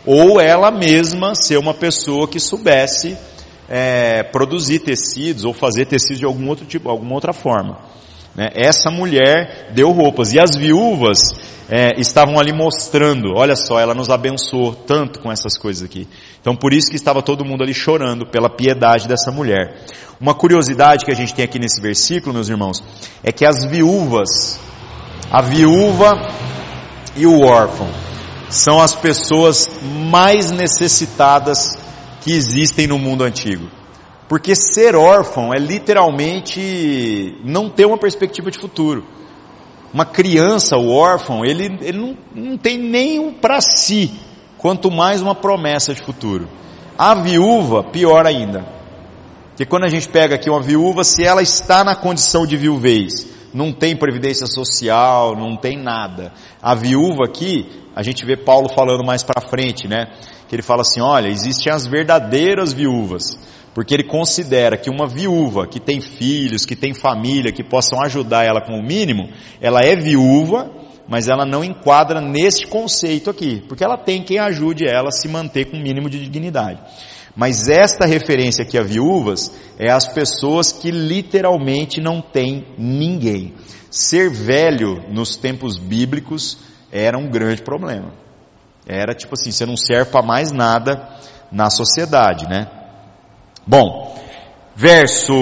ou 0.06 0.42
ela 0.42 0.72
mesma 0.72 1.36
ser 1.36 1.58
uma 1.58 1.76
pessoa 1.76 2.28
que 2.28 2.40
soubesse 2.40 3.16
é, 3.70 4.24
produzir 4.24 4.80
tecidos 4.80 5.46
ou 5.46 5.54
fazer 5.54 5.86
tecidos 5.86 6.20
de 6.20 6.26
algum 6.26 6.50
outro 6.50 6.66
tipo, 6.66 6.90
alguma 6.90 7.14
outra 7.14 7.34
forma. 7.34 7.80
Né? 8.36 8.50
Essa 8.54 8.90
mulher 8.90 9.72
deu 9.74 9.92
roupas 9.92 10.34
e 10.34 10.40
as 10.40 10.52
viúvas 10.56 11.20
é, 11.70 12.00
estavam 12.00 12.40
ali 12.40 12.52
mostrando, 12.52 13.34
olha 13.36 13.56
só, 13.56 13.80
ela 13.80 13.94
nos 13.94 14.10
abençoou 14.10 14.74
tanto 14.74 15.20
com 15.20 15.32
essas 15.32 15.58
coisas 15.58 15.84
aqui. 15.84 16.08
Então 16.40 16.56
por 16.56 16.74
isso 16.74 16.90
que 16.90 16.96
estava 16.96 17.22
todo 17.22 17.46
mundo 17.46 17.64
ali 17.64 17.74
chorando 17.74 18.26
pela 18.26 18.50
piedade 18.50 19.08
dessa 19.08 19.32
mulher. 19.32 19.86
Uma 20.20 20.34
curiosidade 20.34 21.06
que 21.06 21.12
a 21.12 21.16
gente 21.16 21.34
tem 21.34 21.46
aqui 21.46 21.60
nesse 21.60 21.82
versículo, 21.82 22.34
meus 22.34 22.50
irmãos, 22.50 22.84
é 23.24 23.32
que 23.32 23.46
as 23.46 23.66
viúvas, 23.66 24.60
a 25.32 25.42
viúva 25.42 26.12
e 27.16 27.26
o 27.26 27.42
órfão, 27.42 27.90
são 28.50 28.82
as 28.82 28.94
pessoas 28.94 29.68
mais 30.10 30.52
necessitadas 30.52 31.78
que 32.22 32.34
existem 32.34 32.86
no 32.86 33.00
mundo 33.00 33.24
antigo. 33.24 33.81
Porque 34.32 34.56
ser 34.56 34.96
órfão 34.96 35.54
é 35.54 35.60
literalmente 35.60 37.38
não 37.44 37.70
ter 37.70 37.86
uma 37.86 37.98
perspectiva 37.98 38.50
de 38.50 38.58
futuro. 38.58 39.04
Uma 39.94 40.06
criança, 40.06 40.78
o 40.78 40.90
órfão, 40.90 41.44
ele, 41.44 41.66
ele 41.82 41.98
não, 41.98 42.18
não 42.34 42.58
tem 42.58 42.78
nem 42.78 43.34
para 43.34 43.60
si, 43.60 44.10
quanto 44.58 44.90
mais 44.90 45.22
uma 45.22 45.36
promessa 45.36 45.94
de 45.94 46.02
futuro. 46.02 46.48
A 46.98 47.14
viúva, 47.14 47.84
pior 47.84 48.26
ainda. 48.26 48.66
Porque 49.50 49.66
quando 49.66 49.84
a 49.84 49.90
gente 49.90 50.08
pega 50.08 50.36
aqui 50.36 50.50
uma 50.50 50.62
viúva, 50.62 51.04
se 51.04 51.26
ela 51.26 51.42
está 51.42 51.84
na 51.84 51.94
condição 51.94 52.48
de 52.48 52.56
viuvez, 52.56 53.28
não 53.54 53.74
tem 53.74 53.98
previdência 53.98 54.48
social, 54.48 55.36
não 55.36 55.58
tem 55.58 55.78
nada. 55.78 56.32
A 56.62 56.74
viúva 56.74 57.26
aqui, 57.26 57.70
a 57.94 58.02
gente 58.02 58.26
vê 58.26 58.38
Paulo 58.38 58.70
falando 58.70 59.04
mais 59.06 59.24
para 59.24 59.42
frente, 59.42 59.90
né? 59.90 60.08
Que 60.48 60.56
ele 60.56 60.62
fala 60.62 60.84
assim: 60.84 61.02
olha, 61.02 61.28
existem 61.28 61.70
as 61.70 61.86
verdadeiras 61.86 62.72
viúvas, 62.72 63.38
porque 63.74 63.94
ele 63.94 64.04
considera 64.04 64.78
que 64.78 64.90
uma 64.90 65.08
viúva 65.08 65.66
que 65.66 65.80
tem 65.80 66.02
filhos, 66.02 66.66
que 66.66 66.76
tem 66.76 66.94
família, 66.94 67.52
que 67.52 67.64
possam 67.64 68.02
ajudar 68.02 68.44
ela 68.44 68.62
com 68.62 68.74
o 68.74 68.84
mínimo, 68.84 69.30
ela 69.62 69.82
é 69.82 69.96
viúva, 69.96 70.70
mas 71.08 71.28
ela 71.28 71.46
não 71.46 71.64
enquadra 71.64 72.22
neste 72.22 72.68
conceito 72.68 73.30
aqui, 73.30 73.64
porque 73.68 73.84
ela 73.84 73.98
tem 73.98 74.24
quem 74.24 74.40
ajude 74.40 74.86
ela 74.86 75.10
a 75.10 75.12
se 75.12 75.28
manter 75.28 75.66
com 75.70 75.78
o 75.78 75.82
mínimo 75.82 76.10
de 76.10 76.20
dignidade. 76.20 76.80
Mas 77.36 77.70
esta 77.70 78.06
referência 78.06 78.64
aqui 78.64 78.78
a 78.78 78.84
viúvas 78.84 79.52
é 79.80 79.90
as 79.90 80.08
pessoas 80.08 80.74
que 80.74 80.92
literalmente 80.92 82.02
não 82.02 82.22
têm 82.22 82.66
ninguém. 82.78 83.54
Ser 83.90 84.30
velho 84.30 85.04
nos 85.10 85.38
tempos 85.38 85.78
bíblicos 85.78 86.58
era 86.92 87.18
um 87.18 87.30
grande 87.30 87.62
problema. 87.62 88.14
Era 88.86 89.14
tipo 89.14 89.34
assim, 89.34 89.52
você 89.52 89.66
não 89.66 89.78
serve 89.78 90.12
para 90.12 90.26
mais 90.26 90.52
nada 90.52 91.08
na 91.52 91.70
sociedade, 91.70 92.48
né? 92.50 92.81
Bom, 93.66 94.20
verso 94.76 95.34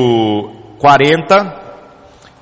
40. 0.79 1.59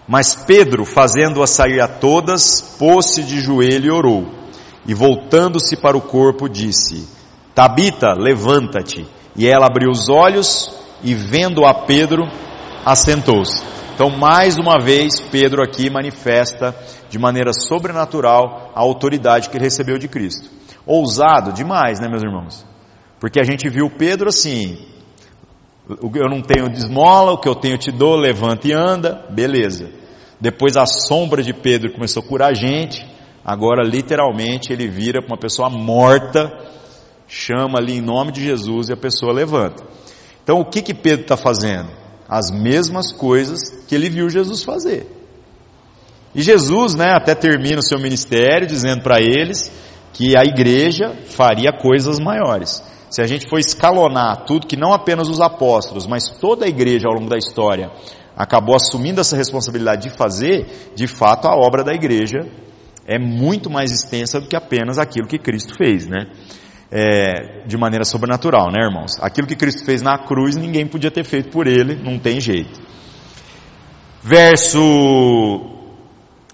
Mas 0.08 0.36
Pedro, 0.36 0.86
fazendo-a 0.86 1.46
sair 1.46 1.82
a 1.82 1.88
todas, 1.88 2.62
pôs-se 2.80 3.24
de 3.24 3.42
joelho 3.42 3.86
e 3.86 3.92
orou. 3.92 4.26
E 4.88 4.94
voltando-se 4.94 5.76
para 5.76 5.98
o 5.98 6.02
corpo, 6.02 6.48
disse: 6.48 7.08
Tabita, 7.54 8.13
levanta-te. 8.13 9.06
E 9.36 9.48
ela 9.48 9.68
abriu 9.68 9.92
os 9.92 10.10
olhos 10.10 10.74
e 11.04 11.13
vendo 11.13 11.66
a 11.66 11.74
Pedro, 11.74 12.24
assentou-se. 12.86 13.62
Então, 13.94 14.10
mais 14.10 14.58
uma 14.58 14.80
vez, 14.80 15.20
Pedro 15.20 15.62
aqui 15.62 15.90
manifesta 15.90 16.76
de 17.10 17.20
maneira 17.20 17.52
sobrenatural 17.52 18.72
a 18.74 18.80
autoridade 18.80 19.50
que 19.50 19.58
ele 19.58 19.66
recebeu 19.66 19.98
de 19.98 20.08
Cristo. 20.08 20.50
Ousado 20.86 21.52
demais, 21.52 22.00
né, 22.00 22.08
meus 22.08 22.24
irmãos? 22.24 22.66
Porque 23.20 23.40
a 23.40 23.44
gente 23.44 23.68
viu 23.70 23.90
Pedro 23.90 24.30
assim: 24.30 24.78
eu 25.89 26.30
não 26.30 26.41
tenho 26.41 26.69
desmola, 26.69 27.32
o 27.32 27.38
que 27.38 27.47
eu 27.47 27.56
tenho 27.56 27.78
te 27.78 27.91
dou, 27.91 28.15
levanta 28.15 28.67
e 28.67 28.73
anda, 28.73 29.26
beleza. 29.30 29.89
Depois 30.39 30.76
a 30.78 30.86
sombra 30.86 31.41
de 31.41 31.54
Pedro 31.54 31.93
começou 31.93 32.21
a 32.21 32.26
curar 32.26 32.52
a 32.52 32.54
gente, 32.54 33.06
agora 33.43 33.84
literalmente 33.84 34.71
ele 34.71 34.88
vira 34.88 35.21
para 35.21 35.34
uma 35.34 35.39
pessoa 35.39 35.69
morta 35.69 36.52
chama 37.28 37.78
ali 37.78 37.97
em 37.97 38.02
nome 38.02 38.32
de 38.32 38.41
Jesus 38.41 38.89
e 38.89 38.93
a 38.93 38.97
pessoa 38.97 39.34
levanta. 39.34 39.84
Então 40.43 40.60
o 40.60 40.65
que 40.65 40.82
que 40.82 40.93
Pedro 40.93 41.23
está 41.23 41.36
fazendo? 41.36 41.89
As 42.28 42.50
mesmas 42.52 43.12
coisas 43.12 43.60
que 43.88 43.93
ele 43.93 44.10
viu 44.10 44.30
Jesus 44.30 44.63
fazer. 44.63 45.06
E 46.34 46.41
Jesus, 46.41 46.95
né, 46.95 47.12
até 47.13 47.36
termina 47.36 47.80
o 47.80 47.84
seu 47.84 48.00
ministério 48.00 48.67
dizendo 48.67 49.02
para 49.02 49.19
eles 49.19 49.71
que 50.13 50.38
a 50.38 50.43
igreja 50.43 51.15
faria 51.26 51.71
coisas 51.71 52.19
maiores. 52.19 52.84
Se 53.10 53.22
a 53.22 53.26
gente 53.26 53.48
for 53.48 53.60
escalonar 53.60 54.46
tudo 54.46 54.67
que 54.67 54.76
não 54.76 54.93
apenas 54.93 55.30
os 55.30 55.39
apóstolos, 55.39 56.06
mas 56.06 56.30
toda 56.30 56.65
a 56.65 56.67
igreja 56.67 57.08
ao 57.08 57.13
longo 57.13 57.30
da 57.30 57.38
história 57.38 57.91
acabou 58.36 58.76
assumindo 58.76 59.22
essa 59.22 59.36
responsabilidade 59.36 60.10
de 60.10 60.15
fazer, 60.15 60.91
de 60.96 61.08
fato 61.08 61.48
a 61.48 61.56
obra 61.56 61.84
da 61.84 61.93
igreja 61.93 62.39
é 63.06 63.17
muito 63.17 63.70
mais 63.70 63.91
extensa 63.91 64.39
do 64.39 64.48
que 64.48 64.56
apenas 64.56 65.00
aquilo 65.00 65.28
que 65.28 65.39
Cristo 65.39 65.74
fez, 65.76 66.08
né? 66.08 66.28
é, 66.91 67.65
de 67.65 67.78
maneira 67.78 68.06
sobrenatural, 68.06 68.72
né, 68.72 68.86
irmãos? 68.86 69.12
Aquilo 69.22 69.48
que 69.48 69.56
Cristo 69.56 69.86
fez 69.86 70.02
na 70.02 70.17
cruz, 70.17 70.56
ninguém 70.56 70.88
podia 70.88 71.12
ter 71.12 71.24
feito 71.24 71.50
por 71.50 71.67
ele, 71.67 71.96
não 71.96 72.17
tem 72.17 72.39
jeito. 72.39 72.80
Verso 74.24 75.77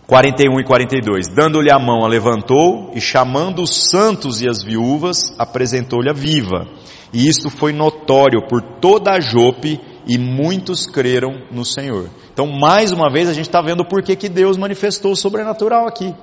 41 0.07 0.59
e 0.59 0.63
42. 0.63 1.27
Dando-lhe 1.27 1.71
a 1.71 1.79
mão, 1.79 2.03
a 2.03 2.07
levantou 2.07 2.91
e 2.93 2.99
chamando 2.99 3.61
os 3.61 3.89
santos 3.89 4.41
e 4.41 4.49
as 4.49 4.63
viúvas, 4.63 5.33
apresentou-lhe 5.37 6.09
a 6.09 6.13
viva. 6.13 6.67
E 7.13 7.27
isto 7.27 7.49
foi 7.49 7.71
notório 7.71 8.47
por 8.47 8.61
toda 8.81 9.11
a 9.11 9.19
Jope 9.19 9.79
e 10.05 10.17
muitos 10.17 10.85
creram 10.85 11.43
no 11.51 11.63
Senhor. 11.63 12.09
Então, 12.33 12.47
mais 12.47 12.91
uma 12.91 13.11
vez, 13.11 13.29
a 13.29 13.33
gente 13.33 13.45
está 13.45 13.61
vendo 13.61 13.85
por 13.85 14.03
que 14.03 14.27
Deus 14.27 14.57
manifestou 14.57 15.11
o 15.11 15.15
sobrenatural 15.15 15.87
aqui. 15.87 16.13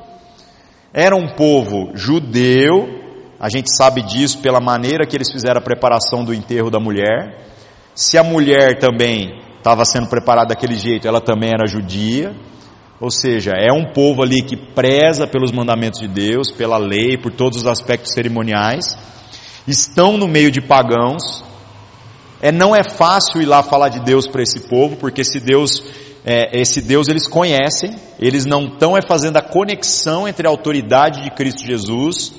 Era 0.92 1.16
um 1.16 1.28
povo 1.34 1.92
judeu, 1.94 2.88
a 3.38 3.48
gente 3.48 3.74
sabe 3.74 4.02
disso 4.02 4.38
pela 4.40 4.60
maneira 4.60 5.06
que 5.06 5.16
eles 5.16 5.30
fizeram 5.30 5.58
a 5.58 5.64
preparação 5.64 6.24
do 6.24 6.34
enterro 6.34 6.70
da 6.70 6.80
mulher. 6.80 7.46
Se 7.94 8.18
a 8.18 8.24
mulher 8.24 8.78
também 8.78 9.40
estava 9.56 9.84
sendo 9.84 10.08
preparada 10.08 10.48
daquele 10.48 10.74
jeito, 10.74 11.06
ela 11.06 11.20
também 11.20 11.50
era 11.50 11.66
judia. 11.66 12.34
Ou 13.00 13.10
seja, 13.10 13.52
é 13.52 13.72
um 13.72 13.94
povo 13.94 14.22
ali 14.22 14.42
que 14.42 14.56
preza 14.56 15.26
pelos 15.26 15.50
mandamentos 15.50 16.00
de 16.00 16.06
Deus, 16.06 16.52
pela 16.52 16.76
lei, 16.76 17.16
por 17.16 17.32
todos 17.32 17.62
os 17.62 17.66
aspectos 17.66 18.12
cerimoniais. 18.12 18.94
Estão 19.66 20.18
no 20.18 20.28
meio 20.28 20.50
de 20.50 20.60
pagãos. 20.60 21.42
É, 22.42 22.52
não 22.52 22.76
é 22.76 22.82
fácil 22.84 23.40
ir 23.40 23.46
lá 23.46 23.62
falar 23.62 23.88
de 23.88 24.00
Deus 24.00 24.26
para 24.26 24.42
esse 24.42 24.68
povo, 24.68 24.96
porque 24.96 25.22
esse 25.22 25.40
Deus, 25.40 25.82
é, 26.26 26.60
esse 26.60 26.82
Deus 26.82 27.08
eles 27.08 27.26
conhecem, 27.26 27.96
eles 28.18 28.44
não 28.44 28.66
estão 28.66 28.94
é 28.96 29.00
fazendo 29.00 29.38
a 29.38 29.42
conexão 29.42 30.28
entre 30.28 30.46
a 30.46 30.50
autoridade 30.50 31.22
de 31.22 31.30
Cristo 31.30 31.64
Jesus 31.64 32.34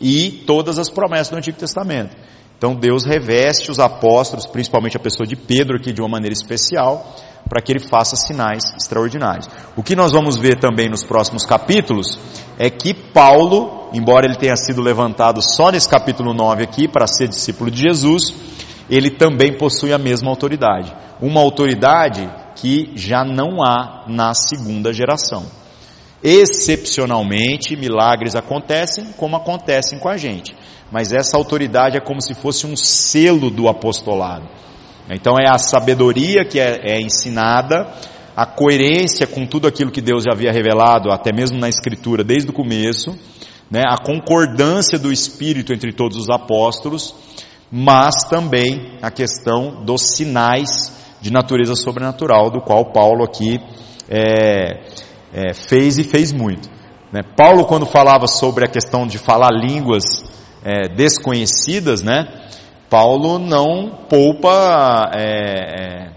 e 0.00 0.42
todas 0.46 0.78
as 0.78 0.88
promessas 0.88 1.30
do 1.30 1.36
Antigo 1.36 1.58
Testamento. 1.58 2.16
Então 2.56 2.74
Deus 2.74 3.04
reveste 3.04 3.70
os 3.70 3.78
apóstolos, 3.78 4.46
principalmente 4.46 4.96
a 4.96 5.00
pessoa 5.00 5.26
de 5.26 5.36
Pedro 5.36 5.76
aqui 5.76 5.92
de 5.92 6.00
uma 6.00 6.08
maneira 6.08 6.32
especial, 6.32 7.14
para 7.48 7.60
que 7.62 7.72
ele 7.72 7.80
faça 7.80 8.16
sinais 8.16 8.64
extraordinários. 8.76 9.48
O 9.76 9.82
que 9.82 9.96
nós 9.96 10.12
vamos 10.12 10.36
ver 10.36 10.58
também 10.58 10.88
nos 10.88 11.04
próximos 11.04 11.44
capítulos 11.44 12.18
é 12.58 12.68
que 12.68 12.92
Paulo, 12.92 13.88
embora 13.92 14.26
ele 14.26 14.36
tenha 14.36 14.56
sido 14.56 14.82
levantado 14.82 15.40
só 15.42 15.70
nesse 15.70 15.88
capítulo 15.88 16.34
9 16.34 16.62
aqui 16.62 16.88
para 16.88 17.06
ser 17.06 17.28
discípulo 17.28 17.70
de 17.70 17.82
Jesus, 17.82 18.34
ele 18.90 19.10
também 19.10 19.56
possui 19.56 19.92
a 19.92 19.98
mesma 19.98 20.30
autoridade. 20.30 20.94
Uma 21.20 21.40
autoridade 21.40 22.28
que 22.56 22.92
já 22.94 23.24
não 23.24 23.62
há 23.62 24.04
na 24.08 24.34
segunda 24.34 24.92
geração. 24.92 25.44
Excepcionalmente, 26.22 27.76
milagres 27.76 28.34
acontecem 28.34 29.12
como 29.16 29.36
acontecem 29.36 29.98
com 29.98 30.08
a 30.08 30.16
gente. 30.16 30.56
Mas 30.90 31.12
essa 31.12 31.36
autoridade 31.36 31.96
é 31.96 32.00
como 32.00 32.20
se 32.20 32.34
fosse 32.34 32.66
um 32.66 32.76
selo 32.76 33.50
do 33.50 33.68
apostolado. 33.68 34.48
Então 35.10 35.34
é 35.38 35.48
a 35.48 35.58
sabedoria 35.58 36.44
que 36.44 36.58
é, 36.58 36.80
é 36.82 37.00
ensinada, 37.00 37.86
a 38.36 38.44
coerência 38.44 39.26
com 39.26 39.46
tudo 39.46 39.66
aquilo 39.66 39.90
que 39.90 40.00
Deus 40.00 40.24
já 40.24 40.32
havia 40.32 40.52
revelado, 40.52 41.10
até 41.10 41.32
mesmo 41.32 41.58
na 41.58 41.68
Escritura, 41.68 42.24
desde 42.24 42.50
o 42.50 42.52
começo, 42.52 43.16
né, 43.70 43.82
a 43.88 43.96
concordância 43.96 44.98
do 44.98 45.12
Espírito 45.12 45.72
entre 45.72 45.92
todos 45.92 46.16
os 46.16 46.28
apóstolos, 46.28 47.14
mas 47.70 48.24
também 48.28 48.98
a 49.02 49.10
questão 49.10 49.84
dos 49.84 50.02
sinais 50.16 51.16
de 51.20 51.32
natureza 51.32 51.74
sobrenatural, 51.74 52.50
do 52.50 52.60
qual 52.60 52.92
Paulo 52.92 53.24
aqui 53.24 53.58
é, 54.08 54.84
é, 55.32 55.54
fez 55.54 55.98
e 55.98 56.04
fez 56.04 56.32
muito. 56.32 56.68
Né? 57.12 57.22
Paulo, 57.36 57.64
quando 57.64 57.86
falava 57.86 58.26
sobre 58.26 58.64
a 58.64 58.68
questão 58.68 59.06
de 59.06 59.18
falar 59.18 59.50
línguas 59.50 60.04
é, 60.64 60.88
desconhecidas, 60.88 62.02
né? 62.02 62.26
Paulo 62.88 63.38
não 63.38 64.06
poupa, 64.08 65.10
é, 65.14 66.04
é, 66.04 66.12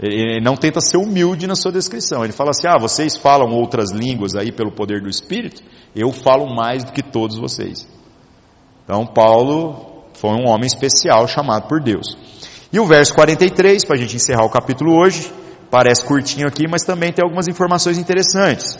ele 0.00 0.40
não 0.40 0.56
tenta 0.56 0.80
ser 0.80 0.96
humilde 0.96 1.46
na 1.46 1.54
sua 1.54 1.72
descrição. 1.72 2.24
Ele 2.24 2.32
fala 2.32 2.50
assim: 2.50 2.66
ah, 2.66 2.78
vocês 2.78 3.16
falam 3.16 3.52
outras 3.52 3.90
línguas 3.90 4.34
aí 4.34 4.50
pelo 4.52 4.72
poder 4.72 5.00
do 5.02 5.08
Espírito, 5.08 5.62
eu 5.94 6.10
falo 6.12 6.54
mais 6.54 6.84
do 6.84 6.92
que 6.92 7.02
todos 7.02 7.38
vocês. 7.38 7.86
Então, 8.84 9.06
Paulo 9.06 10.04
foi 10.14 10.30
um 10.30 10.48
homem 10.48 10.66
especial 10.66 11.26
chamado 11.26 11.68
por 11.68 11.82
Deus. 11.82 12.16
E 12.72 12.80
o 12.80 12.86
verso 12.86 13.14
43, 13.14 13.84
para 13.84 13.96
a 13.96 13.98
gente 13.98 14.16
encerrar 14.16 14.44
o 14.44 14.50
capítulo 14.50 14.96
hoje, 14.98 15.30
Parece 15.70 16.04
curtinho 16.04 16.46
aqui, 16.46 16.66
mas 16.68 16.84
também 16.84 17.12
tem 17.12 17.24
algumas 17.24 17.48
informações 17.48 17.98
interessantes. 17.98 18.78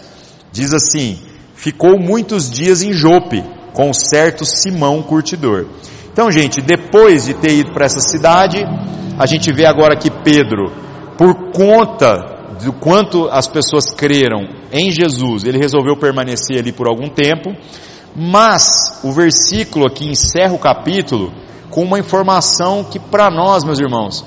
Diz 0.53 0.73
assim: 0.73 1.21
ficou 1.55 1.99
muitos 1.99 2.51
dias 2.51 2.83
em 2.83 2.93
Jope, 2.93 3.43
com 3.77 3.93
certo 3.93 4.47
Simão 4.47 5.03
curtidor. 5.03 5.67
Então, 6.11 6.33
gente, 6.33 6.63
depois 6.63 7.27
de 7.27 7.35
ter 7.35 7.59
ido 7.59 7.73
para 7.75 7.85
essa 7.85 8.01
cidade, 8.01 8.65
a 9.19 9.27
gente 9.27 9.53
vê 9.53 9.67
agora 9.67 9.95
que 9.95 10.11
Pedro, 10.11 10.73
por 11.19 11.53
conta 11.53 12.57
do 12.65 12.73
quanto 12.73 13.29
as 13.29 13.47
pessoas 13.47 13.93
creram 13.95 14.49
em 14.73 14.91
Jesus, 14.91 15.45
ele 15.45 15.59
resolveu 15.59 15.95
permanecer 15.95 16.59
ali 16.59 16.73
por 16.73 16.89
algum 16.89 17.11
tempo, 17.11 17.55
mas 18.17 18.99
o 19.05 19.13
versículo 19.13 19.87
aqui 19.87 20.09
encerra 20.09 20.55
o 20.55 20.59
capítulo 20.59 21.31
com 21.69 21.83
uma 21.83 21.99
informação 21.99 22.83
que 22.83 22.99
para 22.99 23.31
nós, 23.31 23.63
meus 23.63 23.79
irmãos, 23.79 24.25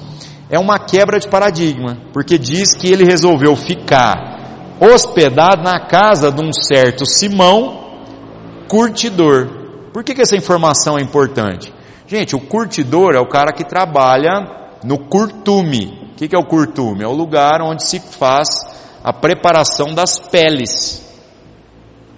é 0.47 0.59
uma 0.59 0.77
quebra 0.77 1.19
de 1.19 1.27
paradigma, 1.27 1.97
porque 2.13 2.37
diz 2.37 2.75
que 2.75 2.87
ele 2.87 3.03
resolveu 3.03 3.55
ficar 3.55 4.77
hospedado 4.79 5.63
na 5.63 5.87
casa 5.87 6.31
de 6.31 6.39
um 6.39 6.53
certo 6.53 7.03
Simão, 7.03 7.88
curtidor. 8.69 9.49
Por 9.91 10.03
que, 10.03 10.13
que 10.13 10.21
essa 10.21 10.37
informação 10.37 10.97
é 10.97 11.01
importante? 11.01 11.73
Gente, 12.07 12.35
o 12.35 12.39
curtidor 12.39 13.15
é 13.15 13.19
o 13.19 13.27
cara 13.27 13.51
que 13.51 13.63
trabalha 13.63 14.77
no 14.83 14.97
curtume. 14.99 16.11
O 16.13 16.15
que, 16.15 16.27
que 16.27 16.35
é 16.35 16.39
o 16.39 16.45
curtume? 16.45 17.03
É 17.03 17.07
o 17.07 17.13
lugar 17.13 17.61
onde 17.61 17.83
se 17.83 17.99
faz 17.99 18.47
a 19.03 19.11
preparação 19.11 19.93
das 19.93 20.19
peles. 20.19 21.05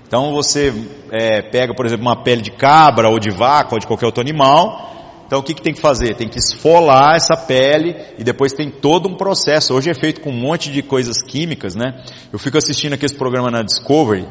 Então 0.08 0.34
você 0.34 0.74
é, 1.12 1.42
pega, 1.42 1.74
por 1.74 1.86
exemplo, 1.86 2.06
uma 2.06 2.22
pele 2.22 2.42
de 2.42 2.52
cabra 2.52 3.10
ou 3.10 3.18
de 3.18 3.32
vaca 3.32 3.76
ou 3.76 3.80
de 3.80 3.88
qualquer 3.88 4.08
outro 4.08 4.22
animal. 4.22 4.90
Então 5.26 5.40
o 5.40 5.44
que, 5.44 5.54
que 5.54 5.62
tem 5.62 5.74
que 5.74 5.80
fazer? 5.80 6.16
Tem 6.16 6.28
que 6.28 6.38
esfolar 6.38 7.16
essa 7.16 7.38
pele 7.38 7.96
e 8.18 8.24
depois 8.24 8.52
tem 8.52 8.70
todo 8.70 9.08
um 9.08 9.16
processo. 9.16 9.74
Hoje 9.74 9.90
é 9.90 9.94
feito 9.94 10.20
com 10.20 10.30
um 10.30 10.38
monte 10.38 10.70
de 10.70 10.82
coisas 10.82 11.22
químicas, 11.22 11.76
né? 11.76 12.04
Eu 12.34 12.38
fico 12.38 12.58
assistindo 12.58 12.94
aquele 12.94 13.14
programa 13.14 13.50
na 13.50 13.62
Discovery 13.62 14.28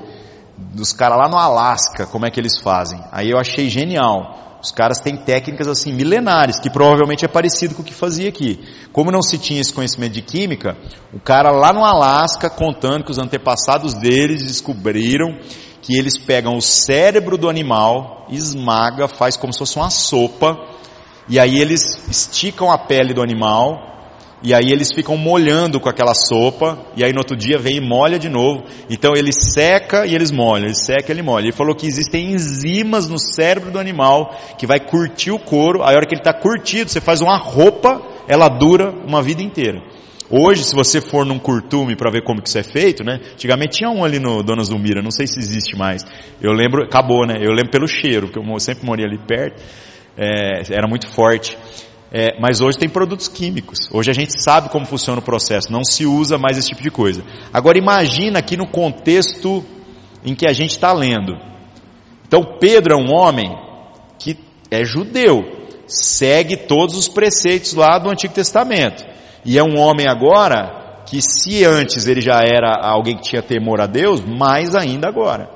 dos 0.74 0.92
caras 0.92 1.18
lá 1.18 1.28
no 1.28 1.36
Alasca, 1.36 2.06
como 2.06 2.26
é 2.26 2.30
que 2.30 2.38
eles 2.38 2.58
fazem. 2.60 3.02
Aí 3.10 3.30
eu 3.30 3.38
achei 3.38 3.68
genial. 3.68 4.58
Os 4.62 4.70
caras 4.70 5.00
têm 5.00 5.16
técnicas 5.16 5.66
assim 5.66 5.92
milenares, 5.92 6.60
que 6.60 6.68
provavelmente 6.68 7.24
é 7.24 7.28
parecido 7.28 7.74
com 7.74 7.80
o 7.80 7.84
que 7.84 7.94
fazia 7.94 8.28
aqui. 8.28 8.60
Como 8.92 9.10
não 9.10 9.22
se 9.22 9.38
tinha 9.38 9.60
esse 9.60 9.72
conhecimento 9.72 10.12
de 10.12 10.20
química, 10.20 10.76
o 11.14 11.18
cara 11.18 11.50
lá 11.50 11.72
no 11.72 11.82
Alasca 11.82 12.50
contando 12.50 13.04
que 13.04 13.10
os 13.10 13.18
antepassados 13.18 13.94
deles 13.94 14.42
descobriram 14.42 15.38
que 15.80 15.96
eles 15.98 16.18
pegam 16.18 16.56
o 16.56 16.60
cérebro 16.60 17.38
do 17.38 17.48
animal, 17.48 18.26
esmaga, 18.28 19.08
faz 19.08 19.36
como 19.36 19.52
se 19.52 19.58
fosse 19.58 19.76
uma 19.76 19.88
sopa, 19.88 20.56
e 21.28 21.38
aí 21.38 21.58
eles 21.58 21.80
esticam 22.08 22.70
a 22.70 22.76
pele 22.76 23.14
do 23.14 23.22
animal, 23.22 23.99
e 24.42 24.54
aí 24.54 24.70
eles 24.70 24.88
ficam 24.92 25.16
molhando 25.16 25.78
com 25.78 25.88
aquela 25.88 26.14
sopa, 26.14 26.78
e 26.96 27.04
aí 27.04 27.12
no 27.12 27.18
outro 27.18 27.36
dia 27.36 27.58
vem 27.58 27.76
e 27.76 27.80
molha 27.80 28.18
de 28.18 28.28
novo. 28.28 28.64
Então 28.88 29.12
ele 29.14 29.32
seca 29.32 30.06
e 30.06 30.14
eles 30.14 30.30
molham, 30.30 30.64
ele 30.64 30.74
seca 30.74 31.08
e 31.08 31.12
ele 31.12 31.22
molha. 31.22 31.44
Ele 31.44 31.52
falou 31.52 31.74
que 31.74 31.86
existem 31.86 32.32
enzimas 32.32 33.08
no 33.08 33.18
cérebro 33.18 33.70
do 33.70 33.78
animal 33.78 34.34
que 34.58 34.66
vai 34.66 34.80
curtir 34.80 35.30
o 35.30 35.38
couro, 35.38 35.82
a 35.82 35.88
hora 35.88 36.06
que 36.06 36.14
ele 36.14 36.20
está 36.20 36.32
curtido, 36.32 36.90
você 36.90 37.00
faz 37.00 37.20
uma 37.20 37.38
roupa, 37.38 38.00
ela 38.26 38.48
dura 38.48 38.90
uma 39.06 39.22
vida 39.22 39.42
inteira. 39.42 39.80
Hoje, 40.30 40.62
se 40.62 40.76
você 40.76 41.00
for 41.00 41.26
num 41.26 41.40
curtume 41.40 41.96
para 41.96 42.08
ver 42.08 42.22
como 42.22 42.40
que 42.40 42.48
isso 42.48 42.56
é 42.56 42.62
feito, 42.62 43.02
né? 43.02 43.18
Antigamente 43.32 43.78
tinha 43.78 43.90
um 43.90 44.04
ali 44.04 44.20
no 44.20 44.44
Donas 44.44 44.68
do 44.68 44.78
Mira, 44.78 45.02
não 45.02 45.10
sei 45.10 45.26
se 45.26 45.40
existe 45.40 45.76
mais. 45.76 46.04
Eu 46.40 46.52
lembro, 46.52 46.84
acabou, 46.84 47.26
né? 47.26 47.34
Eu 47.40 47.50
lembro 47.50 47.72
pelo 47.72 47.88
cheiro, 47.88 48.28
porque 48.28 48.38
eu 48.38 48.60
sempre 48.60 48.86
morei 48.86 49.04
ali 49.04 49.18
perto, 49.18 49.60
é, 50.16 50.62
era 50.70 50.86
muito 50.88 51.08
forte. 51.08 51.58
É, 52.12 52.40
mas 52.40 52.60
hoje 52.60 52.76
tem 52.76 52.88
produtos 52.88 53.28
químicos. 53.28 53.88
Hoje 53.92 54.10
a 54.10 54.14
gente 54.14 54.42
sabe 54.42 54.68
como 54.68 54.84
funciona 54.84 55.20
o 55.20 55.24
processo, 55.24 55.72
não 55.72 55.84
se 55.84 56.04
usa 56.04 56.36
mais 56.36 56.58
esse 56.58 56.68
tipo 56.68 56.82
de 56.82 56.90
coisa. 56.90 57.22
Agora 57.52 57.78
imagina 57.78 58.40
aqui 58.40 58.56
no 58.56 58.66
contexto 58.66 59.64
em 60.24 60.34
que 60.34 60.46
a 60.46 60.52
gente 60.52 60.70
está 60.70 60.92
lendo. 60.92 61.36
Então 62.26 62.58
Pedro 62.60 62.94
é 62.94 62.96
um 62.96 63.12
homem 63.14 63.56
que 64.18 64.36
é 64.70 64.84
judeu, 64.84 65.68
segue 65.86 66.56
todos 66.56 66.96
os 66.96 67.08
preceitos 67.08 67.74
lá 67.74 67.98
do 67.98 68.10
Antigo 68.10 68.34
Testamento. 68.34 69.04
E 69.44 69.56
é 69.56 69.62
um 69.62 69.78
homem 69.78 70.06
agora 70.08 71.02
que 71.06 71.20
se 71.22 71.64
antes 71.64 72.06
ele 72.06 72.20
já 72.20 72.40
era 72.40 72.74
alguém 72.80 73.16
que 73.16 73.22
tinha 73.22 73.42
temor 73.42 73.80
a 73.80 73.86
Deus, 73.86 74.20
mais 74.20 74.74
ainda 74.74 75.08
agora. 75.08 75.48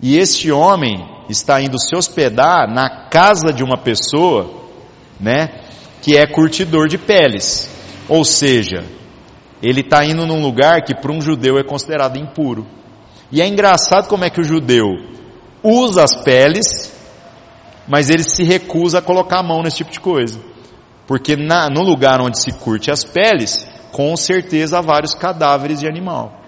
E 0.00 0.16
este 0.18 0.50
homem 0.50 1.04
está 1.28 1.60
indo 1.60 1.78
se 1.78 1.96
hospedar 1.96 2.68
na 2.68 3.08
casa 3.08 3.52
de 3.52 3.62
uma 3.62 3.76
pessoa, 3.76 4.61
né, 5.22 5.48
que 6.02 6.16
é 6.16 6.26
curtidor 6.26 6.88
de 6.88 6.98
peles. 6.98 7.70
Ou 8.08 8.24
seja, 8.24 8.84
ele 9.62 9.80
está 9.80 10.04
indo 10.04 10.26
num 10.26 10.42
lugar 10.42 10.82
que 10.82 10.94
para 10.94 11.12
um 11.12 11.20
judeu 11.20 11.56
é 11.56 11.62
considerado 11.62 12.18
impuro. 12.18 12.66
E 13.30 13.40
é 13.40 13.46
engraçado 13.46 14.08
como 14.08 14.24
é 14.24 14.30
que 14.30 14.40
o 14.40 14.44
judeu 14.44 14.88
usa 15.62 16.02
as 16.02 16.14
peles, 16.16 16.92
mas 17.86 18.10
ele 18.10 18.24
se 18.24 18.42
recusa 18.42 18.98
a 18.98 19.02
colocar 19.02 19.38
a 19.38 19.42
mão 19.42 19.62
nesse 19.62 19.78
tipo 19.78 19.92
de 19.92 20.00
coisa. 20.00 20.40
Porque 21.06 21.36
na, 21.36 21.70
no 21.70 21.82
lugar 21.82 22.20
onde 22.20 22.40
se 22.40 22.52
curte 22.52 22.90
as 22.90 23.04
peles, 23.04 23.66
com 23.92 24.16
certeza 24.16 24.78
há 24.78 24.82
vários 24.82 25.14
cadáveres 25.14 25.80
de 25.80 25.86
animal. 25.86 26.40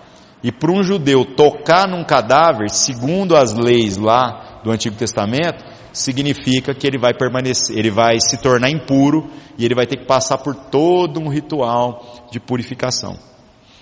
E 0.42 0.52
para 0.52 0.72
um 0.72 0.82
judeu 0.82 1.24
tocar 1.24 1.88
num 1.88 2.04
cadáver, 2.04 2.68
segundo 2.68 3.36
as 3.36 3.54
leis 3.54 3.96
lá 3.96 4.60
do 4.62 4.70
Antigo 4.70 4.96
Testamento, 4.96 5.64
significa 5.94 6.74
que 6.74 6.86
ele 6.86 6.98
vai 6.98 7.14
permanecer, 7.14 7.78
ele 7.78 7.90
vai 7.90 8.18
se 8.20 8.36
tornar 8.36 8.68
impuro 8.68 9.30
e 9.56 9.64
ele 9.64 9.74
vai 9.74 9.86
ter 9.86 9.96
que 9.96 10.06
passar 10.06 10.38
por 10.38 10.54
todo 10.54 11.20
um 11.20 11.28
ritual 11.28 12.26
de 12.30 12.40
purificação. 12.40 13.16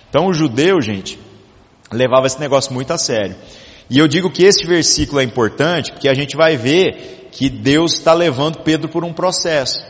Então 0.09 0.27
o 0.27 0.33
judeu, 0.33 0.79
gente, 0.79 1.19
levava 1.91 2.27
esse 2.27 2.39
negócio 2.39 2.71
muito 2.71 2.91
a 2.93 2.97
sério. 2.97 3.35
E 3.89 3.97
eu 3.97 4.07
digo 4.07 4.29
que 4.29 4.43
esse 4.43 4.65
versículo 4.65 5.19
é 5.19 5.23
importante 5.23 5.91
porque 5.91 6.07
a 6.07 6.13
gente 6.13 6.37
vai 6.37 6.55
ver 6.55 7.29
que 7.31 7.49
Deus 7.49 7.93
está 7.93 8.13
levando 8.13 8.59
Pedro 8.59 8.87
por 8.87 9.03
um 9.03 9.11
processo. 9.11 9.83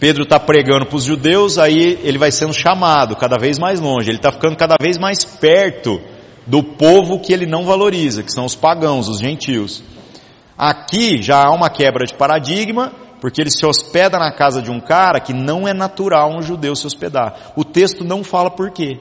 Pedro 0.00 0.24
está 0.24 0.40
pregando 0.40 0.86
para 0.86 0.96
os 0.96 1.04
judeus, 1.04 1.58
aí 1.58 1.98
ele 2.02 2.18
vai 2.18 2.30
sendo 2.30 2.52
chamado 2.52 3.16
cada 3.16 3.36
vez 3.38 3.58
mais 3.58 3.80
longe, 3.80 4.10
ele 4.10 4.18
está 4.18 4.30
ficando 4.30 4.56
cada 4.56 4.76
vez 4.80 4.98
mais 4.98 5.24
perto 5.24 6.00
do 6.46 6.62
povo 6.62 7.20
que 7.20 7.32
ele 7.32 7.46
não 7.46 7.64
valoriza, 7.64 8.22
que 8.22 8.32
são 8.32 8.44
os 8.44 8.54
pagãos, 8.54 9.08
os 9.08 9.18
gentios. 9.18 9.82
Aqui 10.58 11.22
já 11.22 11.44
há 11.44 11.54
uma 11.54 11.68
quebra 11.68 12.06
de 12.06 12.14
paradigma, 12.14 12.92
porque 13.20 13.40
ele 13.40 13.50
se 13.50 13.66
hospeda 13.66 14.18
na 14.18 14.32
casa 14.32 14.62
de 14.62 14.70
um 14.70 14.80
cara 14.80 15.20
que 15.20 15.32
não 15.32 15.66
é 15.66 15.74
natural 15.74 16.30
um 16.36 16.42
judeu 16.42 16.74
se 16.74 16.86
hospedar. 16.86 17.52
O 17.56 17.64
texto 17.64 18.04
não 18.04 18.24
fala 18.24 18.50
por 18.50 18.70
quê. 18.70 18.98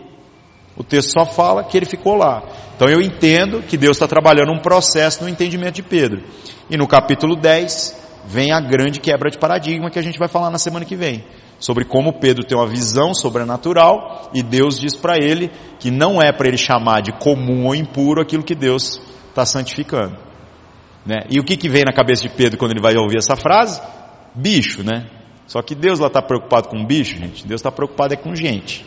O 0.77 0.83
texto 0.83 1.11
só 1.17 1.25
fala 1.25 1.63
que 1.63 1.77
ele 1.77 1.85
ficou 1.85 2.15
lá. 2.15 2.43
Então 2.75 2.89
eu 2.89 3.01
entendo 3.01 3.61
que 3.61 3.77
Deus 3.77 3.95
está 3.95 4.07
trabalhando 4.07 4.51
um 4.51 4.61
processo 4.61 5.23
no 5.23 5.29
entendimento 5.29 5.75
de 5.75 5.83
Pedro. 5.83 6.23
E 6.69 6.75
no 6.75 6.87
capítulo 6.87 7.35
10, 7.35 7.95
vem 8.25 8.51
a 8.51 8.59
grande 8.59 8.99
quebra 8.99 9.29
de 9.29 9.37
paradigma 9.37 9.89
que 9.89 9.99
a 9.99 10.01
gente 10.01 10.19
vai 10.19 10.27
falar 10.27 10.49
na 10.49 10.57
semana 10.57 10.83
que 10.83 10.95
vem. 10.95 11.23
Sobre 11.57 11.85
como 11.85 12.19
Pedro 12.19 12.43
tem 12.43 12.57
uma 12.57 12.67
visão 12.67 13.13
sobrenatural 13.13 14.29
e 14.33 14.43
Deus 14.43 14.77
diz 14.77 14.93
para 14.93 15.17
ele 15.17 15.49
que 15.79 15.89
não 15.89 16.21
é 16.21 16.33
para 16.33 16.49
ele 16.49 16.57
chamar 16.57 17.01
de 17.01 17.13
comum 17.13 17.67
ou 17.67 17.75
impuro 17.75 18.21
aquilo 18.21 18.43
que 18.43 18.55
Deus 18.55 18.99
está 19.29 19.45
santificando. 19.45 20.24
Né? 21.05 21.21
E 21.29 21.39
o 21.39 21.43
que, 21.43 21.55
que 21.55 21.69
vem 21.69 21.83
na 21.85 21.93
cabeça 21.93 22.23
de 22.23 22.29
Pedro 22.29 22.57
quando 22.57 22.71
ele 22.71 22.81
vai 22.81 22.95
ouvir 22.95 23.17
essa 23.17 23.35
frase? 23.35 23.81
Bicho, 24.33 24.83
né? 24.83 25.05
Só 25.45 25.61
que 25.61 25.75
Deus 25.75 25.99
lá 25.99 26.07
está 26.07 26.21
preocupado 26.21 26.69
com 26.69 26.83
bicho, 26.83 27.17
gente. 27.17 27.45
Deus 27.45 27.59
está 27.59 27.71
preocupado 27.71 28.13
é 28.13 28.17
com 28.17 28.33
gente. 28.35 28.85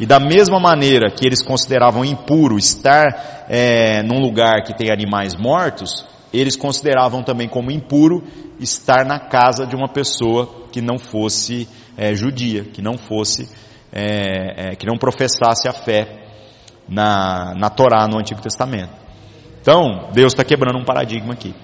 E 0.00 0.06
da 0.06 0.18
mesma 0.18 0.58
maneira 0.58 1.10
que 1.10 1.26
eles 1.26 1.42
consideravam 1.44 2.04
impuro 2.04 2.56
estar 2.56 3.46
é, 3.48 4.02
num 4.02 4.20
lugar 4.20 4.62
que 4.62 4.74
tem 4.74 4.90
animais 4.90 5.34
mortos, 5.34 6.06
eles 6.32 6.56
consideravam 6.56 7.22
também 7.22 7.48
como 7.48 7.70
impuro 7.70 8.22
estar 8.60 9.04
na 9.04 9.18
casa 9.18 9.66
de 9.66 9.74
uma 9.74 9.88
pessoa 9.88 10.66
que 10.70 10.80
não 10.80 10.98
fosse 10.98 11.68
é, 11.96 12.14
judia, 12.14 12.64
que 12.64 12.80
não 12.80 12.96
fosse, 12.96 13.48
é, 13.92 14.70
é, 14.70 14.76
que 14.76 14.86
não 14.86 14.96
professasse 14.96 15.68
a 15.68 15.72
fé 15.72 16.28
na, 16.88 17.54
na 17.56 17.68
Torá, 17.68 18.06
no 18.06 18.18
Antigo 18.18 18.40
Testamento. 18.40 18.97
Então, 19.68 20.08
Deus 20.14 20.32
está 20.32 20.42
quebrando 20.42 20.78
um 20.78 20.84
paradigma 20.84 21.34
aqui. 21.34 21.54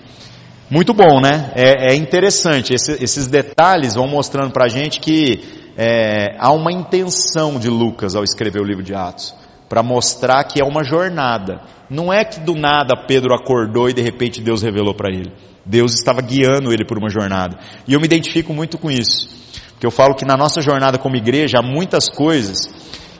Muito 0.68 0.92
bom, 0.92 1.22
né? 1.22 1.52
É, 1.54 1.94
é 1.94 1.94
interessante. 1.94 2.74
Esse, 2.74 3.02
esses 3.02 3.28
detalhes 3.28 3.94
vão 3.94 4.06
mostrando 4.06 4.52
para 4.52 4.66
a 4.66 4.68
gente 4.68 5.00
que 5.00 5.42
é, 5.74 6.36
há 6.38 6.52
uma 6.52 6.70
intenção 6.70 7.58
de 7.58 7.70
Lucas 7.70 8.14
ao 8.14 8.22
escrever 8.22 8.60
o 8.60 8.62
livro 8.62 8.82
de 8.82 8.94
Atos 8.94 9.34
para 9.70 9.82
mostrar 9.82 10.44
que 10.44 10.60
é 10.60 10.64
uma 10.66 10.84
jornada. 10.84 11.62
Não 11.88 12.12
é 12.12 12.26
que 12.26 12.40
do 12.40 12.54
nada 12.54 12.94
Pedro 13.08 13.34
acordou 13.34 13.88
e 13.88 13.94
de 13.94 14.02
repente 14.02 14.42
Deus 14.42 14.60
revelou 14.60 14.94
para 14.94 15.08
ele. 15.08 15.32
Deus 15.64 15.94
estava 15.94 16.20
guiando 16.20 16.74
ele 16.74 16.84
por 16.84 16.98
uma 16.98 17.08
jornada. 17.08 17.58
E 17.88 17.94
eu 17.94 18.00
me 18.00 18.04
identifico 18.04 18.52
muito 18.52 18.76
com 18.76 18.90
isso. 18.90 19.30
Porque 19.70 19.86
eu 19.86 19.90
falo 19.90 20.14
que 20.14 20.26
na 20.26 20.36
nossa 20.36 20.60
jornada 20.60 20.98
como 20.98 21.16
igreja 21.16 21.60
há 21.60 21.62
muitas 21.62 22.10
coisas 22.10 22.58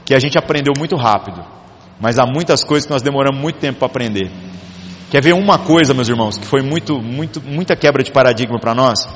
que 0.05 0.13
a 0.13 0.19
gente 0.19 0.37
aprendeu 0.37 0.75
muito 0.79 0.95
rápido. 0.95 1.43
Mas 1.99 2.19
há 2.19 2.27
muitas 2.27 2.63
coisas 2.63 2.85
que 2.85 2.93
nós 2.93 3.01
demoramos 3.01 3.41
muito 3.41 3.59
tempo 3.59 3.79
para 3.79 3.87
aprender. 3.87 4.31
Quer 5.15 5.23
ver 5.23 5.33
uma 5.33 5.61
coisa, 5.61 5.95
meus 5.95 6.09
irmãos, 6.09 6.37
que 6.37 6.45
foi 6.45 6.61
muito, 6.61 7.01
muito, 7.01 7.41
muita 7.41 7.77
quebra 7.77 8.03
de 8.03 8.11
paradigma 8.11 8.59
para 8.59 8.75
nós? 8.75 9.07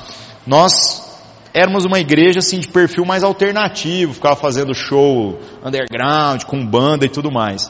Nós 0.47 1.19
éramos 1.53 1.83
uma 1.83 1.99
igreja 1.99 2.39
assim 2.39 2.57
de 2.57 2.69
perfil 2.69 3.03
mais 3.03 3.21
alternativo, 3.21 4.13
ficava 4.13 4.37
fazendo 4.37 4.73
show 4.73 5.37
underground, 5.61 6.45
com 6.45 6.65
banda 6.65 7.05
e 7.05 7.09
tudo 7.09 7.29
mais. 7.29 7.69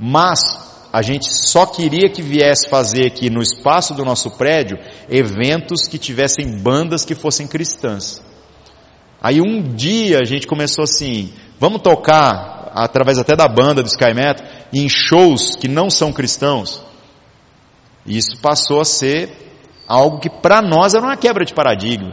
Mas 0.00 0.40
a 0.92 1.00
gente 1.00 1.32
só 1.32 1.64
queria 1.64 2.10
que 2.10 2.20
viesse 2.20 2.68
fazer 2.68 3.06
aqui 3.06 3.30
no 3.30 3.40
espaço 3.40 3.94
do 3.94 4.04
nosso 4.04 4.32
prédio 4.32 4.76
eventos 5.08 5.86
que 5.86 5.96
tivessem 5.96 6.58
bandas 6.58 7.04
que 7.04 7.14
fossem 7.14 7.46
cristãs. 7.46 8.20
Aí 9.22 9.40
um 9.40 9.62
dia 9.62 10.18
a 10.18 10.24
gente 10.24 10.44
começou 10.44 10.82
assim, 10.82 11.32
vamos 11.60 11.82
tocar 11.82 12.72
através 12.74 13.16
até 13.16 13.36
da 13.36 13.46
banda 13.46 13.80
do 13.80 13.86
Sky 13.86 14.12
Metal 14.12 14.44
em 14.72 14.88
shows 14.88 15.54
que 15.54 15.68
não 15.68 15.88
são 15.88 16.12
cristãos. 16.12 16.89
Isso 18.10 18.40
passou 18.42 18.80
a 18.80 18.84
ser 18.84 19.30
algo 19.86 20.18
que 20.18 20.28
para 20.28 20.60
nós 20.60 20.94
era 20.94 21.04
uma 21.04 21.16
quebra 21.16 21.44
de 21.44 21.54
paradigma. 21.54 22.12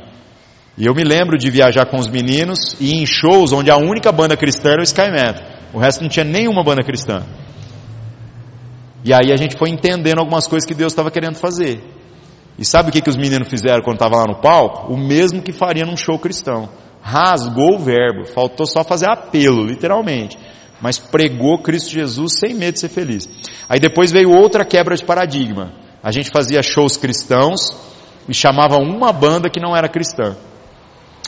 E 0.77 0.85
eu 0.85 0.93
me 0.93 1.03
lembro 1.03 1.39
de 1.39 1.49
viajar 1.49 1.87
com 1.87 1.97
os 1.97 2.07
meninos 2.07 2.75
e 2.79 2.91
em 2.91 3.03
shows 3.03 3.51
onde 3.51 3.71
a 3.71 3.77
única 3.77 4.11
banda 4.11 4.37
cristã 4.37 4.73
era 4.73 4.79
o 4.79 4.83
Sky 4.83 5.09
Metal. 5.09 5.43
O 5.73 5.79
resto 5.79 6.01
não 6.03 6.09
tinha 6.09 6.23
nenhuma 6.23 6.63
banda 6.63 6.83
cristã. 6.83 7.23
E 9.03 9.11
aí 9.11 9.31
a 9.33 9.37
gente 9.37 9.57
foi 9.57 9.71
entendendo 9.71 10.19
algumas 10.19 10.45
coisas 10.45 10.67
que 10.67 10.75
Deus 10.75 10.93
estava 10.93 11.09
querendo 11.09 11.35
fazer. 11.35 11.83
E 12.59 12.63
sabe 12.65 12.89
o 12.89 12.91
que, 12.91 13.01
que 13.01 13.09
os 13.09 13.17
meninos 13.17 13.49
fizeram 13.49 13.81
quando 13.81 13.95
estavam 13.95 14.19
lá 14.19 14.25
no 14.27 14.39
palco? 14.39 14.93
O 14.93 14.97
mesmo 14.97 15.41
que 15.41 15.51
faria 15.51 15.85
num 15.85 15.97
show 15.97 16.19
cristão. 16.19 16.69
Rasgou 17.01 17.75
o 17.75 17.79
verbo, 17.79 18.25
faltou 18.25 18.67
só 18.67 18.83
fazer 18.83 19.09
apelo, 19.09 19.65
literalmente. 19.65 20.37
Mas 20.79 20.99
pregou 20.99 21.57
Cristo 21.57 21.89
Jesus 21.89 22.33
sem 22.39 22.53
medo 22.53 22.73
de 22.73 22.81
ser 22.81 22.89
feliz. 22.89 23.27
Aí 23.67 23.79
depois 23.79 24.11
veio 24.11 24.29
outra 24.31 24.63
quebra 24.63 24.95
de 24.95 25.03
paradigma. 25.03 25.86
A 26.07 26.11
gente 26.11 26.31
fazia 26.31 26.63
shows 26.63 26.95
cristãos 26.95 27.59
e 28.29 28.33
chamava 28.33 28.77
uma 28.77 29.11
banda 29.11 29.49
que 29.49 29.59
não 29.59 29.75
era 29.75 29.89
cristã. 29.89 30.37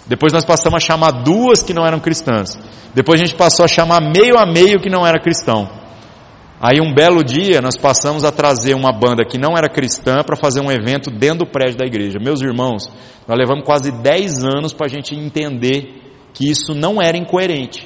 Depois 0.07 0.31
nós 0.31 0.45
passamos 0.45 0.81
a 0.81 0.87
chamar 0.87 1.21
duas 1.21 1.61
que 1.61 1.73
não 1.73 1.85
eram 1.85 1.99
cristãs. 1.99 2.57
Depois 2.95 3.19
a 3.19 3.25
gente 3.25 3.35
passou 3.35 3.65
a 3.65 3.67
chamar 3.67 3.99
meio 3.99 4.37
a 4.37 4.45
meio 4.45 4.79
que 4.79 4.89
não 4.89 5.05
era 5.05 5.19
cristão. 5.19 5.69
Aí 6.61 6.79
um 6.79 6.93
belo 6.93 7.25
dia 7.25 7.59
nós 7.61 7.75
passamos 7.75 8.23
a 8.23 8.31
trazer 8.31 8.73
uma 8.73 8.93
banda 8.93 9.25
que 9.29 9.37
não 9.37 9.57
era 9.57 9.67
cristã 9.67 10.23
para 10.25 10.37
fazer 10.37 10.61
um 10.61 10.71
evento 10.71 11.11
dentro 11.11 11.39
do 11.39 11.51
prédio 11.51 11.79
da 11.79 11.85
igreja. 11.85 12.17
Meus 12.17 12.41
irmãos, 12.41 12.89
nós 13.27 13.37
levamos 13.37 13.65
quase 13.65 13.91
10 13.91 14.45
anos 14.45 14.71
para 14.71 14.85
a 14.85 14.89
gente 14.89 15.13
entender 15.13 16.23
que 16.33 16.49
isso 16.49 16.73
não 16.73 17.01
era 17.01 17.17
incoerente. 17.17 17.85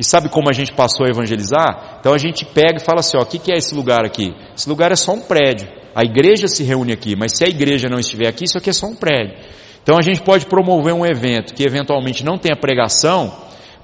E 0.00 0.04
sabe 0.04 0.30
como 0.30 0.48
a 0.48 0.52
gente 0.54 0.72
passou 0.72 1.04
a 1.04 1.10
evangelizar? 1.10 1.98
Então 2.00 2.14
a 2.14 2.16
gente 2.16 2.42
pega 2.42 2.78
e 2.78 2.82
fala 2.82 3.00
assim: 3.00 3.18
ó, 3.18 3.20
o 3.20 3.26
que, 3.26 3.52
é 3.52 3.56
esse 3.58 3.74
lugar 3.74 4.02
aqui? 4.02 4.34
Esse 4.56 4.66
lugar 4.66 4.90
é 4.90 4.96
só 4.96 5.12
um 5.12 5.20
prédio. 5.20 5.68
A 5.94 6.02
igreja 6.02 6.48
se 6.48 6.64
reúne 6.64 6.90
aqui, 6.90 7.14
mas 7.14 7.36
se 7.36 7.44
a 7.44 7.48
igreja 7.48 7.86
não 7.86 7.98
estiver 7.98 8.26
aqui, 8.26 8.44
isso 8.44 8.56
aqui 8.56 8.70
é 8.70 8.72
só 8.72 8.86
um 8.86 8.96
prédio. 8.96 9.36
Então 9.82 9.98
a 9.98 10.00
gente 10.00 10.22
pode 10.22 10.46
promover 10.46 10.94
um 10.94 11.04
evento 11.04 11.52
que 11.52 11.62
eventualmente 11.62 12.24
não 12.24 12.38
tenha 12.38 12.56
pregação, 12.56 13.30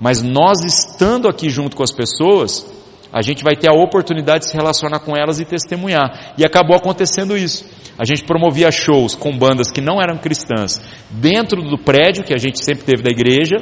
mas 0.00 0.22
nós 0.22 0.64
estando 0.64 1.28
aqui 1.28 1.50
junto 1.50 1.76
com 1.76 1.82
as 1.82 1.92
pessoas, 1.92 2.66
a 3.12 3.20
gente 3.20 3.44
vai 3.44 3.54
ter 3.54 3.68
a 3.68 3.74
oportunidade 3.74 4.44
de 4.44 4.50
se 4.50 4.56
relacionar 4.56 5.00
com 5.00 5.14
elas 5.14 5.38
e 5.38 5.44
testemunhar. 5.44 6.32
E 6.38 6.46
acabou 6.46 6.76
acontecendo 6.78 7.36
isso. 7.36 7.66
A 7.98 8.06
gente 8.06 8.24
promovia 8.24 8.70
shows 8.70 9.14
com 9.14 9.36
bandas 9.36 9.70
que 9.70 9.82
não 9.82 10.00
eram 10.00 10.16
cristãs 10.16 10.80
dentro 11.10 11.62
do 11.62 11.76
prédio 11.76 12.24
que 12.24 12.32
a 12.32 12.38
gente 12.38 12.64
sempre 12.64 12.84
teve 12.84 13.02
da 13.02 13.10
igreja, 13.10 13.56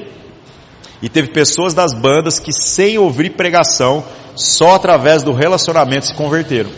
e 1.05 1.09
teve 1.11 1.29
pessoas 1.29 1.75
das 1.75 1.93
bandas 1.93 2.39
que 2.39 2.51
sem 2.51 2.97
ouvir 2.97 3.37
pregação, 3.37 4.03
só 4.35 4.75
através 4.75 5.23
do 5.23 5.35
relacionamento 5.35 6.07
se 6.07 6.15
converteram. 6.15 6.71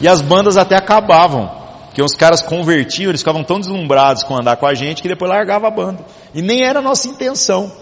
E 0.00 0.06
as 0.06 0.20
bandas 0.20 0.56
até 0.56 0.76
acabavam, 0.76 1.50
porque 1.86 2.00
os 2.00 2.14
caras 2.14 2.40
convertiam, 2.40 3.08
eles 3.08 3.20
ficavam 3.20 3.42
tão 3.42 3.58
deslumbrados 3.58 4.22
com 4.22 4.36
andar 4.36 4.58
com 4.58 4.66
a 4.66 4.74
gente 4.74 5.02
que 5.02 5.08
depois 5.08 5.28
largava 5.28 5.66
a 5.66 5.72
banda. 5.72 6.04
E 6.32 6.40
nem 6.40 6.64
era 6.64 6.78
a 6.78 6.82
nossa 6.82 7.08
intenção. 7.08 7.72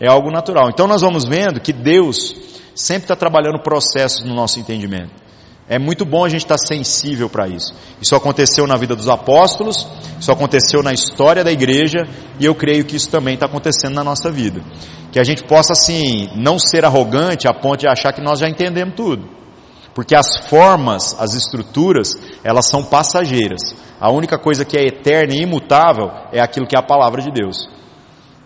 É 0.00 0.08
algo 0.08 0.30
natural. 0.30 0.70
Então 0.70 0.86
nós 0.86 1.02
vamos 1.02 1.26
vendo 1.26 1.60
que 1.60 1.74
Deus 1.74 2.34
sempre 2.74 3.04
está 3.04 3.14
trabalhando 3.14 3.62
processos 3.62 4.24
no 4.24 4.34
nosso 4.34 4.58
entendimento. 4.58 5.12
É 5.68 5.78
muito 5.78 6.04
bom 6.04 6.24
a 6.24 6.28
gente 6.28 6.42
estar 6.42 6.58
sensível 6.58 7.30
para 7.30 7.48
isso. 7.48 7.72
Isso 8.00 8.14
aconteceu 8.16 8.66
na 8.66 8.76
vida 8.76 8.96
dos 8.96 9.08
apóstolos, 9.08 9.86
isso 10.18 10.30
aconteceu 10.32 10.82
na 10.82 10.92
história 10.92 11.44
da 11.44 11.52
igreja, 11.52 11.98
e 12.38 12.44
eu 12.44 12.54
creio 12.54 12.84
que 12.84 12.96
isso 12.96 13.08
também 13.08 13.34
está 13.34 13.46
acontecendo 13.46 13.94
na 13.94 14.04
nossa 14.04 14.30
vida. 14.30 14.60
Que 15.12 15.20
a 15.20 15.24
gente 15.24 15.44
possa, 15.44 15.72
assim, 15.72 16.28
não 16.36 16.58
ser 16.58 16.84
arrogante 16.84 17.46
a 17.46 17.54
ponto 17.54 17.80
de 17.80 17.88
achar 17.88 18.12
que 18.12 18.20
nós 18.20 18.40
já 18.40 18.48
entendemos 18.48 18.94
tudo. 18.96 19.28
Porque 19.94 20.16
as 20.16 20.48
formas, 20.48 21.14
as 21.18 21.34
estruturas, 21.34 22.16
elas 22.42 22.68
são 22.68 22.82
passageiras. 22.82 23.60
A 24.00 24.10
única 24.10 24.38
coisa 24.38 24.64
que 24.64 24.76
é 24.76 24.86
eterna 24.86 25.34
e 25.34 25.42
imutável 25.42 26.10
é 26.32 26.40
aquilo 26.40 26.66
que 26.66 26.74
é 26.74 26.78
a 26.78 26.82
palavra 26.82 27.22
de 27.22 27.30
Deus. 27.30 27.68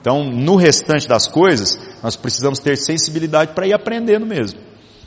Então, 0.01 0.25
no 0.25 0.57
restante 0.57 1.09
das 1.09 1.27
coisas, 1.27 1.79
nós 2.03 2.15
precisamos 2.15 2.59
ter 2.59 2.77
sensibilidade 2.77 3.55
para 3.55 3.67
ir 3.67 3.73
aprendendo 3.73 4.27
mesmo. 4.27 4.61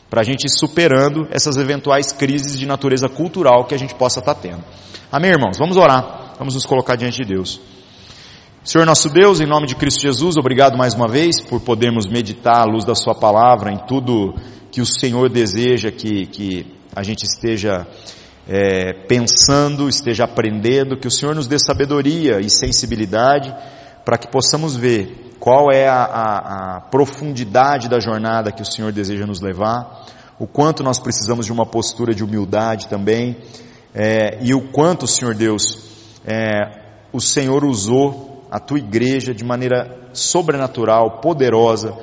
Para 0.09 0.21
a 0.21 0.23
gente 0.23 0.45
ir 0.45 0.49
superando 0.49 1.27
essas 1.31 1.55
eventuais 1.57 2.11
crises 2.11 2.57
de 2.57 2.65
natureza 2.65 3.07
cultural 3.07 3.65
que 3.65 3.75
a 3.75 3.77
gente 3.77 3.93
possa 3.93 4.19
estar 4.19 4.33
tá 4.33 4.41
tendo. 4.41 4.63
Amém, 5.11 5.31
irmãos? 5.31 5.57
Vamos 5.57 5.77
orar. 5.77 6.35
Vamos 6.37 6.55
nos 6.55 6.65
colocar 6.65 6.95
diante 6.95 7.21
de 7.21 7.33
Deus. 7.33 7.61
Senhor 8.63 8.85
nosso 8.85 9.09
Deus, 9.09 9.39
em 9.39 9.47
nome 9.47 9.67
de 9.67 9.75
Cristo 9.75 10.01
Jesus, 10.01 10.35
obrigado 10.37 10.77
mais 10.77 10.93
uma 10.93 11.07
vez 11.07 11.41
por 11.41 11.61
podermos 11.61 12.05
meditar 12.05 12.61
à 12.61 12.65
luz 12.65 12.83
da 12.85 12.93
Sua 12.93 13.15
palavra 13.15 13.71
em 13.71 13.77
tudo 13.87 14.35
que 14.71 14.81
o 14.81 14.85
Senhor 14.85 15.29
deseja 15.29 15.91
que, 15.91 16.25
que 16.27 16.65
a 16.95 17.01
gente 17.01 17.23
esteja 17.23 17.87
é, 18.47 18.93
pensando, 19.07 19.87
esteja 19.87 20.25
aprendendo, 20.25 20.97
que 20.97 21.07
o 21.07 21.11
Senhor 21.11 21.33
nos 21.33 21.47
dê 21.47 21.57
sabedoria 21.57 22.39
e 22.39 22.49
sensibilidade 22.49 23.53
para 24.05 24.17
que 24.17 24.27
possamos 24.27 24.75
ver 24.75 25.29
qual 25.39 25.71
é 25.71 25.87
a, 25.87 26.03
a, 26.03 26.77
a, 26.77 26.81
profundidade 26.81 27.87
da 27.87 27.99
jornada 27.99 28.51
que 28.51 28.61
o 28.61 28.65
Senhor 28.65 28.91
deseja 28.91 29.25
nos 29.25 29.41
levar, 29.41 30.05
o 30.37 30.45
quanto 30.45 30.83
nós 30.83 30.99
precisamos 30.99 31.45
de 31.45 31.51
uma 31.51 31.65
postura 31.65 32.13
de 32.13 32.23
humildade 32.23 32.87
também, 32.87 33.37
é, 33.93 34.39
e 34.41 34.53
o 34.53 34.69
quanto, 34.71 35.07
Senhor 35.07 35.33
Deus, 35.33 36.19
é, 36.25 37.07
o 37.11 37.19
Senhor 37.19 37.63
usou 37.63 38.45
a 38.51 38.59
tua 38.59 38.79
igreja 38.79 39.33
de 39.33 39.43
maneira 39.43 40.09
sobrenatural, 40.13 41.19
poderosa, 41.21 41.93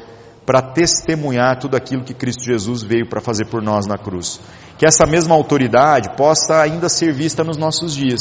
para 0.45 0.63
testemunhar 0.63 1.59
tudo 1.59 1.77
aquilo 1.77 2.05
que 2.05 2.15
Cristo 2.15 2.45
Jesus 2.45 2.83
veio 2.83 3.09
para 3.09 3.21
fazer 3.21 3.47
por 3.47 3.61
nós 3.61 3.87
na 3.87 3.99
cruz. 3.99 4.41
Que 4.79 4.87
essa 4.87 5.05
mesma 5.05 5.35
autoridade 5.35 6.11
possa 6.17 6.61
ainda 6.61 6.89
ser 6.89 7.13
vista 7.13 7.43
nos 7.43 7.57
nossos 7.57 7.95
dias 7.95 8.21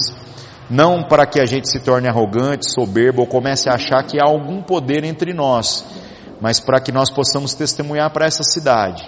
não 0.70 1.04
para 1.04 1.26
que 1.26 1.40
a 1.40 1.46
gente 1.46 1.70
se 1.70 1.80
torne 1.80 2.08
arrogante, 2.08 2.72
soberbo 2.72 3.22
ou 3.22 3.28
comece 3.28 3.70
a 3.70 3.76
achar 3.76 4.04
que 4.04 4.20
há 4.20 4.26
algum 4.26 4.62
poder 4.62 5.04
entre 5.04 5.34
nós, 5.34 5.86
mas 6.42 6.60
para 6.60 6.80
que 6.80 6.92
nós 6.92 7.10
possamos 7.12 7.54
testemunhar 7.54 8.12
para 8.12 8.26
essa 8.26 8.44
cidade, 8.44 9.04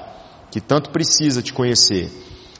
que 0.51 0.61
tanto 0.61 0.91
precisa 0.91 1.41
te 1.41 1.53
conhecer, 1.53 2.09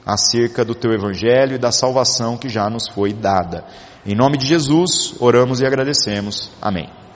acerca 0.06 0.64
do 0.64 0.74
teu 0.74 0.92
evangelho 0.92 1.56
e 1.56 1.60
da 1.60 1.72
salvação 1.72 2.38
que 2.38 2.48
já 2.48 2.70
nos 2.70 2.88
foi 2.88 3.14
dada. 3.14 3.66
Em 4.06 4.16
nome 4.16 4.38
de 4.38 4.46
Jesus, 4.46 5.16
oramos 5.20 5.60
e 5.60 5.66
agradecemos. 5.66 6.50
Amém. 6.62 7.07